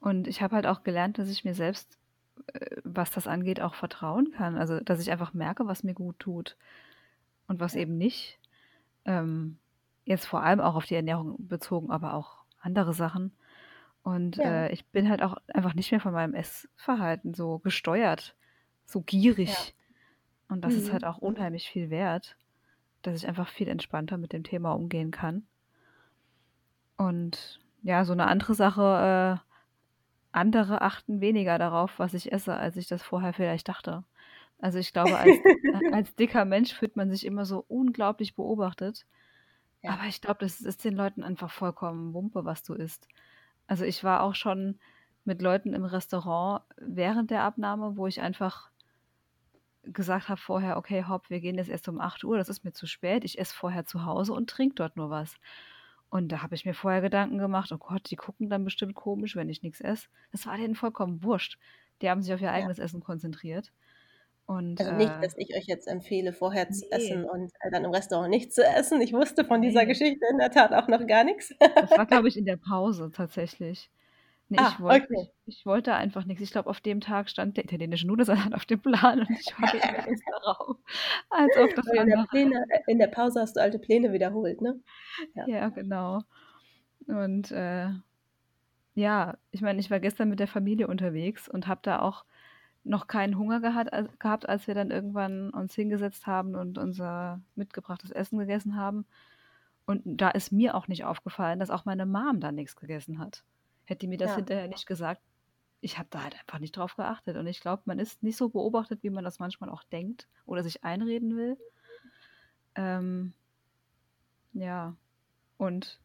Und 0.00 0.28
ich 0.28 0.42
habe 0.42 0.54
halt 0.54 0.66
auch 0.66 0.82
gelernt, 0.82 1.18
dass 1.18 1.28
ich 1.28 1.44
mir 1.44 1.54
selbst 1.54 1.98
äh, 2.52 2.76
was 2.84 3.10
das 3.10 3.26
angeht, 3.26 3.60
auch 3.60 3.74
vertrauen 3.74 4.32
kann. 4.32 4.56
Also, 4.56 4.80
dass 4.80 5.00
ich 5.00 5.10
einfach 5.10 5.34
merke, 5.34 5.66
was 5.66 5.82
mir 5.82 5.94
gut 5.94 6.18
tut 6.18 6.56
und 7.48 7.60
was 7.60 7.74
eben 7.74 7.96
nicht. 7.96 8.38
Ähm, 9.04 9.58
jetzt 10.04 10.26
vor 10.26 10.42
allem 10.42 10.60
auch 10.60 10.74
auf 10.74 10.86
die 10.86 10.94
Ernährung 10.94 11.36
bezogen, 11.38 11.90
aber 11.90 12.14
auch 12.14 12.44
andere 12.60 12.94
Sachen. 12.94 13.32
Und 14.02 14.36
ja. 14.36 14.66
äh, 14.66 14.72
ich 14.72 14.84
bin 14.86 15.08
halt 15.08 15.22
auch 15.22 15.36
einfach 15.52 15.74
nicht 15.74 15.90
mehr 15.90 16.00
von 16.00 16.12
meinem 16.12 16.34
Essverhalten 16.34 17.34
so 17.34 17.58
gesteuert, 17.58 18.36
so 18.84 19.00
gierig. 19.00 19.50
Ja. 19.50 19.74
Und 20.48 20.64
das 20.64 20.74
mhm. 20.74 20.78
ist 20.78 20.92
halt 20.92 21.04
auch 21.04 21.18
unheimlich 21.18 21.68
viel 21.68 21.90
wert, 21.90 22.36
dass 23.02 23.16
ich 23.16 23.26
einfach 23.26 23.48
viel 23.48 23.68
entspannter 23.68 24.16
mit 24.16 24.32
dem 24.32 24.44
Thema 24.44 24.72
umgehen 24.72 25.10
kann. 25.10 25.44
Und 26.96 27.60
ja, 27.82 28.04
so 28.04 28.12
eine 28.12 28.26
andere 28.26 28.54
Sache, 28.54 29.40
äh, 29.42 29.45
andere 30.36 30.82
achten 30.82 31.20
weniger 31.20 31.58
darauf, 31.58 31.98
was 31.98 32.14
ich 32.14 32.32
esse, 32.32 32.54
als 32.54 32.76
ich 32.76 32.88
das 32.88 33.02
vorher 33.02 33.32
vielleicht 33.32 33.68
dachte. 33.68 34.04
Also 34.58 34.78
ich 34.78 34.92
glaube, 34.92 35.16
als, 35.16 35.36
äh, 35.36 35.92
als 35.92 36.14
dicker 36.14 36.44
Mensch 36.44 36.72
fühlt 36.72 36.96
man 36.96 37.10
sich 37.10 37.26
immer 37.26 37.44
so 37.44 37.64
unglaublich 37.68 38.34
beobachtet. 38.34 39.06
Ja. 39.82 39.92
Aber 39.92 40.04
ich 40.04 40.20
glaube, 40.20 40.38
das 40.40 40.60
ist 40.60 40.84
den 40.84 40.94
Leuten 40.94 41.22
einfach 41.22 41.50
vollkommen 41.50 42.14
Wumpe, 42.14 42.44
was 42.44 42.62
du 42.62 42.74
isst. 42.74 43.08
Also 43.66 43.84
ich 43.84 44.04
war 44.04 44.22
auch 44.22 44.34
schon 44.34 44.78
mit 45.24 45.42
Leuten 45.42 45.74
im 45.74 45.84
Restaurant 45.84 46.62
während 46.76 47.30
der 47.30 47.42
Abnahme, 47.42 47.96
wo 47.96 48.06
ich 48.06 48.20
einfach 48.20 48.70
gesagt 49.82 50.28
habe 50.28 50.40
vorher, 50.40 50.76
okay, 50.76 51.04
hopp, 51.08 51.30
wir 51.30 51.40
gehen 51.40 51.56
jetzt 51.56 51.70
erst 51.70 51.88
um 51.88 52.00
8 52.00 52.24
Uhr, 52.24 52.36
das 52.36 52.48
ist 52.48 52.64
mir 52.64 52.72
zu 52.72 52.86
spät, 52.86 53.24
ich 53.24 53.38
esse 53.38 53.54
vorher 53.54 53.84
zu 53.86 54.04
Hause 54.04 54.32
und 54.32 54.50
trinke 54.50 54.74
dort 54.74 54.96
nur 54.96 55.10
was. 55.10 55.36
Und 56.16 56.28
da 56.28 56.42
habe 56.42 56.54
ich 56.54 56.64
mir 56.64 56.72
vorher 56.72 57.02
Gedanken 57.02 57.36
gemacht, 57.36 57.70
oh 57.72 57.76
Gott, 57.76 58.10
die 58.10 58.16
gucken 58.16 58.48
dann 58.48 58.64
bestimmt 58.64 58.94
komisch, 58.94 59.36
wenn 59.36 59.50
ich 59.50 59.62
nichts 59.62 59.82
esse. 59.82 60.08
Das 60.32 60.46
war 60.46 60.56
denen 60.56 60.74
vollkommen 60.74 61.22
wurscht. 61.22 61.58
Die 62.00 62.08
haben 62.08 62.22
sich 62.22 62.32
auf 62.32 62.40
ihr 62.40 62.50
eigenes 62.50 62.78
ja. 62.78 62.84
Essen 62.84 63.00
konzentriert. 63.00 63.70
Und, 64.46 64.80
also 64.80 64.92
nicht, 64.92 65.12
äh, 65.12 65.20
dass 65.20 65.36
ich 65.36 65.54
euch 65.54 65.66
jetzt 65.66 65.86
empfehle, 65.86 66.32
vorher 66.32 66.70
zu 66.70 66.90
essen 66.90 67.24
und 67.24 67.52
äh, 67.60 67.70
dann 67.70 67.84
im 67.84 67.90
Restaurant 67.90 68.30
nicht 68.30 68.54
zu 68.54 68.64
essen. 68.64 69.02
Ich 69.02 69.12
wusste 69.12 69.44
von 69.44 69.60
dieser 69.60 69.80
nee. 69.80 69.88
Geschichte 69.88 70.24
in 70.30 70.38
der 70.38 70.50
Tat 70.50 70.72
auch 70.72 70.88
noch 70.88 71.06
gar 71.06 71.22
nichts. 71.22 71.54
das 71.58 71.90
war, 71.90 72.06
glaube 72.06 72.28
ich, 72.28 72.38
in 72.38 72.46
der 72.46 72.56
Pause 72.56 73.10
tatsächlich. 73.14 73.90
Nee, 74.48 74.58
ah, 74.60 74.70
ich, 74.72 74.80
wollte, 74.80 75.06
okay. 75.06 75.30
ich, 75.46 75.58
ich, 75.58 75.66
wollte 75.66 75.94
einfach 75.94 76.24
nichts. 76.24 76.40
Ich 76.42 76.52
glaube, 76.52 76.70
auf 76.70 76.80
dem 76.80 77.00
Tag 77.00 77.28
stand 77.28 77.56
der 77.56 77.64
italienische 77.64 78.06
Nudelsalat 78.06 78.54
auf 78.54 78.64
dem 78.64 78.80
Plan 78.80 79.20
und 79.20 79.30
ich 79.30 79.58
hatte 79.58 80.08
Lust 80.08 80.22
darauf. 80.30 80.76
Als 81.30 81.56
ob 81.56 81.74
das 81.74 81.86
in, 81.88 82.06
der 82.06 82.26
Pläne, 82.30 82.64
in 82.86 82.98
der 82.98 83.08
Pause 83.08 83.40
hast 83.40 83.56
du 83.56 83.60
alte 83.60 83.80
Pläne 83.80 84.12
wiederholt, 84.12 84.60
ne? 84.60 84.80
Ja, 85.34 85.48
ja 85.48 85.68
genau. 85.70 86.22
Und 87.08 87.50
äh, 87.50 87.88
ja, 88.94 89.36
ich 89.50 89.62
meine, 89.62 89.80
ich 89.80 89.90
war 89.90 89.98
gestern 89.98 90.28
mit 90.28 90.38
der 90.38 90.48
Familie 90.48 90.86
unterwegs 90.86 91.48
und 91.48 91.66
habe 91.66 91.80
da 91.82 92.00
auch 92.00 92.24
noch 92.84 93.08
keinen 93.08 93.36
Hunger 93.36 93.60
gehabt, 93.60 93.90
gehabt, 94.20 94.48
als 94.48 94.68
wir 94.68 94.74
dann 94.74 94.92
irgendwann 94.92 95.50
uns 95.50 95.74
hingesetzt 95.74 96.26
haben 96.26 96.54
und 96.54 96.78
unser 96.78 97.40
mitgebrachtes 97.56 98.12
Essen 98.12 98.38
gegessen 98.38 98.76
haben. 98.76 99.06
Und 99.86 100.02
da 100.04 100.30
ist 100.30 100.52
mir 100.52 100.76
auch 100.76 100.86
nicht 100.86 101.04
aufgefallen, 101.04 101.58
dass 101.58 101.70
auch 101.70 101.84
meine 101.84 102.06
Mom 102.06 102.40
da 102.40 102.52
nichts 102.52 102.76
gegessen 102.76 103.18
hat. 103.18 103.44
Hätte 103.86 104.00
die 104.00 104.08
mir 104.08 104.18
das 104.18 104.30
ja. 104.30 104.36
hinterher 104.36 104.68
nicht 104.68 104.86
gesagt, 104.86 105.22
ich 105.80 105.98
habe 105.98 106.08
da 106.10 106.22
halt 106.22 106.38
einfach 106.38 106.58
nicht 106.58 106.76
drauf 106.76 106.96
geachtet. 106.96 107.36
Und 107.36 107.46
ich 107.46 107.60
glaube, 107.60 107.82
man 107.86 107.98
ist 107.98 108.22
nicht 108.22 108.36
so 108.36 108.48
beobachtet, 108.48 109.02
wie 109.02 109.10
man 109.10 109.24
das 109.24 109.38
manchmal 109.38 109.70
auch 109.70 109.84
denkt 109.84 110.28
oder 110.44 110.62
sich 110.62 110.84
einreden 110.84 111.36
will. 111.36 111.56
Ähm, 112.74 113.32
ja, 114.52 114.96
und 115.56 116.00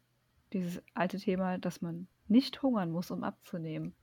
dieses 0.52 0.82
alte 0.94 1.18
Thema, 1.18 1.58
dass 1.58 1.80
man 1.80 2.06
nicht 2.28 2.62
hungern 2.62 2.90
muss, 2.90 3.10
um 3.10 3.24
abzunehmen. 3.24 3.94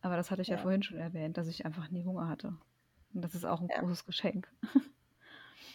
Aber 0.00 0.16
das 0.16 0.30
hatte 0.30 0.42
ich 0.42 0.48
ja. 0.48 0.56
ja 0.56 0.62
vorhin 0.62 0.82
schon 0.82 0.98
erwähnt, 0.98 1.36
dass 1.36 1.48
ich 1.48 1.66
einfach 1.66 1.90
nie 1.90 2.04
Hunger 2.04 2.28
hatte. 2.28 2.56
Und 3.12 3.22
das 3.22 3.34
ist 3.34 3.44
auch 3.44 3.60
ein 3.60 3.68
ja. 3.68 3.80
großes 3.80 4.06
Geschenk. 4.06 4.48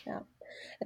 Ja. 0.05 0.25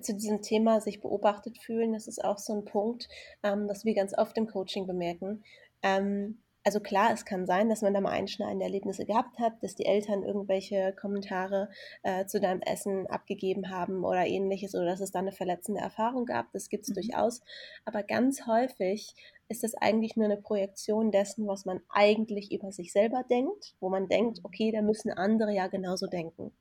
Zu 0.01 0.13
diesem 0.13 0.41
Thema 0.41 0.81
sich 0.81 1.01
beobachtet 1.01 1.57
fühlen, 1.57 1.93
das 1.93 2.07
ist 2.07 2.23
auch 2.23 2.37
so 2.37 2.53
ein 2.53 2.65
Punkt, 2.65 3.07
ähm, 3.43 3.67
das 3.67 3.85
wir 3.85 3.95
ganz 3.95 4.17
oft 4.17 4.37
im 4.37 4.47
Coaching 4.47 4.87
bemerken. 4.87 5.43
Ähm, 5.85 6.39
also 6.65 6.79
klar, 6.79 7.13
es 7.13 7.25
kann 7.25 7.45
sein, 7.45 7.69
dass 7.69 7.83
man 7.83 7.93
da 7.93 8.01
mal 8.01 8.09
einschneidende 8.09 8.65
Erlebnisse 8.65 9.05
gehabt 9.05 9.37
hat, 9.37 9.61
dass 9.61 9.75
die 9.75 9.85
Eltern 9.85 10.23
irgendwelche 10.23 10.93
Kommentare 10.99 11.69
äh, 12.01 12.25
zu 12.25 12.39
deinem 12.39 12.61
Essen 12.61 13.05
abgegeben 13.05 13.69
haben 13.69 14.03
oder 14.03 14.25
ähnliches 14.25 14.73
oder 14.73 14.87
dass 14.87 14.99
es 14.99 15.11
da 15.11 15.19
eine 15.19 15.31
verletzende 15.31 15.81
Erfahrung 15.81 16.25
gab. 16.25 16.51
Das 16.53 16.69
gibt 16.69 16.85
es 16.85 16.89
mhm. 16.89 16.95
durchaus. 16.95 17.41
Aber 17.85 18.01
ganz 18.01 18.47
häufig 18.47 19.13
ist 19.47 19.63
das 19.63 19.75
eigentlich 19.75 20.15
nur 20.15 20.25
eine 20.25 20.37
Projektion 20.37 21.11
dessen, 21.11 21.45
was 21.45 21.65
man 21.65 21.81
eigentlich 21.87 22.51
über 22.51 22.71
sich 22.71 22.91
selber 22.91 23.23
denkt, 23.29 23.75
wo 23.79 23.89
man 23.89 24.07
denkt, 24.09 24.39
mhm. 24.39 24.45
okay, 24.45 24.71
da 24.71 24.81
müssen 24.81 25.11
andere 25.11 25.53
ja 25.53 25.67
genauso 25.67 26.07
denken. 26.07 26.51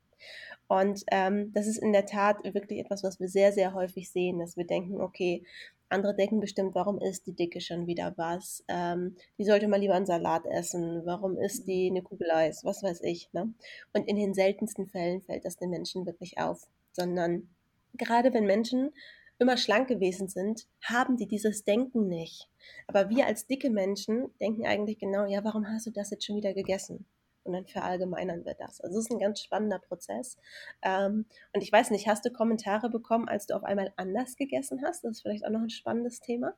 Und 0.67 1.03
ähm, 1.11 1.51
das 1.53 1.67
ist 1.67 1.77
in 1.77 1.93
der 1.93 2.05
Tat 2.05 2.43
wirklich 2.43 2.79
etwas, 2.79 3.03
was 3.03 3.19
wir 3.19 3.27
sehr, 3.27 3.51
sehr 3.51 3.73
häufig 3.73 4.09
sehen, 4.09 4.39
dass 4.39 4.57
wir 4.57 4.65
denken, 4.65 5.01
okay, 5.01 5.43
andere 5.89 6.15
denken 6.15 6.39
bestimmt, 6.39 6.75
warum 6.75 6.99
isst 6.99 7.27
die 7.27 7.35
Dicke 7.35 7.61
schon 7.61 7.87
wieder 7.87 8.13
was? 8.17 8.63
Ähm, 8.67 9.15
die 9.37 9.45
sollte 9.45 9.67
mal 9.67 9.79
lieber 9.79 9.93
einen 9.93 10.05
Salat 10.05 10.45
essen. 10.45 11.01
Warum 11.05 11.37
isst 11.37 11.67
die 11.67 11.89
eine 11.89 12.01
Kugel 12.01 12.31
Eis? 12.31 12.63
Was 12.63 12.83
weiß 12.83 13.01
ich. 13.03 13.29
Ne? 13.33 13.53
Und 13.93 14.07
in 14.07 14.15
den 14.15 14.33
seltensten 14.33 14.87
Fällen 14.87 15.21
fällt 15.21 15.45
das 15.45 15.57
den 15.57 15.69
Menschen 15.69 16.05
wirklich 16.05 16.37
auf. 16.37 16.67
Sondern 16.91 17.49
gerade 17.93 18.33
wenn 18.33 18.45
Menschen 18.45 18.91
immer 19.37 19.57
schlank 19.57 19.87
gewesen 19.87 20.27
sind, 20.27 20.67
haben 20.81 21.17
die 21.17 21.27
dieses 21.27 21.63
Denken 21.63 22.07
nicht. 22.07 22.49
Aber 22.87 23.09
wir 23.09 23.25
als 23.25 23.47
dicke 23.47 23.69
Menschen 23.69 24.29
denken 24.39 24.65
eigentlich 24.65 24.97
genau, 24.97 25.25
ja, 25.25 25.43
warum 25.43 25.67
hast 25.67 25.87
du 25.87 25.91
das 25.91 26.09
jetzt 26.09 26.25
schon 26.25 26.37
wieder 26.37 26.53
gegessen? 26.53 27.05
Und 27.45 27.53
dann 27.53 27.65
verallgemeinern 27.65 28.43
wir 28.43 28.55
das. 28.55 28.81
Also 28.81 28.97
es 28.97 29.05
ist 29.05 29.11
ein 29.11 29.19
ganz 29.19 29.41
spannender 29.41 29.79
Prozess. 29.79 30.37
Ähm, 30.81 31.25
und 31.53 31.61
ich 31.61 31.71
weiß 31.71 31.91
nicht, 31.91 32.07
hast 32.07 32.25
du 32.25 32.31
Kommentare 32.31 32.89
bekommen, 32.89 33.29
als 33.29 33.45
du 33.47 33.55
auf 33.55 33.63
einmal 33.63 33.93
anders 33.95 34.35
gegessen 34.35 34.81
hast? 34.83 35.03
Das 35.03 35.11
ist 35.11 35.21
vielleicht 35.21 35.45
auch 35.45 35.51
noch 35.51 35.61
ein 35.61 35.69
spannendes 35.69 36.19
Thema. 36.19 36.53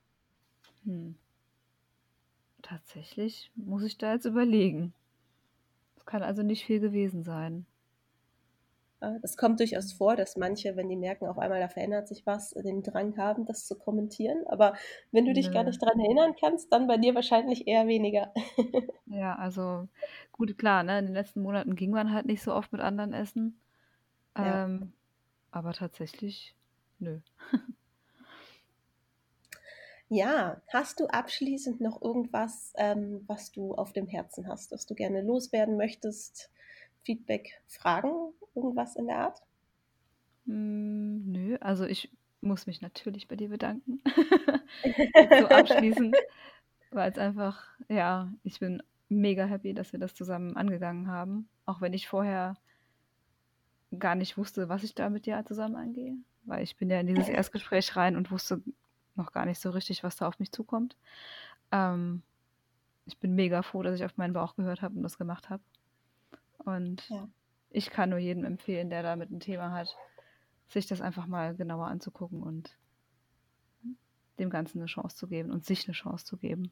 Hm. 0.85 1.15
Tatsächlich 2.61 3.51
muss 3.55 3.83
ich 3.83 3.97
da 3.97 4.13
jetzt 4.13 4.25
überlegen. 4.25 4.93
Es 5.97 6.05
kann 6.05 6.23
also 6.23 6.41
nicht 6.41 6.65
viel 6.65 6.79
gewesen 6.79 7.23
sein. 7.23 7.65
Das 8.99 9.37
kommt 9.37 9.59
durchaus 9.59 9.93
vor, 9.93 10.15
dass 10.15 10.37
manche, 10.37 10.75
wenn 10.75 10.89
die 10.89 10.95
merken, 10.95 11.27
auf 11.27 11.37
einmal 11.37 11.59
da 11.59 11.69
verändert 11.69 12.07
sich 12.07 12.25
was, 12.25 12.51
den 12.51 12.81
Drang 12.81 13.15
haben, 13.17 13.45
das 13.45 13.67
zu 13.67 13.77
kommentieren. 13.77 14.45
Aber 14.47 14.73
wenn 15.11 15.25
du 15.25 15.33
dich 15.33 15.51
gar 15.51 15.63
nicht 15.63 15.81
daran 15.81 15.99
erinnern 15.99 16.33
kannst, 16.39 16.73
dann 16.73 16.87
bei 16.87 16.97
dir 16.97 17.13
wahrscheinlich 17.13 17.67
eher 17.67 17.87
weniger. 17.87 18.33
Ja, 19.09 19.35
also 19.35 19.87
gut, 20.33 20.57
klar, 20.57 20.83
ne? 20.83 20.99
In 20.99 21.05
den 21.05 21.15
letzten 21.15 21.41
Monaten 21.41 21.75
ging 21.75 21.91
man 21.91 22.11
halt 22.11 22.25
nicht 22.25 22.43
so 22.43 22.53
oft 22.53 22.73
mit 22.73 22.81
anderen 22.81 23.13
essen. 23.13 23.57
Ja. 24.37 24.65
Ähm, 24.65 24.91
aber 25.51 25.71
tatsächlich, 25.73 26.55
nö. 26.99 27.19
Ja, 30.09 30.61
hast 30.71 31.01
du 31.01 31.07
abschließend 31.07 31.81
noch 31.81 32.01
irgendwas, 32.01 32.71
ähm, 32.77 33.23
was 33.27 33.51
du 33.51 33.75
auf 33.75 33.91
dem 33.91 34.07
Herzen 34.07 34.47
hast, 34.47 34.71
das 34.71 34.85
du 34.85 34.95
gerne 34.95 35.21
loswerden 35.21 35.75
möchtest? 35.75 36.49
Feedback, 37.07 37.61
Fragen, 37.67 38.33
irgendwas 38.53 38.97
in 38.97 39.07
der 39.07 39.19
Art? 39.19 39.41
Mm, 40.43 41.31
nö, 41.31 41.57
also 41.61 41.85
ich 41.85 42.11
muss 42.41 42.67
mich 42.67 42.81
natürlich 42.81 43.29
bei 43.29 43.37
dir 43.37 43.47
bedanken. 43.47 44.01
so 45.39 45.47
abschließend, 45.47 46.17
weil 46.91 47.09
es 47.09 47.17
einfach, 47.17 47.65
ja, 47.87 48.29
ich 48.43 48.59
bin 48.59 48.83
mega 49.07 49.45
happy, 49.45 49.73
dass 49.73 49.93
wir 49.93 50.01
das 50.01 50.15
zusammen 50.15 50.57
angegangen 50.57 51.07
haben. 51.07 51.47
Auch 51.65 51.79
wenn 51.79 51.93
ich 51.93 52.09
vorher 52.09 52.57
gar 53.97 54.15
nicht 54.15 54.37
wusste, 54.37 54.67
was 54.67 54.83
ich 54.83 54.93
da 54.93 55.09
mit 55.09 55.27
dir 55.27 55.41
zusammen 55.45 55.77
angehe. 55.77 56.17
Weil 56.43 56.61
ich 56.61 56.75
bin 56.75 56.89
ja 56.89 56.99
in 56.99 57.07
dieses 57.07 57.29
Erstgespräch 57.29 57.95
rein 57.95 58.17
und 58.17 58.31
wusste 58.31 58.61
noch 59.15 59.31
gar 59.31 59.45
nicht 59.45 59.61
so 59.61 59.69
richtig, 59.69 60.03
was 60.03 60.17
da 60.17 60.27
auf 60.27 60.39
mich 60.39 60.51
zukommt. 60.51 60.97
Ähm, 61.71 62.21
ich 63.05 63.17
bin 63.17 63.33
mega 63.33 63.61
froh, 63.61 63.81
dass 63.81 63.95
ich 63.95 64.03
auf 64.03 64.17
meinen 64.17 64.33
Bauch 64.33 64.57
gehört 64.57 64.81
habe 64.81 64.97
und 64.97 65.03
das 65.03 65.17
gemacht 65.17 65.49
habe. 65.49 65.63
Und 66.67 67.07
ja. 67.07 67.29
ich 67.69 67.89
kann 67.89 68.09
nur 68.09 68.19
jedem 68.19 68.43
empfehlen, 68.43 68.89
der 68.89 69.01
damit 69.01 69.31
ein 69.31 69.39
Thema 69.39 69.71
hat, 69.71 69.95
sich 70.67 70.85
das 70.85 70.99
einfach 70.99 71.25
mal 71.25 71.55
genauer 71.55 71.87
anzugucken 71.87 72.43
und 72.43 72.77
dem 74.37 74.49
Ganzen 74.49 74.79
eine 74.79 74.87
Chance 74.87 75.15
zu 75.15 75.27
geben 75.27 75.49
und 75.49 75.65
sich 75.65 75.87
eine 75.87 75.93
Chance 75.93 76.25
zu 76.25 76.35
geben. 76.35 76.71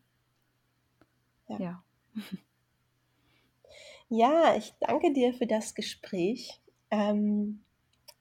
Ja. 1.48 1.58
Ja, 1.60 1.84
ja 4.10 4.56
ich 4.58 4.74
danke 4.82 5.14
dir 5.14 5.34
für 5.34 5.48
das 5.48 5.76
Gespräch. 5.76 6.60
Ähm, 6.92 7.64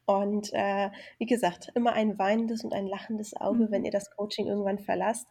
und 0.06 0.52
äh, 0.52 0.90
wie 1.18 1.26
gesagt, 1.26 1.70
immer 1.74 1.92
ein 1.92 2.18
weinendes 2.18 2.64
und 2.64 2.74
ein 2.74 2.86
lachendes 2.86 3.34
Auge, 3.36 3.70
wenn 3.70 3.80
mhm. 3.80 3.86
ihr 3.86 3.92
das 3.92 4.10
Coaching 4.10 4.46
irgendwann 4.46 4.78
verlasst. 4.78 5.26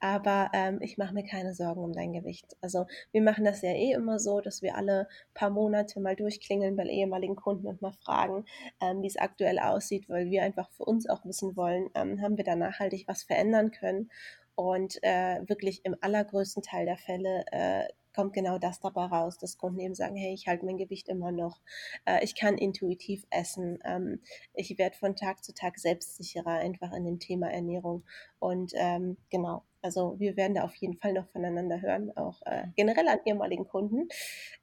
Aber 0.00 0.50
ähm, 0.52 0.78
ich 0.80 0.98
mache 0.98 1.14
mir 1.14 1.24
keine 1.24 1.54
Sorgen 1.54 1.82
um 1.82 1.92
dein 1.92 2.12
Gewicht. 2.12 2.56
Also 2.60 2.86
wir 3.12 3.22
machen 3.22 3.44
das 3.44 3.62
ja 3.62 3.70
eh 3.70 3.92
immer 3.92 4.18
so, 4.18 4.40
dass 4.40 4.62
wir 4.62 4.76
alle 4.76 5.08
paar 5.34 5.50
Monate 5.50 6.00
mal 6.00 6.16
durchklingeln 6.16 6.76
bei 6.76 6.84
ehemaligen 6.84 7.36
Kunden 7.36 7.66
und 7.66 7.82
mal 7.82 7.92
fragen, 7.92 8.44
ähm, 8.80 9.02
wie 9.02 9.06
es 9.06 9.16
aktuell 9.16 9.58
aussieht, 9.58 10.08
weil 10.08 10.30
wir 10.30 10.42
einfach 10.42 10.70
für 10.70 10.84
uns 10.84 11.08
auch 11.08 11.24
wissen 11.24 11.56
wollen, 11.56 11.88
ähm, 11.94 12.20
haben 12.20 12.36
wir 12.36 12.44
da 12.44 12.56
nachhaltig 12.56 13.06
was 13.06 13.22
verändern 13.22 13.70
können. 13.70 14.10
Und 14.56 14.98
äh, 15.02 15.40
wirklich 15.46 15.84
im 15.84 15.94
allergrößten 16.00 16.62
Teil 16.62 16.86
der 16.86 16.96
Fälle 16.96 17.44
äh, 17.52 17.84
kommt 18.16 18.32
genau 18.32 18.58
das 18.58 18.80
dabei 18.80 19.04
raus, 19.04 19.36
dass 19.36 19.58
Kunden 19.58 19.78
eben 19.78 19.94
sagen, 19.94 20.16
hey, 20.16 20.32
ich 20.32 20.48
halte 20.48 20.64
mein 20.64 20.78
Gewicht 20.78 21.08
immer 21.08 21.30
noch, 21.30 21.60
äh, 22.06 22.24
ich 22.24 22.34
kann 22.34 22.56
intuitiv 22.56 23.26
essen, 23.30 23.78
ähm, 23.84 24.22
ich 24.54 24.78
werde 24.78 24.96
von 24.96 25.14
Tag 25.14 25.44
zu 25.44 25.52
Tag 25.52 25.78
selbstsicherer 25.78 26.52
einfach 26.52 26.94
in 26.94 27.04
dem 27.04 27.18
Thema 27.18 27.52
Ernährung 27.52 28.04
und 28.38 28.72
ähm, 28.74 29.18
genau, 29.28 29.64
also 29.82 30.18
wir 30.18 30.36
werden 30.36 30.54
da 30.54 30.64
auf 30.64 30.74
jeden 30.76 30.96
Fall 30.96 31.12
noch 31.12 31.28
voneinander 31.28 31.80
hören, 31.82 32.10
auch 32.16 32.40
äh, 32.46 32.68
generell 32.74 33.06
an 33.06 33.20
ehemaligen 33.24 33.68
Kunden. 33.68 34.08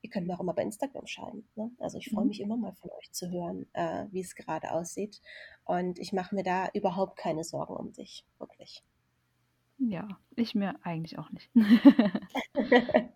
Ihr 0.02 0.10
könnt 0.10 0.28
mir 0.28 0.36
auch 0.36 0.42
immer 0.42 0.54
bei 0.54 0.64
Instagram 0.64 1.08
schreiben. 1.08 1.48
Ne? 1.56 1.72
Also 1.80 1.98
ich 1.98 2.10
freue 2.10 2.26
mhm. 2.26 2.30
mich 2.30 2.42
immer 2.42 2.58
mal 2.58 2.74
von 2.74 2.90
euch 3.00 3.10
zu 3.14 3.32
hören, 3.32 3.66
äh, 3.72 4.06
wie 4.12 4.20
es 4.20 4.36
gerade 4.36 4.72
aussieht. 4.72 5.22
Und 5.64 5.98
ich 5.98 6.12
mache 6.12 6.36
mir 6.36 6.44
da 6.44 6.68
überhaupt 6.74 7.18
keine 7.18 7.46
Sorgen 7.46 7.74
um 7.74 7.94
dich, 7.94 8.26
wirklich. 8.38 8.84
Ja, 9.90 10.08
ich 10.36 10.56
mir 10.56 10.76
eigentlich 10.84 11.18
auch 11.20 11.30
nicht. 11.32 11.50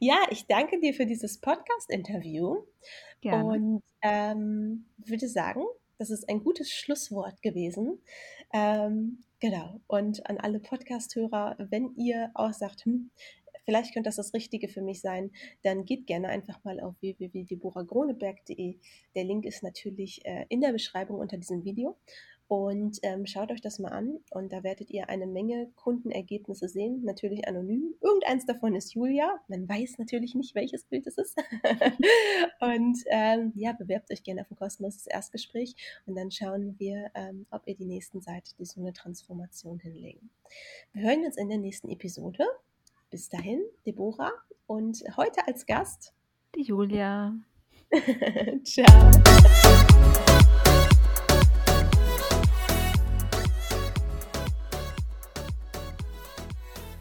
ja, 0.00 0.16
ich 0.30 0.46
danke 0.46 0.80
dir 0.80 0.92
für 0.94 1.06
dieses 1.06 1.38
Podcast-Interview 1.38 2.64
und 3.22 3.82
ähm, 4.02 4.86
würde 4.98 5.28
sagen, 5.28 5.62
das 5.98 6.10
ist 6.10 6.28
ein 6.28 6.42
gutes 6.42 6.70
Schlusswort 6.70 7.42
gewesen. 7.42 7.98
Ähm, 8.52 9.24
genau. 9.40 9.80
Und 9.86 10.26
an 10.26 10.38
alle 10.38 10.58
Podcast-Hörer, 10.58 11.56
wenn 11.70 11.94
ihr 11.96 12.30
auch 12.34 12.52
sagt, 12.52 12.84
hm, 12.84 13.10
vielleicht 13.64 13.94
könnte 13.94 14.08
das 14.08 14.16
das 14.16 14.34
Richtige 14.34 14.68
für 14.68 14.82
mich 14.82 15.00
sein, 15.00 15.30
dann 15.62 15.84
geht 15.84 16.06
gerne 16.06 16.28
einfach 16.28 16.62
mal 16.64 16.80
auf 16.80 16.94
www.deboragroneberg.de. 17.00 18.76
Der 19.14 19.24
Link 19.24 19.44
ist 19.44 19.62
natürlich 19.62 20.24
äh, 20.24 20.46
in 20.48 20.60
der 20.60 20.72
Beschreibung 20.72 21.18
unter 21.20 21.36
diesem 21.36 21.64
Video. 21.64 21.96
Und 22.46 22.98
ähm, 23.02 23.24
schaut 23.26 23.50
euch 23.50 23.62
das 23.62 23.78
mal 23.78 23.88
an 23.88 24.18
und 24.30 24.52
da 24.52 24.62
werdet 24.62 24.90
ihr 24.90 25.08
eine 25.08 25.26
Menge 25.26 25.70
Kundenergebnisse 25.76 26.68
sehen, 26.68 27.02
natürlich 27.02 27.48
anonym. 27.48 27.94
Irgendeins 28.02 28.44
davon 28.44 28.74
ist 28.74 28.94
Julia. 28.94 29.40
Man 29.48 29.66
weiß 29.66 29.98
natürlich 29.98 30.34
nicht, 30.34 30.54
welches 30.54 30.84
Bild 30.84 31.06
es 31.06 31.16
ist. 31.16 31.36
und 32.60 32.98
ähm, 33.06 33.52
ja, 33.54 33.72
bewerbt 33.72 34.10
euch 34.12 34.22
gerne 34.22 34.42
auf 34.42 34.50
ein 34.50 34.56
kostenloses 34.56 35.06
Erstgespräch 35.06 35.74
und 36.06 36.16
dann 36.16 36.30
schauen 36.30 36.74
wir, 36.78 37.10
ähm, 37.14 37.46
ob 37.50 37.62
ihr 37.66 37.76
die 37.76 37.86
nächsten 37.86 38.20
Seite 38.20 38.52
die 38.58 38.66
so 38.66 38.80
eine 38.80 38.92
Transformation 38.92 39.78
hinlegen. 39.78 40.28
Wir 40.92 41.08
hören 41.08 41.24
uns 41.24 41.38
in 41.38 41.48
der 41.48 41.58
nächsten 41.58 41.88
Episode. 41.88 42.44
Bis 43.10 43.30
dahin, 43.30 43.62
Deborah 43.86 44.32
und 44.66 45.02
heute 45.16 45.46
als 45.46 45.64
Gast 45.64 46.12
die 46.54 46.62
Julia. 46.62 47.34
Ciao. 48.64 49.10